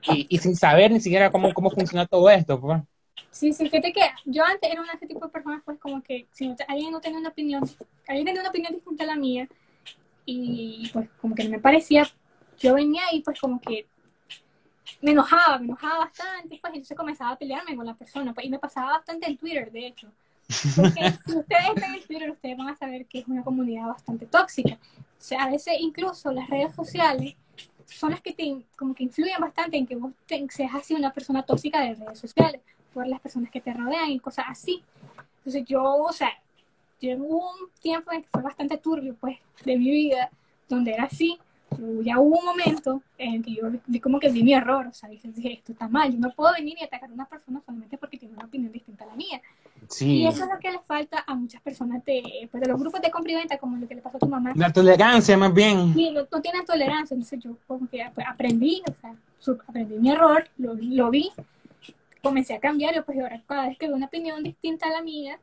[0.08, 2.62] y sin saber ni siquiera cómo, cómo funciona todo esto.
[2.62, 2.84] Pues.
[3.32, 6.02] Sí, sí, fíjate que yo antes era una de ese tipo de personas, pues como
[6.02, 7.64] que si alguien no tenía una opinión,
[8.08, 9.48] alguien tenía una opinión distinta a la mía
[10.26, 12.10] y pues como que no me parecía,
[12.60, 13.88] yo venía y pues como que
[15.02, 18.50] me enojaba, me enojaba bastante, pues entonces comenzaba a pelearme con la persona, pues, y
[18.50, 20.12] me pasaba bastante en Twitter, de hecho.
[20.76, 24.26] Porque si ustedes están en Twitter, ustedes van a saber que es una comunidad bastante
[24.26, 24.76] tóxica.
[24.76, 27.36] O sea, a veces incluso las redes sociales
[27.86, 31.12] son las que te, como que influyen bastante en que vos te, seas así una
[31.12, 32.62] persona tóxica de redes sociales,
[32.94, 34.84] por las personas que te rodean y cosas así.
[35.40, 36.32] Entonces yo, o sea,
[37.00, 40.30] llevo un tiempo en que fue bastante turbio, pues, de mi vida,
[40.70, 41.38] donde era así,
[42.04, 45.10] ya hubo un momento en que yo vi como que vi mi error, o sea,
[45.10, 48.18] dije, esto está mal, yo no puedo venir y atacar a una persona solamente porque
[48.18, 49.42] tiene una opinión distinta a la mía.
[49.90, 50.20] Sí.
[50.20, 53.02] Y eso es lo que le falta a muchas personas de, pues, de los grupos
[53.02, 54.54] de compra y venta, como lo que le pasó a tu mamá.
[54.56, 55.94] La tolerancia, más bien.
[55.94, 59.16] Sí, no, tienen tolerancia, entonces yo como que pues, aprendí, o sea,
[59.68, 61.32] aprendí mi error, lo, lo vi,
[62.24, 65.02] comencé a cambiar, y pues ahora cada vez que veo una opinión distinta a la
[65.02, 65.40] mía,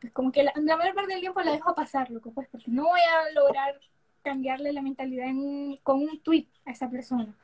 [0.00, 2.70] pues como que la, la mayor parte del tiempo la dejo pasar, loco, pues porque
[2.70, 3.78] no voy a lograr
[4.22, 5.26] cambiarle la mentalidad
[5.82, 7.34] con un tweet a esa persona.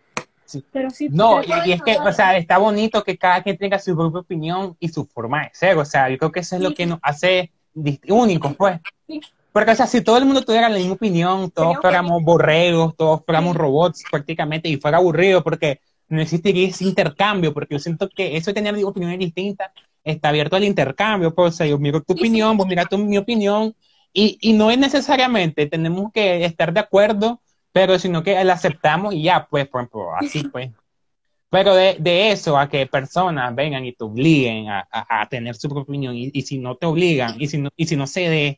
[0.44, 0.64] Sí.
[0.72, 3.96] Pero sí, no, y, es que, o sea, está bonito que cada quien tenga su
[3.96, 5.76] propia opinión y su forma de ser.
[5.76, 7.50] O sea, yo creo que eso es lo que nos hace
[8.08, 8.80] únicos, pues.
[9.52, 13.24] Porque, o sea, si todo el mundo tuviera la misma opinión, todos fuéramos borregos, todos
[13.24, 18.36] fuéramos robots prácticamente, y fuera aburrido, porque no existiría ese intercambio, porque yo siento que
[18.36, 19.70] eso de tener opiniones distintas
[20.04, 21.34] está abierto al intercambio.
[21.34, 23.74] Pues, o sea, yo miro tu opinión, vos miras tu, mi opinión,
[24.12, 27.40] y, y no es necesariamente, tenemos que estar de acuerdo,
[27.72, 30.70] pero sino que la aceptamos y ya, pues, por ejemplo, así pues.
[31.50, 35.68] Pero de, de, eso a que personas vengan y te obliguen a, a, tener su
[35.68, 38.56] propia opinión, y, y, si no te obligan, y si no, y si no se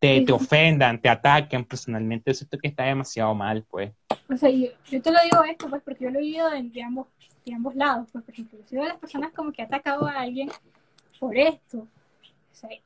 [0.00, 3.92] te, te ofendan, te ataquen personalmente, eso es que está demasiado mal, pues.
[4.28, 6.82] O sea, yo, yo, te lo digo esto, pues, porque yo lo he vivido de,
[6.82, 7.06] ambos,
[7.44, 10.06] de ambos lados, pues, por ejemplo, yo sido de las personas como que ha atacado
[10.06, 10.50] a alguien
[11.18, 11.86] por esto,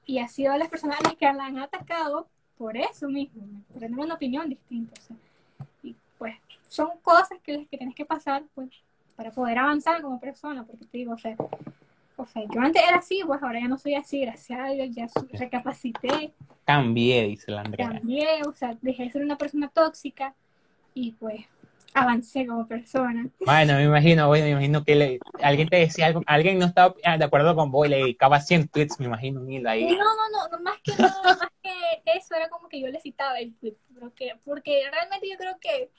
[0.04, 2.28] y ha sido las personas que la han atacado
[2.58, 5.00] por eso mismo, por tener una opinión distinta.
[5.82, 6.34] y pues
[6.68, 8.70] son cosas que, que tienes que pasar pues,
[9.14, 11.36] para poder avanzar como persona, porque te digo, o sea,
[12.16, 14.88] o sea, yo antes era así, pues ahora ya no soy así, gracias a Dios,
[14.94, 16.32] ya recapacité.
[16.64, 17.88] Cambié, dice la Andrea.
[17.88, 20.34] Cambié, o sea, dejé de ser una persona tóxica
[20.94, 21.44] y pues
[21.94, 23.28] avancé como persona.
[23.40, 27.16] Bueno, me imagino, me imagino que le, alguien te decía algo, alguien no estaba ah,
[27.16, 29.84] de acuerdo con vos y le dedicaba 100 tweets, me imagino, mil ahí.
[29.84, 31.70] No, no, no, más que más que
[32.16, 35.90] eso, era como que yo le citaba el tweet, porque, porque realmente yo creo que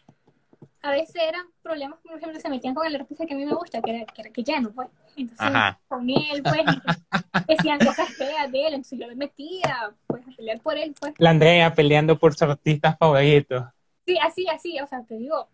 [0.86, 3.56] a veces eran problemas, por ejemplo, se metían con el artista que a mí me
[3.56, 4.88] gusta, que era, que, era que ya no, pues.
[5.16, 5.48] Entonces,
[5.88, 6.64] con él, pues,
[7.48, 11.14] decían cosas feas de él, entonces yo me metía, pues, a pelear por él, pues.
[11.18, 13.72] La Andrea peleando por su artista favorito.
[14.06, 15.50] Sí, así, así, o sea, te digo,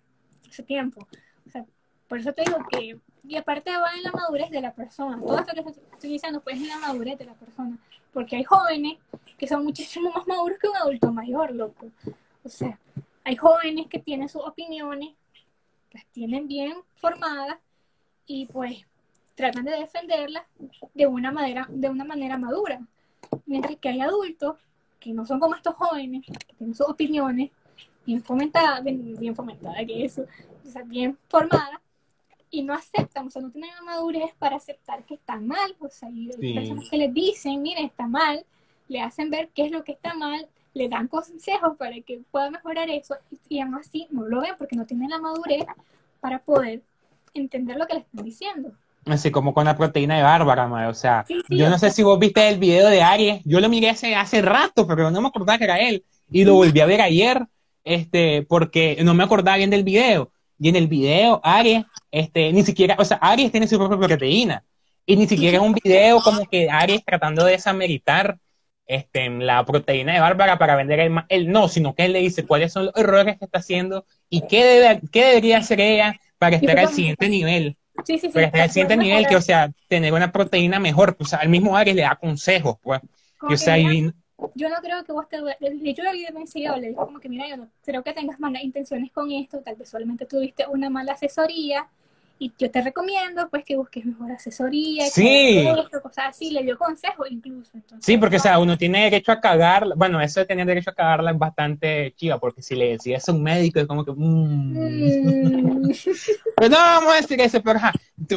[0.49, 1.07] ese tiempo.
[1.47, 1.65] O sea,
[2.09, 5.17] por eso te digo que, y aparte va en la madurez de la persona.
[5.17, 7.77] Todo esto que estoy diciendo, pues en la madurez de la persona.
[8.11, 8.97] Porque hay jóvenes
[9.37, 11.87] que son muchísimo más maduros que un adulto mayor, loco.
[12.43, 12.77] O sea,
[13.23, 15.11] hay jóvenes que tienen sus opiniones,
[15.91, 17.57] las tienen bien formadas
[18.25, 18.85] y pues
[19.35, 20.43] tratan de defenderlas
[20.93, 22.81] de una manera, de una manera madura.
[23.45, 24.57] Mientras que hay adultos
[24.99, 27.49] que no son como estos jóvenes, que tienen sus opiniones
[28.05, 30.25] bien fomentada, bien, fomentada, que eso,
[30.65, 31.81] o sea, bien formada,
[32.49, 36.03] y no aceptan, o sea, no tienen la madurez para aceptar que está mal, pues
[36.03, 38.45] hay personas que les dicen, mire, está mal,
[38.89, 42.49] le hacen ver qué es lo que está mal, le dan consejos para que pueda
[42.49, 43.15] mejorar eso,
[43.49, 45.65] y, aún así no lo ven porque no tienen la madurez
[46.19, 46.81] para poder
[47.33, 48.71] entender lo que le están diciendo.
[49.05, 52.47] Así como con la proteína de Bárbara, o sea, yo no sé si vos viste
[52.47, 55.63] el video de Aries, yo lo miré hace, hace rato, pero no me acordaba que
[55.63, 57.45] era él, y lo volví a ver ayer,
[57.83, 60.31] este, porque no me acordaba bien del video.
[60.59, 64.63] Y en el video, Aries, este, ni siquiera, o sea, Aries tiene su propia proteína.
[65.07, 68.37] Y ni siquiera es un video como que Aries tratando de desameritar
[68.91, 72.45] este, la proteína de Bárbara para vender el, el no, sino que él le dice
[72.45, 76.57] cuáles son los errores que está haciendo y qué, debe, qué debería hacer ella para
[76.57, 77.77] estar al siguiente nivel.
[78.03, 78.33] Sí, sí, sí.
[78.33, 81.15] Para estar al siguiente nivel, que, o sea, tener una proteína mejor.
[81.19, 82.99] O sea, al mismo Aries le da consejos, pues.
[83.41, 84.11] o sea, y,
[84.55, 85.39] yo no creo que vos te...
[85.39, 88.63] La vida me enseñó, le dijo como que, mira, yo no creo que tengas malas
[88.63, 91.87] intenciones con esto, tal vez solamente tuviste una mala asesoría,
[92.41, 95.63] y yo te recomiendo pues que busques mejor asesoría, sí.
[96.01, 97.71] cosas así, le dio consejo incluso.
[97.99, 100.95] sí, porque o sea, uno tiene derecho a cagar, bueno, eso de tener derecho a
[100.95, 104.11] cagarla es bastante chiva, porque si le decías a un médico es como que...
[104.11, 104.71] Mmm.
[104.73, 105.91] Mm.
[106.57, 107.79] pues no vamos a decir eso, pero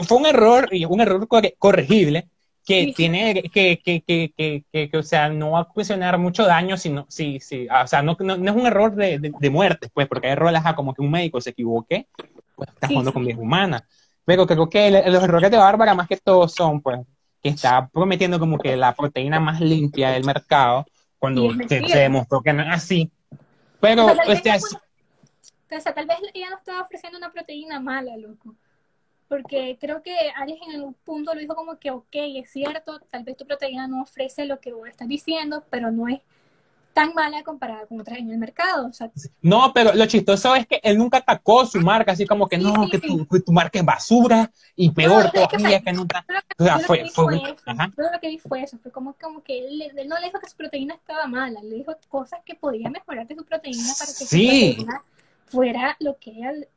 [0.04, 1.26] fue un error, y un error
[1.58, 2.28] corregible,
[2.66, 7.06] que tiene, que, que, que, que, o sea, no va a ocasionar mucho daño, sino,
[7.08, 10.32] sí, sí, o sea, no, no, es un error de, de, muerte, pues, porque hay
[10.34, 12.06] errores, como que un médico se equivoque,
[12.54, 13.86] pues está jugando con vida humana.
[14.24, 17.00] Pero creo que los errores de Bárbara más que todo son, pues,
[17.42, 20.86] que está prometiendo como que la proteína más limpia del mercado,
[21.18, 23.10] cuando se, demostró que no es así.
[23.80, 24.36] Pero, o sea, tal,
[25.68, 28.54] vez, tal vez ella no estaba ofreciendo una proteína mala, loco
[29.28, 33.24] porque creo que Aries en algún punto lo dijo como que, ok, es cierto, tal
[33.24, 36.20] vez tu proteína no ofrece lo que vos estás diciendo, pero no es
[36.94, 38.90] tan mala comparada con otras en el mercado.
[39.42, 42.88] no, pero lo chistoso es que él nunca atacó su marca, así como que no,
[42.88, 46.24] que tu, tu, marca es basura y peor todavía que, nunca.
[46.58, 47.40] O sea, fue, fue,
[47.96, 50.48] Todo lo que vi fue eso, fue como, como que él, no le dijo que
[50.48, 54.24] su proteína estaba mala, le dijo cosas que podía mejorar de su proteína para que
[54.24, 55.02] su proteína
[55.46, 56.68] fuera lo que él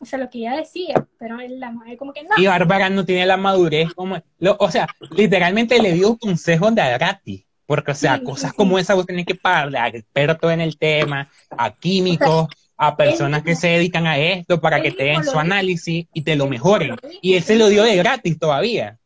[0.00, 2.30] o sea, lo que ella decía, pero él, la madre como que no.
[2.36, 4.20] Y Bárbara no tiene la madurez como,
[4.58, 9.06] o sea, literalmente le dio consejos de gratis, porque, o sea, cosas como esa vos
[9.06, 14.06] tenés que pagarle a expertos en el tema, a químicos, a personas que se dedican
[14.06, 16.96] a esto para que te den su análisis y te lo mejoren.
[17.20, 18.98] Y él se lo dio de gratis todavía.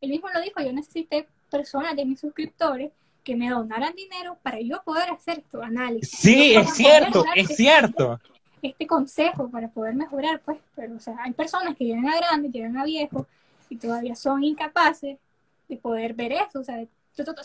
[0.00, 2.90] Él mismo lo dijo, yo necesité personas de mis suscriptores
[3.24, 6.18] que me donaran dinero para yo poder hacer tu análisis.
[6.18, 8.18] Sí, es cierto, es cierto
[8.62, 12.52] este consejo para poder mejorar, pues, pero o sea, hay personas que llegan a grandes,
[12.52, 13.26] llegan a viejos
[13.68, 15.18] y todavía son incapaces
[15.68, 16.84] de poder ver eso, o sea,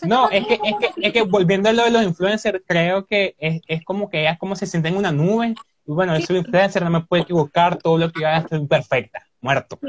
[0.08, 3.36] no, es que, es, que, es que volviendo a lo de los influencers, creo que
[3.38, 5.56] es, es como que es como se siente en una nube.
[5.86, 6.24] Y bueno, sí.
[6.24, 9.80] soy influencer, no me puede equivocar, todo lo que haga es perfecta, muerto.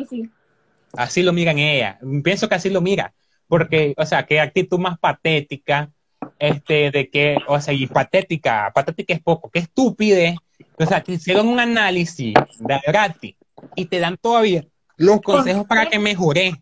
[0.96, 1.98] Así lo miran ella.
[2.22, 3.14] Pienso que así lo mira.
[3.46, 5.90] Porque, o sea, qué actitud más patética,
[6.38, 10.36] este, de que, o sea, y patética, patética es poco, qué estúpide
[10.78, 13.36] o sea, te hicieron un análisis de gratis
[13.74, 14.64] y te dan todavía
[14.96, 16.54] los consejos para que mejore.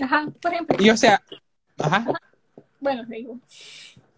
[0.00, 0.76] Ajá, por ejemplo.
[0.80, 1.22] Y o sea,
[1.78, 2.06] ajá.
[2.82, 3.38] Bueno, digo.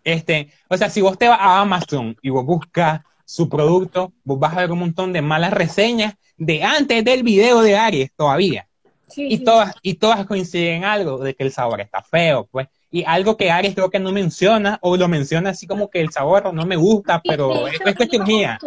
[0.03, 4.39] Este, o sea, si vos te vas a Amazon y vos buscas su producto, vos
[4.39, 8.67] vas a ver un montón de malas reseñas de antes del video de Aries todavía.
[9.07, 12.69] Sí, y todas, y todas coinciden en algo, de que el sabor está feo, pues.
[12.91, 16.11] Y algo que Aries creo que no menciona, o lo menciona así como que el
[16.11, 18.59] sabor no me gusta, pero es, es cuestión mía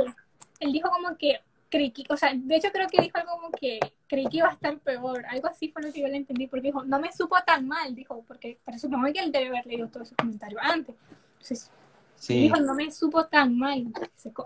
[0.60, 3.52] él dijo como que creí que, o sea, de hecho creo que dijo algo como
[3.52, 6.48] que creí que iba a estar peor, algo así fue lo que yo le entendí,
[6.48, 9.65] porque dijo, no me supo tan mal, dijo, porque para supongo que él debe haber
[9.65, 10.95] leído todos sus comentarios antes.
[11.34, 11.72] Entonces,
[12.27, 13.88] dijo, no me supo tan mal,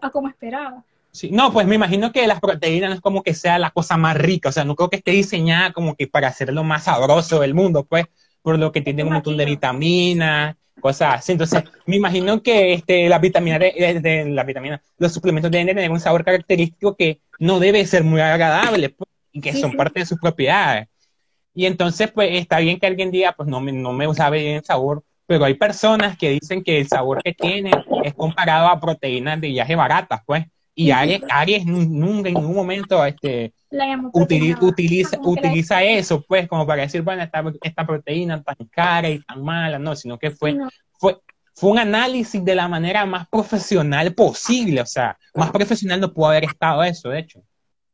[0.02, 0.84] a como esperaba.
[1.12, 3.98] Sí, no, pues me imagino que las proteínas no es como que sea la cosa
[3.98, 6.86] más rica, o sea, no creo que esté diseñada como que para hacer lo más
[6.86, 8.06] sabroso del mundo, pues,
[8.42, 11.32] por lo que tiene un montón de vitaminas, cosas así.
[11.32, 16.00] Entonces, me imagino que este, las vitaminas de, la vitamina, los suplementos deben tener un
[16.00, 20.20] sabor característico que no debe ser muy agradable pues, y que son parte de sus
[20.20, 20.88] propiedades.
[21.54, 24.58] Y entonces, pues, está bien que alguien diga, pues, no me, no me sabe bien
[24.58, 27.72] el sabor, pero hay personas que dicen que el sabor que tiene
[28.04, 30.46] es comparado a proteínas de viaje baratas, pues.
[30.82, 33.54] Y Aries, Aries nunca en ningún momento este,
[34.14, 39.44] utiliza, utiliza, eso, pues, como para decir, bueno, esta, esta proteína tan cara y tan
[39.44, 40.58] mala, no, sino que fue,
[40.94, 41.18] fue,
[41.54, 46.28] fue un análisis de la manera más profesional posible, o sea, más profesional no pudo
[46.28, 47.44] haber estado eso, de hecho.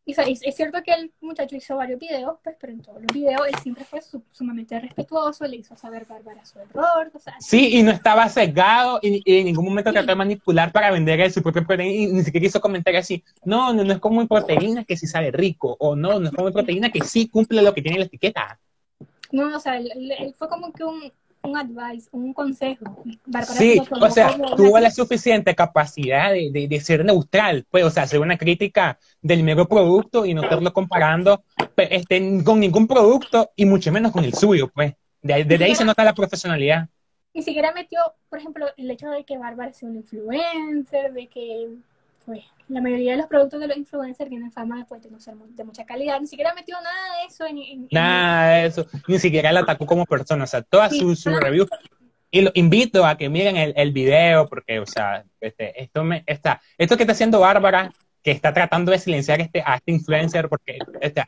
[0.08, 3.42] Y, es cierto que el muchacho hizo varios videos, pues, pero en todos los videos
[3.46, 4.00] él siempre fue
[4.32, 7.12] sumamente respetuoso, le hizo saber Bárbara su error.
[7.14, 10.92] O sea, sí, y no estaba sesgado y, en ningún momento trató de manipular para
[10.92, 14.26] vender su propio proteína y ni siquiera hizo comentarios así, no, no, no es como
[14.26, 17.74] proteína que sí sabe rico, o no, no es como proteína que sí cumple lo
[17.74, 18.58] que tiene la etiqueta.
[19.34, 21.12] No, o sea, él fue como que un,
[21.48, 23.04] un advice, un consejo.
[23.58, 28.20] sí, o sea, tuvo la suficiente capacidad de, de, ser neutral, pues, o sea, hacer
[28.20, 31.44] una crítica del mero producto y no estarlo comparando
[31.76, 34.94] pues, este, con ningún producto y mucho menos con el suyo, pues.
[35.22, 36.88] Desde ahí se nota la profesionalidad.
[37.34, 38.00] Ni siquiera metió,
[38.30, 41.68] por ejemplo, el hecho de que Bárbara sea un influencer, de que
[42.28, 45.36] pues la mayoría de los productos de los influencers tienen fama después de no ser
[45.36, 46.20] de mucha calidad.
[46.20, 47.88] Ni siquiera metió nada de eso en...
[47.90, 48.86] nada de eso.
[49.08, 50.44] Ni siquiera la atacó como persona.
[50.44, 51.70] O sea, todas sus su reviews.
[52.30, 56.26] Y lo invito a que miren el, el video porque, o sea, este, esto, me,
[56.28, 60.50] está, esto que está haciendo Bárbara, que está tratando de silenciar este, a este influencer
[60.50, 61.24] porque este,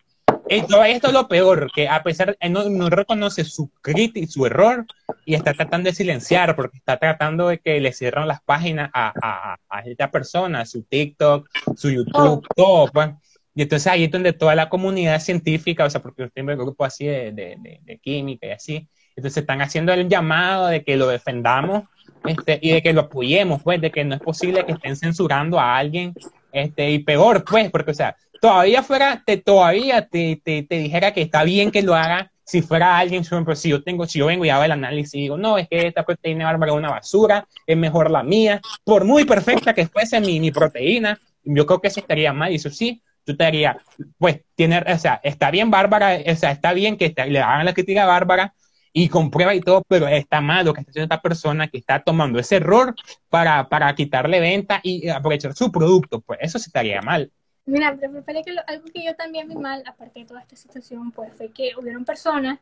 [0.50, 4.46] esto, esto es lo peor, que a pesar de no, no reconoce su crítica, su
[4.46, 4.86] error,
[5.26, 9.14] y está tratando de silenciar, porque está tratando de que le cierren las páginas a,
[9.22, 12.42] a, a esta persona, su TikTok, su YouTube, oh.
[12.56, 13.10] todo, pues.
[13.56, 16.58] Y entonces ahí es donde toda la comunidad científica, o sea, porque yo tengo un
[16.58, 20.96] grupo así de, de, de, química y así, entonces están haciendo el llamado de que
[20.96, 21.84] lo defendamos
[22.26, 25.60] este, y de que lo apoyemos, pues, de que no es posible que estén censurando
[25.60, 26.14] a alguien,
[26.52, 31.14] este, y peor, pues, porque, o sea, todavía fuera, te, todavía te, te, te dijera
[31.14, 34.18] que está bien que lo haga si fuera alguien, por ejemplo, si yo tengo, si
[34.18, 36.78] yo vengo y hago el análisis y digo, no, es que esta proteína bárbara es
[36.80, 41.68] una basura, es mejor la mía, por muy perfecta que fuese mi, mi proteína, yo
[41.68, 43.78] creo que eso estaría mal, y eso sí, tú te harías,
[44.18, 47.74] pues, tiene, o sea, está bien bárbara, o sea, está bien que le hagan la
[47.74, 48.56] crítica bárbara,
[48.91, 52.02] y comprueba y todo, pero está mal lo que está haciendo esta persona que está
[52.02, 52.95] tomando ese error
[53.30, 57.32] para, para quitarle venta y aprovechar su producto, pues eso sí estaría mal.
[57.70, 61.34] Mira, pero que algo que yo también vi mal, aparte de toda esta situación, pues
[61.36, 62.60] fue que hubieron personas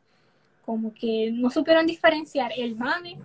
[0.66, 3.18] como que no supieron diferenciar el mame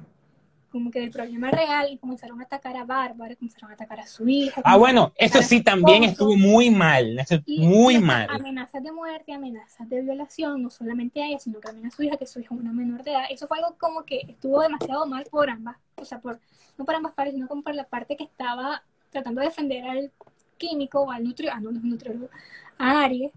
[0.73, 4.07] como que del problema real y comenzaron a atacar a Bárbara, comenzaron a atacar a
[4.07, 4.63] su hija.
[4.65, 8.27] Ah, bueno, eso sí también estuvo muy mal, muy mal.
[8.31, 12.03] Amenazas de muerte, amenazas de violación, no solamente a ella, sino que también a su
[12.03, 13.25] hija, que su hija es una menor de edad.
[13.29, 16.41] Eso fue algo como que estuvo demasiado mal por ambas, o sea, por,
[16.79, 20.11] no por ambas partes, sino como por la parte que estaba tratando de defender al
[20.57, 22.31] químico o al nutriólogo, ah, no, no es nutriólogo,
[22.79, 23.33] a Aries,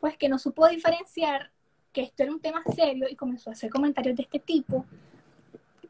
[0.00, 1.50] pues que no supo diferenciar
[1.92, 4.84] que esto era un tema serio y comenzó a hacer comentarios de este tipo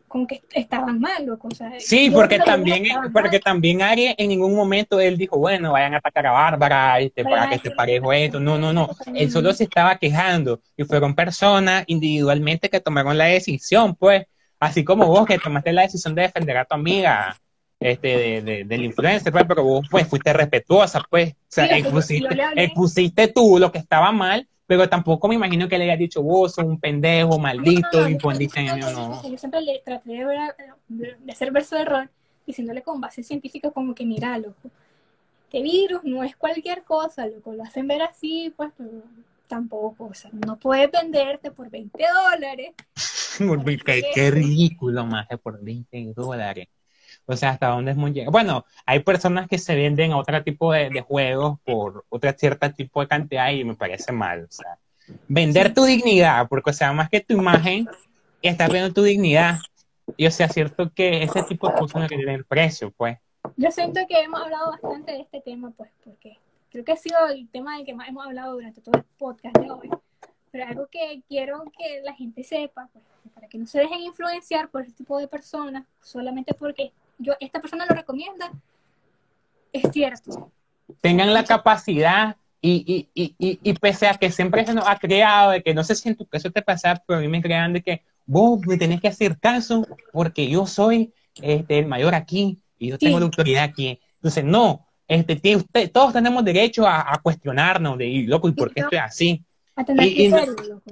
[0.09, 1.49] como que estaban mal, loco.
[1.79, 6.27] sí, porque también, porque también Aries en ningún momento él dijo, bueno, vayan a atacar
[6.27, 8.41] a Bárbara este, para que este parejo esto.
[8.41, 8.91] No, no, no.
[9.15, 14.27] Él solo se estaba quejando y fueron personas individualmente que tomaron la decisión, pues.
[14.61, 17.39] Así como vos que tomaste la decisión de defender a tu amiga
[17.81, 21.33] este, de, de, del influencer, pues, pero vos pues fuiste respetuosa, pues.
[21.33, 25.85] O sea, expusiste, expusiste tú lo que estaba mal pero tampoco me imagino que le
[25.85, 29.23] haya dicho vos sos un pendejo, maldito, y pues no, no.
[29.27, 32.11] Yo siempre le traté de, de hacer verso de error,
[32.47, 34.71] diciéndole con base científica como que mira, loco,
[35.51, 38.91] que virus no es cualquier cosa, loco, lo hacen ver así, pues, pero
[39.47, 42.75] tampoco, o sea, no puedes venderte por 20 dólares.
[43.87, 46.69] qué, qué ridículo, más por 20 dólares.
[47.31, 48.33] O sea, hasta dónde es muy llegado.
[48.33, 53.03] Bueno, hay personas que se venden a otro tipo de, juegos por otra cierta tipo
[53.03, 54.45] de cantidad y me parece mal.
[54.45, 54.79] O sea,
[55.29, 57.87] vender tu dignidad, porque o sea, más que tu imagen,
[58.41, 59.59] estás viendo tu dignidad.
[60.17, 63.19] Y o sea, cierto que ese tipo de cosas no tienen precio, pues.
[63.59, 66.39] Yo siento que hemos hablado bastante de este tema, pues, porque
[66.71, 69.55] creo que ha sido el tema del que más hemos hablado durante todo el podcast
[69.59, 69.91] de hoy.
[70.51, 74.71] Pero algo que quiero que la gente sepa, pues, para que no se dejen influenciar
[74.71, 78.51] por este tipo de personas, solamente porque yo, esta persona lo recomienda,
[79.73, 80.51] es cierto.
[81.01, 85.53] Tengan la capacidad y, y, y, y, pese a que siempre se nos ha creado
[85.53, 87.73] de que no sé si en tu caso te pasa, pero a mí me crean
[87.73, 92.59] de que vos me tenés que hacer caso porque yo soy este, el mayor aquí
[92.79, 94.01] y yo tengo la autoridad aquí.
[94.17, 98.81] Entonces, no, este, usted, todos tenemos derecho a, cuestionarnos de, y loco, ¿y por qué
[98.81, 99.45] estoy así?
[100.01, 100.33] Y,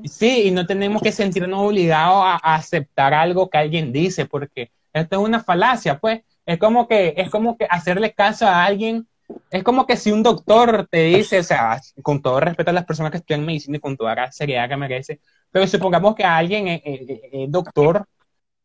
[0.09, 4.71] sí, y no tenemos que sentirnos obligados a, aceptar algo que alguien dice, porque
[5.01, 6.23] esto es una falacia, pues.
[6.45, 9.09] Es como que, es como que hacerle caso a alguien,
[9.51, 12.85] es como que si un doctor te dice, o sea, con todo respeto a las
[12.85, 15.21] personas que estudian medicina y con toda la seriedad que merece,
[15.51, 18.07] pero supongamos que alguien es, doctor,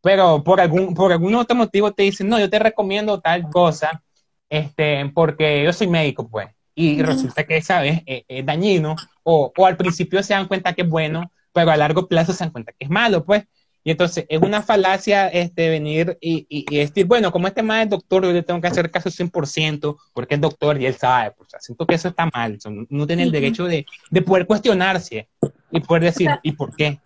[0.01, 4.03] pero por algún, por algún otro motivo te dice, no, yo te recomiendo tal cosa,
[4.49, 9.65] este, porque yo soy médico, pues, y resulta que esa vez es, dañino, o, o
[9.65, 12.71] al principio se dan cuenta que es bueno, pero a largo plazo se dan cuenta
[12.73, 13.45] que es malo, pues.
[13.83, 17.89] Y entonces es una falacia este, venir y, y, decir, bueno, como este más es
[17.89, 21.31] doctor, yo le tengo que hacer caso 100% porque es doctor y él sabe.
[21.31, 22.59] Pues, siento que eso está mal.
[22.89, 25.27] no tiene el derecho de, de, poder cuestionarse
[25.71, 26.99] y poder decir, ¿y por qué?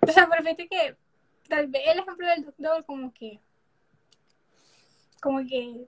[0.00, 0.96] O sea, perfecto que
[1.48, 3.38] tal vez el ejemplo del doctor como que,
[5.20, 5.86] como que,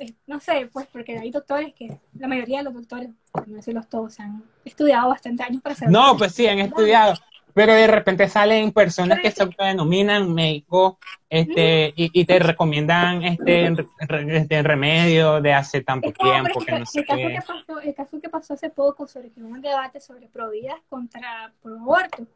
[0.00, 3.10] eh, no sé, pues porque hay doctores que, la mayoría de los doctores,
[3.46, 7.14] no decirlos todos, han estudiado bastante años para ser No, pues sí, han estudiado
[7.54, 10.96] pero de repente salen personas que se autodenominan médicos
[11.30, 16.60] este, y, te recomiendan este, este remedio de hace tanto tiempo.
[16.60, 19.40] Que no sé el, caso que pasó, el caso que pasó hace poco sobre que
[19.40, 22.26] hubo un debate sobre providas contra pro aborto.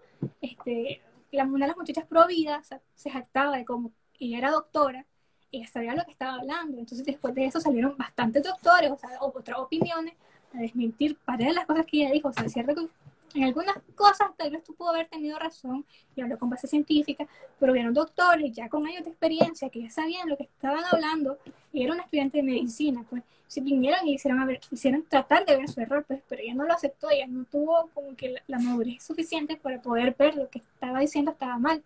[0.41, 3.91] Este, la, una de las muchachas providas se jactaba de cómo
[4.21, 5.05] ella era doctora
[5.51, 6.79] y sabía lo que estaba hablando.
[6.79, 10.15] Entonces después de eso salieron bastantes doctores, o sea, otras opiniones
[10.55, 12.29] a desmentir varias de las cosas que ella dijo.
[12.29, 12.87] O sea, es cierto que
[13.35, 15.85] en algunas cosas tal vez tú pudo haber tenido razón
[16.17, 17.27] y habló con base científica,
[17.59, 21.39] pero vieron doctores ya con años de experiencia que ya sabían lo que estaban hablando
[21.73, 25.47] y era un estudiante de medicina, pues si vinieron y hicieron, a ver, hicieron tratar
[25.47, 28.37] de ver su error, pues, pero ella no lo aceptó, ella no tuvo como que
[28.47, 31.83] la, madurez suficiente para poder ver lo que estaba diciendo estaba mal.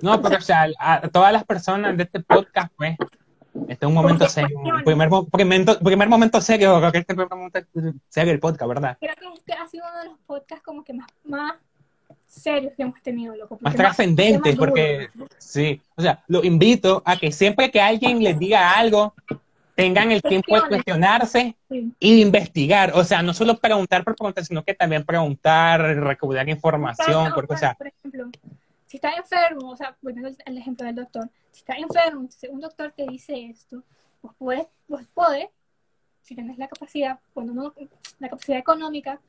[0.00, 2.96] no, pero o sea, a todas las personas de este podcast, pues,
[3.68, 4.58] este es un momento serio.
[4.84, 7.60] Primer, primer, primer momento serio, creo que este es el primer momento
[8.08, 8.96] serio del podcast, ¿verdad?
[9.00, 11.54] Creo que este ha sido uno de los podcasts como que más, más
[12.26, 13.58] serios que hemos tenido, loco.
[13.60, 15.08] Más trascendentes, porque
[15.38, 15.80] sí.
[15.96, 19.14] O sea, lo invito a que siempre que alguien les diga algo,
[19.74, 21.92] tengan el tiempo de cuestionarse Sí.
[21.98, 22.92] y de investigar.
[22.94, 27.46] O sea, no solo preguntar por preguntar, sino que también preguntar, recaudar información, No, porque,
[27.46, 28.26] o por- sea, por ejemplo,
[28.90, 32.58] si estás enfermo, o sea, volviendo al- ejemplo del doctor, si estás enfermo, si un
[32.58, 33.84] doctor te dice esto,
[34.20, 35.48] vos podés, vos podés,
[36.22, 37.72] si tenés la capacidad, cuando no,
[38.18, 39.20] la capacidad económica,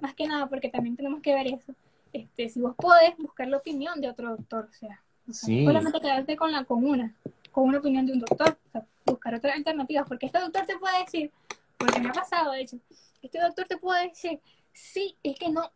[0.00, 1.74] más que nada, porque también tenemos que ver eso,
[2.12, 5.64] este, si vos podés buscar la opinión de otro doctor, o sea, o sea, Sí.
[5.64, 7.12] no solamente quedarte con la con una,
[7.50, 10.78] con una opinión de un doctor, o sea, buscar otras alternativas, porque este doctor te
[10.78, 11.32] puede decir,
[11.76, 12.76] porque me ha pasado, de hecho,
[13.20, 14.38] este doctor te puede decir,
[14.72, 15.72] sí, es que no,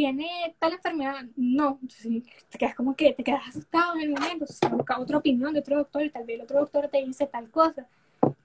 [0.00, 4.46] tiene tal enfermedad, no, Entonces, te quedas como que te quedas asustado en el momento,
[4.46, 7.26] sea, busca otra opinión de otro doctor y tal vez el otro doctor te dice
[7.26, 7.86] tal cosa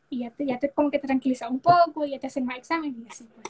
[0.10, 2.46] y ya te, ya te como que te tranquiliza un poco y ya te hacen
[2.46, 3.48] más examen y así pues.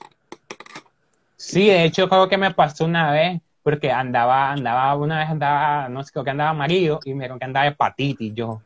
[1.36, 5.90] Sí, de hecho creo que me pasó una vez, porque andaba, andaba, una vez andaba,
[5.90, 8.62] no sé, creo que andaba amarillo y me dijeron que andaba hepatitis yo.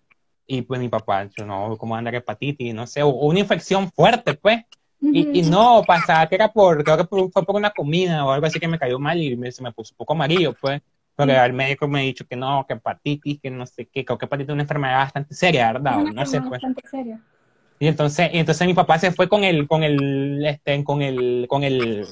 [0.48, 2.76] Y pues mi papá, yo no, ¿cómo andar hepatitis?
[2.76, 4.66] No sé, o una infección fuerte, pues.
[5.12, 8.32] Y, y no, pasaba que era por, creo que por- fue por una comida o
[8.32, 10.82] algo así que me cayó mal y me- se me puso un poco amarillo, pues.
[11.16, 14.18] Porque el médico me ha dicho que no, que hepatitis, que no sé qué, creo
[14.18, 16.02] que hepatitis es una enfermedad bastante seria, ¿verdad?
[16.04, 16.62] Una no sé, pues.
[16.62, 17.20] bastante seria.
[17.80, 21.46] Y entonces, y entonces mi papá se fue con el, con el, este, con el,
[21.50, 22.06] con el,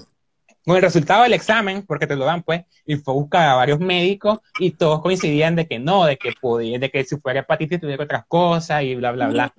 [0.65, 3.55] con el resultado del examen, porque te lo dan, pues, y fue a buscar a
[3.55, 7.41] varios médicos y todos coincidían de que no, de que podía, de que si fuera
[7.41, 9.55] hepatitis tuviera otras cosas y bla, bla, bla.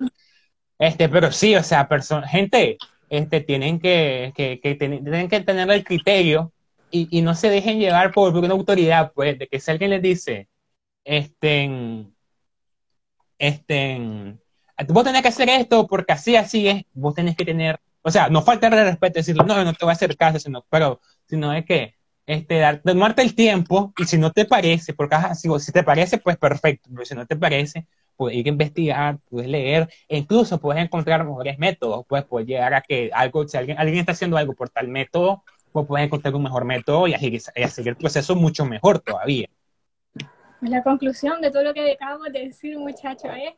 [0.79, 1.87] Este, pero sí, o sea,
[2.27, 6.51] gente, este, tienen que, que, que tienen que tener el criterio
[6.91, 10.01] y, no se dejen llevar por, por una autoridad, pues, de que si alguien les
[10.01, 10.49] dice,
[11.03, 11.69] este,
[13.37, 14.37] este,
[14.87, 18.29] vos tenés que hacer esto porque así, así es, vos tenés que tener, o sea,
[18.29, 21.53] no falta de respeto, decirle, no, no te voy a hacer caso, sino, pero, sino
[21.53, 21.95] es que,
[22.25, 26.37] este, tomarte el tiempo y si no te parece, porque si, si te parece, pues
[26.37, 27.87] perfecto, pero si no te parece,
[28.19, 32.73] puedes ir a investigar, puedes leer, e incluso puedes encontrar mejores métodos, pues puedes llegar
[32.73, 36.35] a que algo, si alguien, alguien está haciendo algo por tal método, pues puedes encontrar
[36.35, 39.47] un mejor método y y hacer el proceso mucho mejor todavía.
[40.61, 43.53] La conclusión de todo lo que acabamos de decir, muchachos, es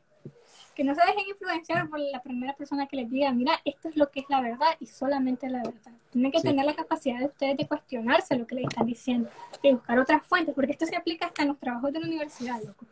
[0.75, 3.97] que no se dejen influenciar por la primera persona que les diga, mira, esto es
[3.97, 5.91] lo que es la verdad y solamente la verdad.
[6.11, 6.47] Tienen que Sí.
[6.47, 9.29] tener la capacidad de ustedes de cuestionarse lo que les están diciendo,
[9.63, 12.61] de buscar otras fuentes, porque esto se aplica hasta en los trabajos de la universidad,
[12.63, 12.85] loco.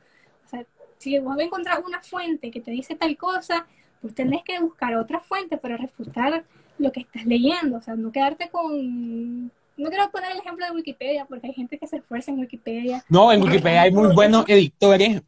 [0.99, 3.65] Si vos vas a encontrar una fuente que te dice tal cosa,
[4.01, 6.45] pues tenés que buscar otra fuente para refutar
[6.77, 9.47] lo que estás leyendo, o sea, no quedarte con...
[9.77, 13.03] No quiero poner el ejemplo de Wikipedia, porque hay gente que se esfuerza en Wikipedia.
[13.07, 15.21] No, en Wikipedia hay muy buenos editores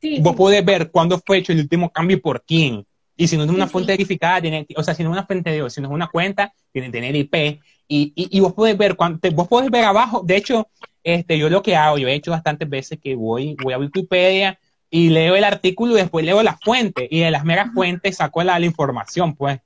[0.00, 0.36] Sí, vos sí.
[0.36, 2.86] podés ver cuándo fue hecho el último cambio y por quién.
[3.16, 5.26] Y si no es una Sí, fuente verificada, tiene, o sea, si no es una
[5.26, 7.60] fuente de, si no es una cuenta, tiene que tener IP.
[7.88, 10.68] Y, y, y vos podés ver, te- vos podés ver abajo, de hecho,
[11.04, 14.58] este, yo lo que hago, yo he hecho bastantes veces que voy, voy a Wikipedia
[14.96, 17.08] y leo el artículo y después leo la fuente.
[17.10, 19.58] Y de las meras fuentes saco la, la información, pues.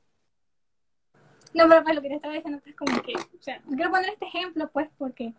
[1.52, 4.08] No, pero pues lo que te estaba diciendo es como que, o sea, quiero poner
[4.08, 5.34] este ejemplo, pues, porque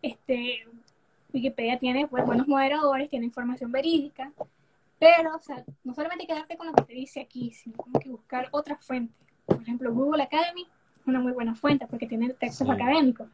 [0.00, 0.64] este
[1.32, 4.30] Wikipedia tiene pues, buenos moderadores, tiene información verídica,
[5.00, 8.10] pero, o sea, no solamente quedarte con lo que te dice aquí, sino como que
[8.10, 9.16] buscar otras fuentes.
[9.46, 12.72] Por ejemplo, Google Academy es una muy buena fuente porque tiene textos Sí.
[12.72, 13.26] académicos.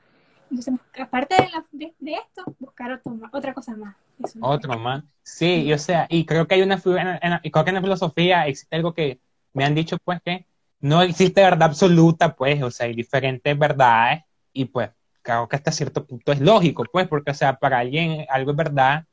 [0.51, 3.97] Entonces, aparte de, la- de, de esto, buscar otro otra cosa más.
[4.23, 4.39] Eso.
[4.43, 5.05] Otro más.
[5.23, 7.75] Sí, y o sea, y creo que hay una, en- en- y creo que en
[7.77, 9.21] la filosofía existe algo que
[9.53, 10.47] me han dicho, pues, que
[10.81, 14.23] no existe verdad absoluta, pues, o sea, hay diferentes verdades,
[14.53, 14.91] y pues,
[15.23, 18.57] creo que hasta cierto punto es lógico, pues, porque, o sea, para alguien algo es
[18.57, 19.05] verdad,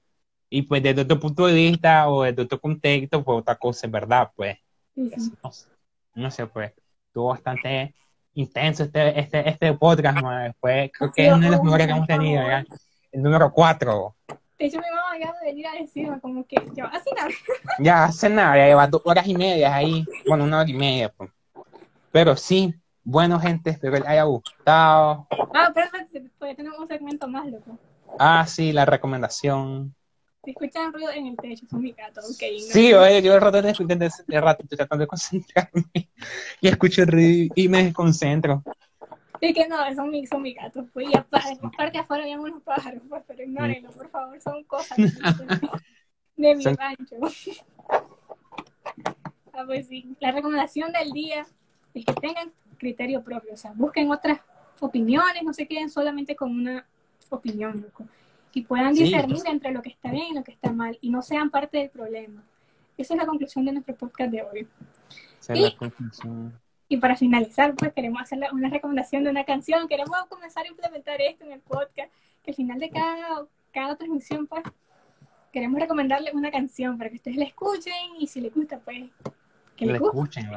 [0.50, 3.92] y pues desde otro punto de vista o desde otro contexto, pues otra cosa es
[3.92, 4.58] verdad, pues.
[4.96, 5.32] Sí, sí.
[5.44, 5.68] No, sé,
[6.16, 6.72] no sé, pues,
[7.08, 7.94] estuvo bastante
[8.36, 10.20] intenso este, este, este podcast.
[10.60, 12.66] Fue, creo que es uno de los mejores que hemos tenido, ¿verdad?
[13.12, 14.16] El número cuatro.
[14.60, 17.30] De hecho, mi mamá acaba de venir a decirme como que yo así nada.
[17.80, 20.06] Ya hace nada, ya lleva dos horas y media ahí.
[20.28, 21.10] Bueno, una hora y media.
[21.10, 21.30] Pues.
[22.12, 25.28] Pero sí, bueno, gente, espero que les haya gustado.
[25.54, 25.88] Ah, pero
[26.38, 27.78] todavía tenemos un segmento más, loco.
[28.20, 29.95] Ah, sí, la recomendación.
[30.46, 32.42] Escuchan ruido en el techo, son mis gatos, ok.
[32.54, 32.60] no.
[32.60, 35.84] Sí, oye, yo de rato, de, de, de rato estoy tratando de concentrarme
[36.62, 38.64] y escucho el ruido y me desconcentro.
[39.42, 40.86] Es que no, son mis, son mis gatos.
[40.94, 44.98] Pues, y aparte, aparte afuera habían unos pájaros, pues, pero ignórenlo, por favor, son cosas
[44.98, 45.06] de,
[46.38, 47.16] de mi Son- rancho.
[49.54, 51.46] ah, pues sí, la recomendación del día
[51.94, 54.40] es que tengan criterio propio, o sea, busquen otras
[54.80, 56.86] opiniones, no se queden solamente con una
[57.30, 58.06] opinión, loco.
[58.56, 59.04] Y puedan Sí.
[59.04, 61.78] discernir entre lo que está bien y lo que está mal, y no sean parte
[61.78, 62.42] del problema.
[62.98, 64.68] Esa es la conclusión de nuestro podcast de hoy.
[65.42, 66.54] Esa conclusión.
[66.88, 69.88] Y para finalizar, pues queremos hacerle una recomendación de una canción.
[69.90, 72.10] Queremos comenzar a implementar esto en el podcast.
[72.44, 74.64] Que al final de cada, cada transmisión, pues,
[75.52, 79.04] queremos recomendarle una canción para que ustedes la escuchen y si les gusta, pues,
[79.76, 80.50] que les escuchen.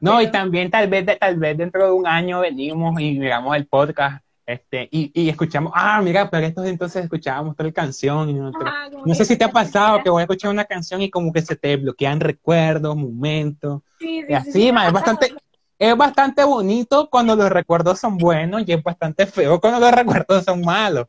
[0.00, 3.66] No, y también tal vez, tal vez dentro de un año venimos y miramos el
[3.66, 8.30] podcast este, y, y escuchamos, ah, mira, pero estos entonces escuchábamos tal canción.
[8.30, 11.00] Y no, Ajá, no sé si te ha pasado que voy a escuchar una canción
[11.02, 13.82] y como que se te bloquean recuerdos, momentos.
[13.98, 15.34] Sí, sí, Y sí, así, sí, ma, es bastante,
[15.78, 20.44] es bastante bonito cuando los recuerdos son buenos y es bastante feo cuando los recuerdos
[20.44, 21.06] son malos.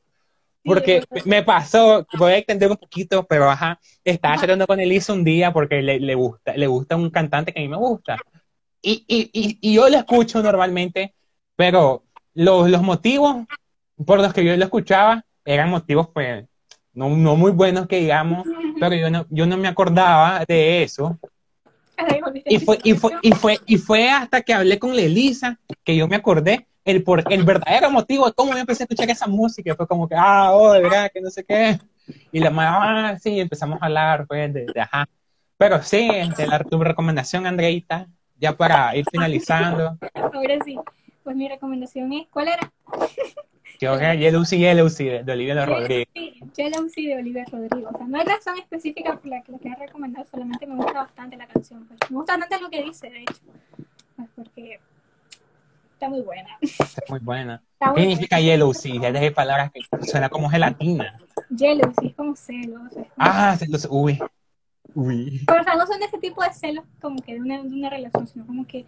[0.64, 5.24] Porque me pasó, voy a extender un poquito, pero ajá, estaba chateando con Elisa un
[5.24, 8.18] día porque le, le gusta, le gusta un cantante que a mí me gusta.
[8.82, 11.16] Y, y, y, y yo lo escucho normalmente,
[11.56, 12.04] pero
[12.34, 13.46] los, los motivos
[14.06, 16.46] por los que yo lo escuchaba eran motivos, pues,
[16.94, 18.46] no, no muy buenos que digamos,
[18.80, 21.20] pero yo no, yo no me acordaba de eso.
[22.46, 25.96] Y fue, y fue, y fue, y fue hasta que hablé con la Elisa que
[25.96, 29.28] yo me acordé el, por, el verdadero motivo de cómo yo empecé a escuchar esa
[29.28, 29.76] música.
[29.76, 31.80] Fue como que, ah, oh, de verdad, que no sé qué.
[32.32, 35.08] Y la mamá, ah, sí, empezamos a hablar, pues, de, de- ajá.
[35.58, 40.00] Pero sí, de la, tu recomendación, Andreita, ya para ir finalizando.
[40.16, 40.80] Ahora sí.
[41.24, 42.72] Pues mi recomendación es, ¿cuál era?
[43.80, 45.66] Yo, Yelusi, Yelusi, de, de Olivia.
[46.14, 47.90] Sí, Jealousy de Olivia Rodrigo.
[47.92, 50.94] O sea, no hay razón específica por la que la quiero recomendar, solamente me gusta
[50.94, 51.88] bastante la canción.
[51.88, 52.00] pues.
[52.12, 53.40] Me gusta bastante lo que dice, de hecho.
[54.16, 54.80] Pues porque
[55.94, 56.58] está muy buena.
[56.62, 56.78] Es
[57.10, 57.64] muy buena.
[57.82, 59.00] Está ¿Qué significa Yelusi?
[59.00, 61.18] Ya dejé palabras que suena como gelatina.
[61.58, 62.84] Jealousy, es como celos.
[62.92, 64.20] es como- Ah, se los, uy.
[64.94, 65.42] Uy.
[65.48, 67.68] Pero o sea, no son de ese tipo de celos como que de una, de
[67.70, 68.86] una relación, sino como que,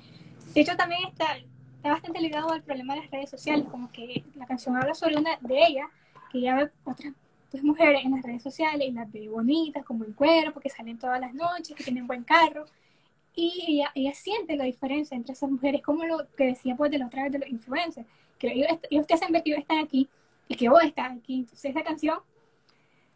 [0.54, 1.38] de hecho también está,
[1.84, 5.18] está bastante ligado al problema de las redes sociales, como que la canción habla sobre
[5.18, 5.90] una de ellas,
[6.32, 7.14] que ella ve otras
[7.52, 10.98] pues, mujeres en las redes sociales y las ve bonitas, con buen cuerpo, que salen
[10.98, 12.64] todas las noches, que tienen buen carro,
[13.36, 17.00] y ella, ella siente la diferencia entre esas mujeres, como lo que decía pues de
[17.00, 18.08] la otra vez de los influencers,
[18.40, 20.08] que ellos, ellos te hacen ver que ellos están aquí
[20.48, 22.20] y que vos estás aquí, entonces esa canción,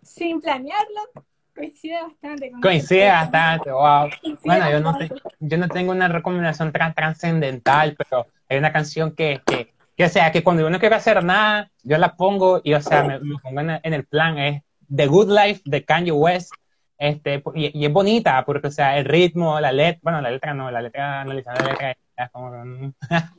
[0.02, 1.24] sin planearlo,
[1.58, 4.10] coincide bastante con Coincide bastante, wow.
[4.22, 5.36] Coincide Bueno, yo no, te- bastante.
[5.40, 10.10] yo no tengo una recomendación tan trascendental, pero hay una canción que, que, que, o
[10.10, 13.20] sea, que cuando yo no quiero hacer nada, yo la pongo y, o sea, me,
[13.20, 14.62] me pongo en, en el plan, es
[14.96, 16.52] The Good Life de Kanye West,
[16.98, 20.54] este, y, y es bonita, porque, o sea, el ritmo, la letra, bueno, la letra
[20.54, 22.94] no, la letra, analizando la letra, es como mm.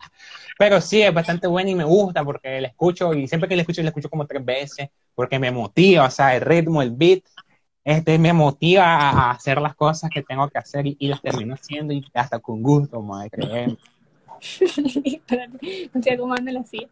[0.58, 3.62] pero sí, es bastante buena y me gusta porque la escucho y siempre que la
[3.62, 7.22] escucho, la escucho como tres veces, porque me motiva, o sea, el ritmo, el beat,
[7.96, 11.22] este, me motiva a, a hacer las cosas que tengo que hacer y, y las
[11.22, 13.76] termino haciendo y hasta con gusto, madre, créeme.
[15.92, 16.88] No estoy acomodando la silla.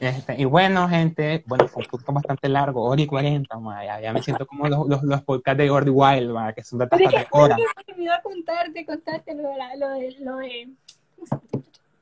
[0.00, 4.00] Este, y bueno, gente, bueno, fue un podcast bastante largo, hora y cuarenta, madre, ya,
[4.00, 6.88] ya me siento como los, los, los podcasts de Gordy Wild, madre, que son de
[6.88, 7.58] que tres horas.
[7.86, 10.70] se me olvidó contarte, contarte lo de, la- lo de, lo de
[11.28, 11.42] ¿cómo?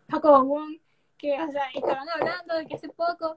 [0.08, 0.76] Jacobo Wong,
[1.18, 3.36] que, o sea, estaban hablando de que hace poco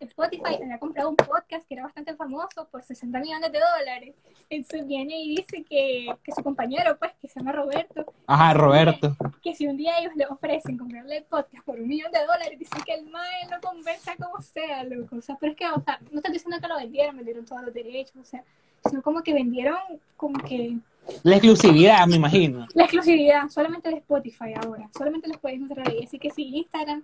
[0.00, 4.14] Spotify había comprado un podcast que era bastante famoso por 60 millones de dólares.
[4.50, 9.16] Entonces viene y dice que, que su compañero, pues, que se llama Roberto, Ajá, Roberto.
[9.42, 12.58] que si un día ellos le ofrecen comprarle el podcast por un millón de dólares,
[12.58, 15.16] dicen que el mae lo conversa como sea, loco.
[15.16, 17.62] O sea, pero es que, o sea, no están diciendo que lo vendieron, vendieron todos
[17.62, 18.42] los derechos, o sea,
[18.88, 19.76] sino como que vendieron
[20.16, 20.76] como que
[21.24, 22.66] La exclusividad, me imagino.
[22.74, 26.04] la exclusividad solamente de Spotify ahora, solamente los puedes encontrar ahí.
[26.04, 27.02] Así que si Instagram,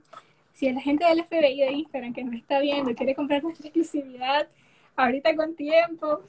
[0.55, 4.49] si la gente del FBI de Instagram que nos está viendo quiere comprar nuestra exclusividad,
[4.97, 6.21] ahorita con tiempo,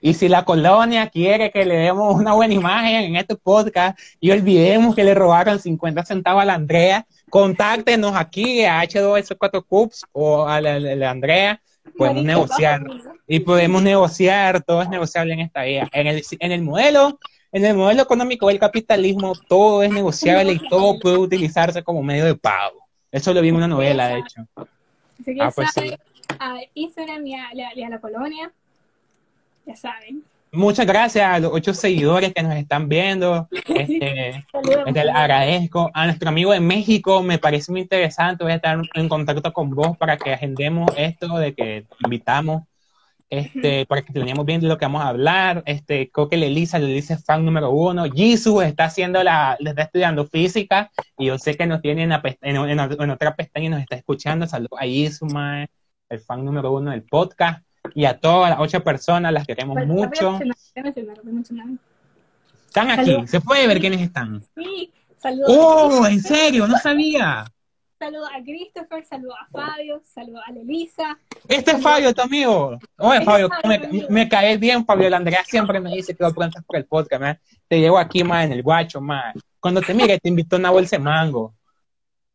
[0.00, 4.30] Y si la colonia quiere que le demos una buena imagen en este podcast y
[4.32, 10.46] olvidemos que le robaron 50 centavos a la Andrea, contáctenos aquí a H2S4 Cups o
[10.48, 11.60] a la, la- la Andrea,
[11.96, 12.82] podemos negociar.
[13.28, 15.88] y podemos negociar, todo es negociable en esta vida.
[15.92, 17.18] En el, en el modelo,
[17.52, 22.24] en el modelo económico del capitalismo, todo es negociable y todo puede utilizarse como medio
[22.24, 22.85] de pago.
[23.16, 24.46] Eso lo vi en una novela, de hecho.
[25.20, 25.96] Así que Ah, ya pues saben, sí.
[26.38, 28.50] a Instagram y a, y a la colonia,
[29.64, 30.22] ya saben.
[30.52, 33.48] Muchas gracias a los ocho seguidores que nos están viendo.
[33.50, 34.84] Este, Saludos.
[34.86, 38.44] este, le agradezco a nuestro amigo de México, me parece muy interesante.
[38.44, 42.62] Voy a estar en contacto con vos para que agendemos esto de que invitamos,
[43.30, 45.62] este, para que teníamos bien de lo que vamos a hablar.
[45.66, 48.04] Este, creo que la Elisa, la Elisa es fan número uno.
[48.12, 52.22] Jesus está haciendo la, está estudiando física y yo sé que nos tiene en, la
[52.22, 54.46] pest- en, en- en otra pestaña y nos está escuchando.
[54.46, 55.66] Saludos a Jesus, mae,
[56.08, 57.62] el fan número uno del podcast.
[57.94, 60.38] Y a todas las ocho personas, las queremos mucho.
[62.66, 63.30] Están aquí, Saludos.
[63.30, 64.42] se puede ver quiénes están.
[64.56, 65.48] Sí, saludos.
[65.56, 66.06] ¡Oh!
[66.06, 66.66] ¿En serio?
[66.66, 67.44] No sabía.
[67.98, 71.18] Saludos a Christopher, saludos a Fabio, saludos a Lelisa.
[71.48, 72.78] Este es Fabio, tu amigo.
[72.98, 75.08] Oye, Este Fabio, me, me caes bien, Fabio.
[75.08, 77.38] La Andrea siempre me dice que lo preguntas por el podcast, man.
[77.68, 79.34] Te llevo aquí, más en el guacho, más.
[79.60, 81.54] Cuando te mire, te invito a una bolsa de mango.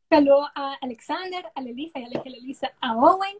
[0.10, 3.38] Saludos a Alexander, a Lelisa, dije a Lelisa, a Owen,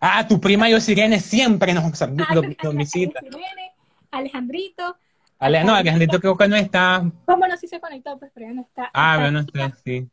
[0.00, 3.20] Ah, tu prima Yosirene siempre nos, a, nos, a- nos a- visita.
[3.20, 3.72] Sirene,
[4.10, 4.96] Alejandrito,
[5.38, 7.04] Ale, no, Alejandrito creo que no está.
[7.26, 7.56] ¿Cómo no?
[7.58, 8.90] Sí se conectó, pues, pero ya no está.
[8.94, 10.08] Ah, Está bueno, está, sí.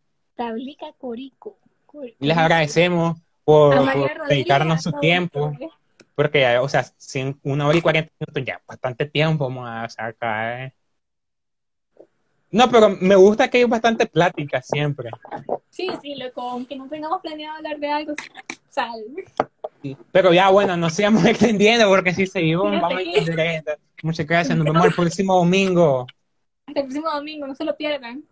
[0.48, 1.58] Tablica Corico.
[2.20, 3.94] Les agradecemos por, A
[4.30, 5.54] dedicarnos a su tiempo,
[6.16, 10.74] porque, o sea, sin una hora y cuarenta minutos ya, bastante tiempo vamos a sacar.
[12.52, 15.10] No, pero me gusta que hay bastante plática siempre.
[15.70, 18.14] Sí, sí, loco, aunque no tengamos planeado hablar de algo,
[18.70, 19.04] sal.
[19.82, 19.98] Sí.
[20.12, 23.80] Pero ya, bueno, no sigamos extendiendo porque si seguimos Fíjate vamos a que- extender.
[24.04, 26.06] Muchas gracias, nos vemos el próximo domingo.
[26.68, 28.24] Hasta el próximo domingo, no se lo pierdan.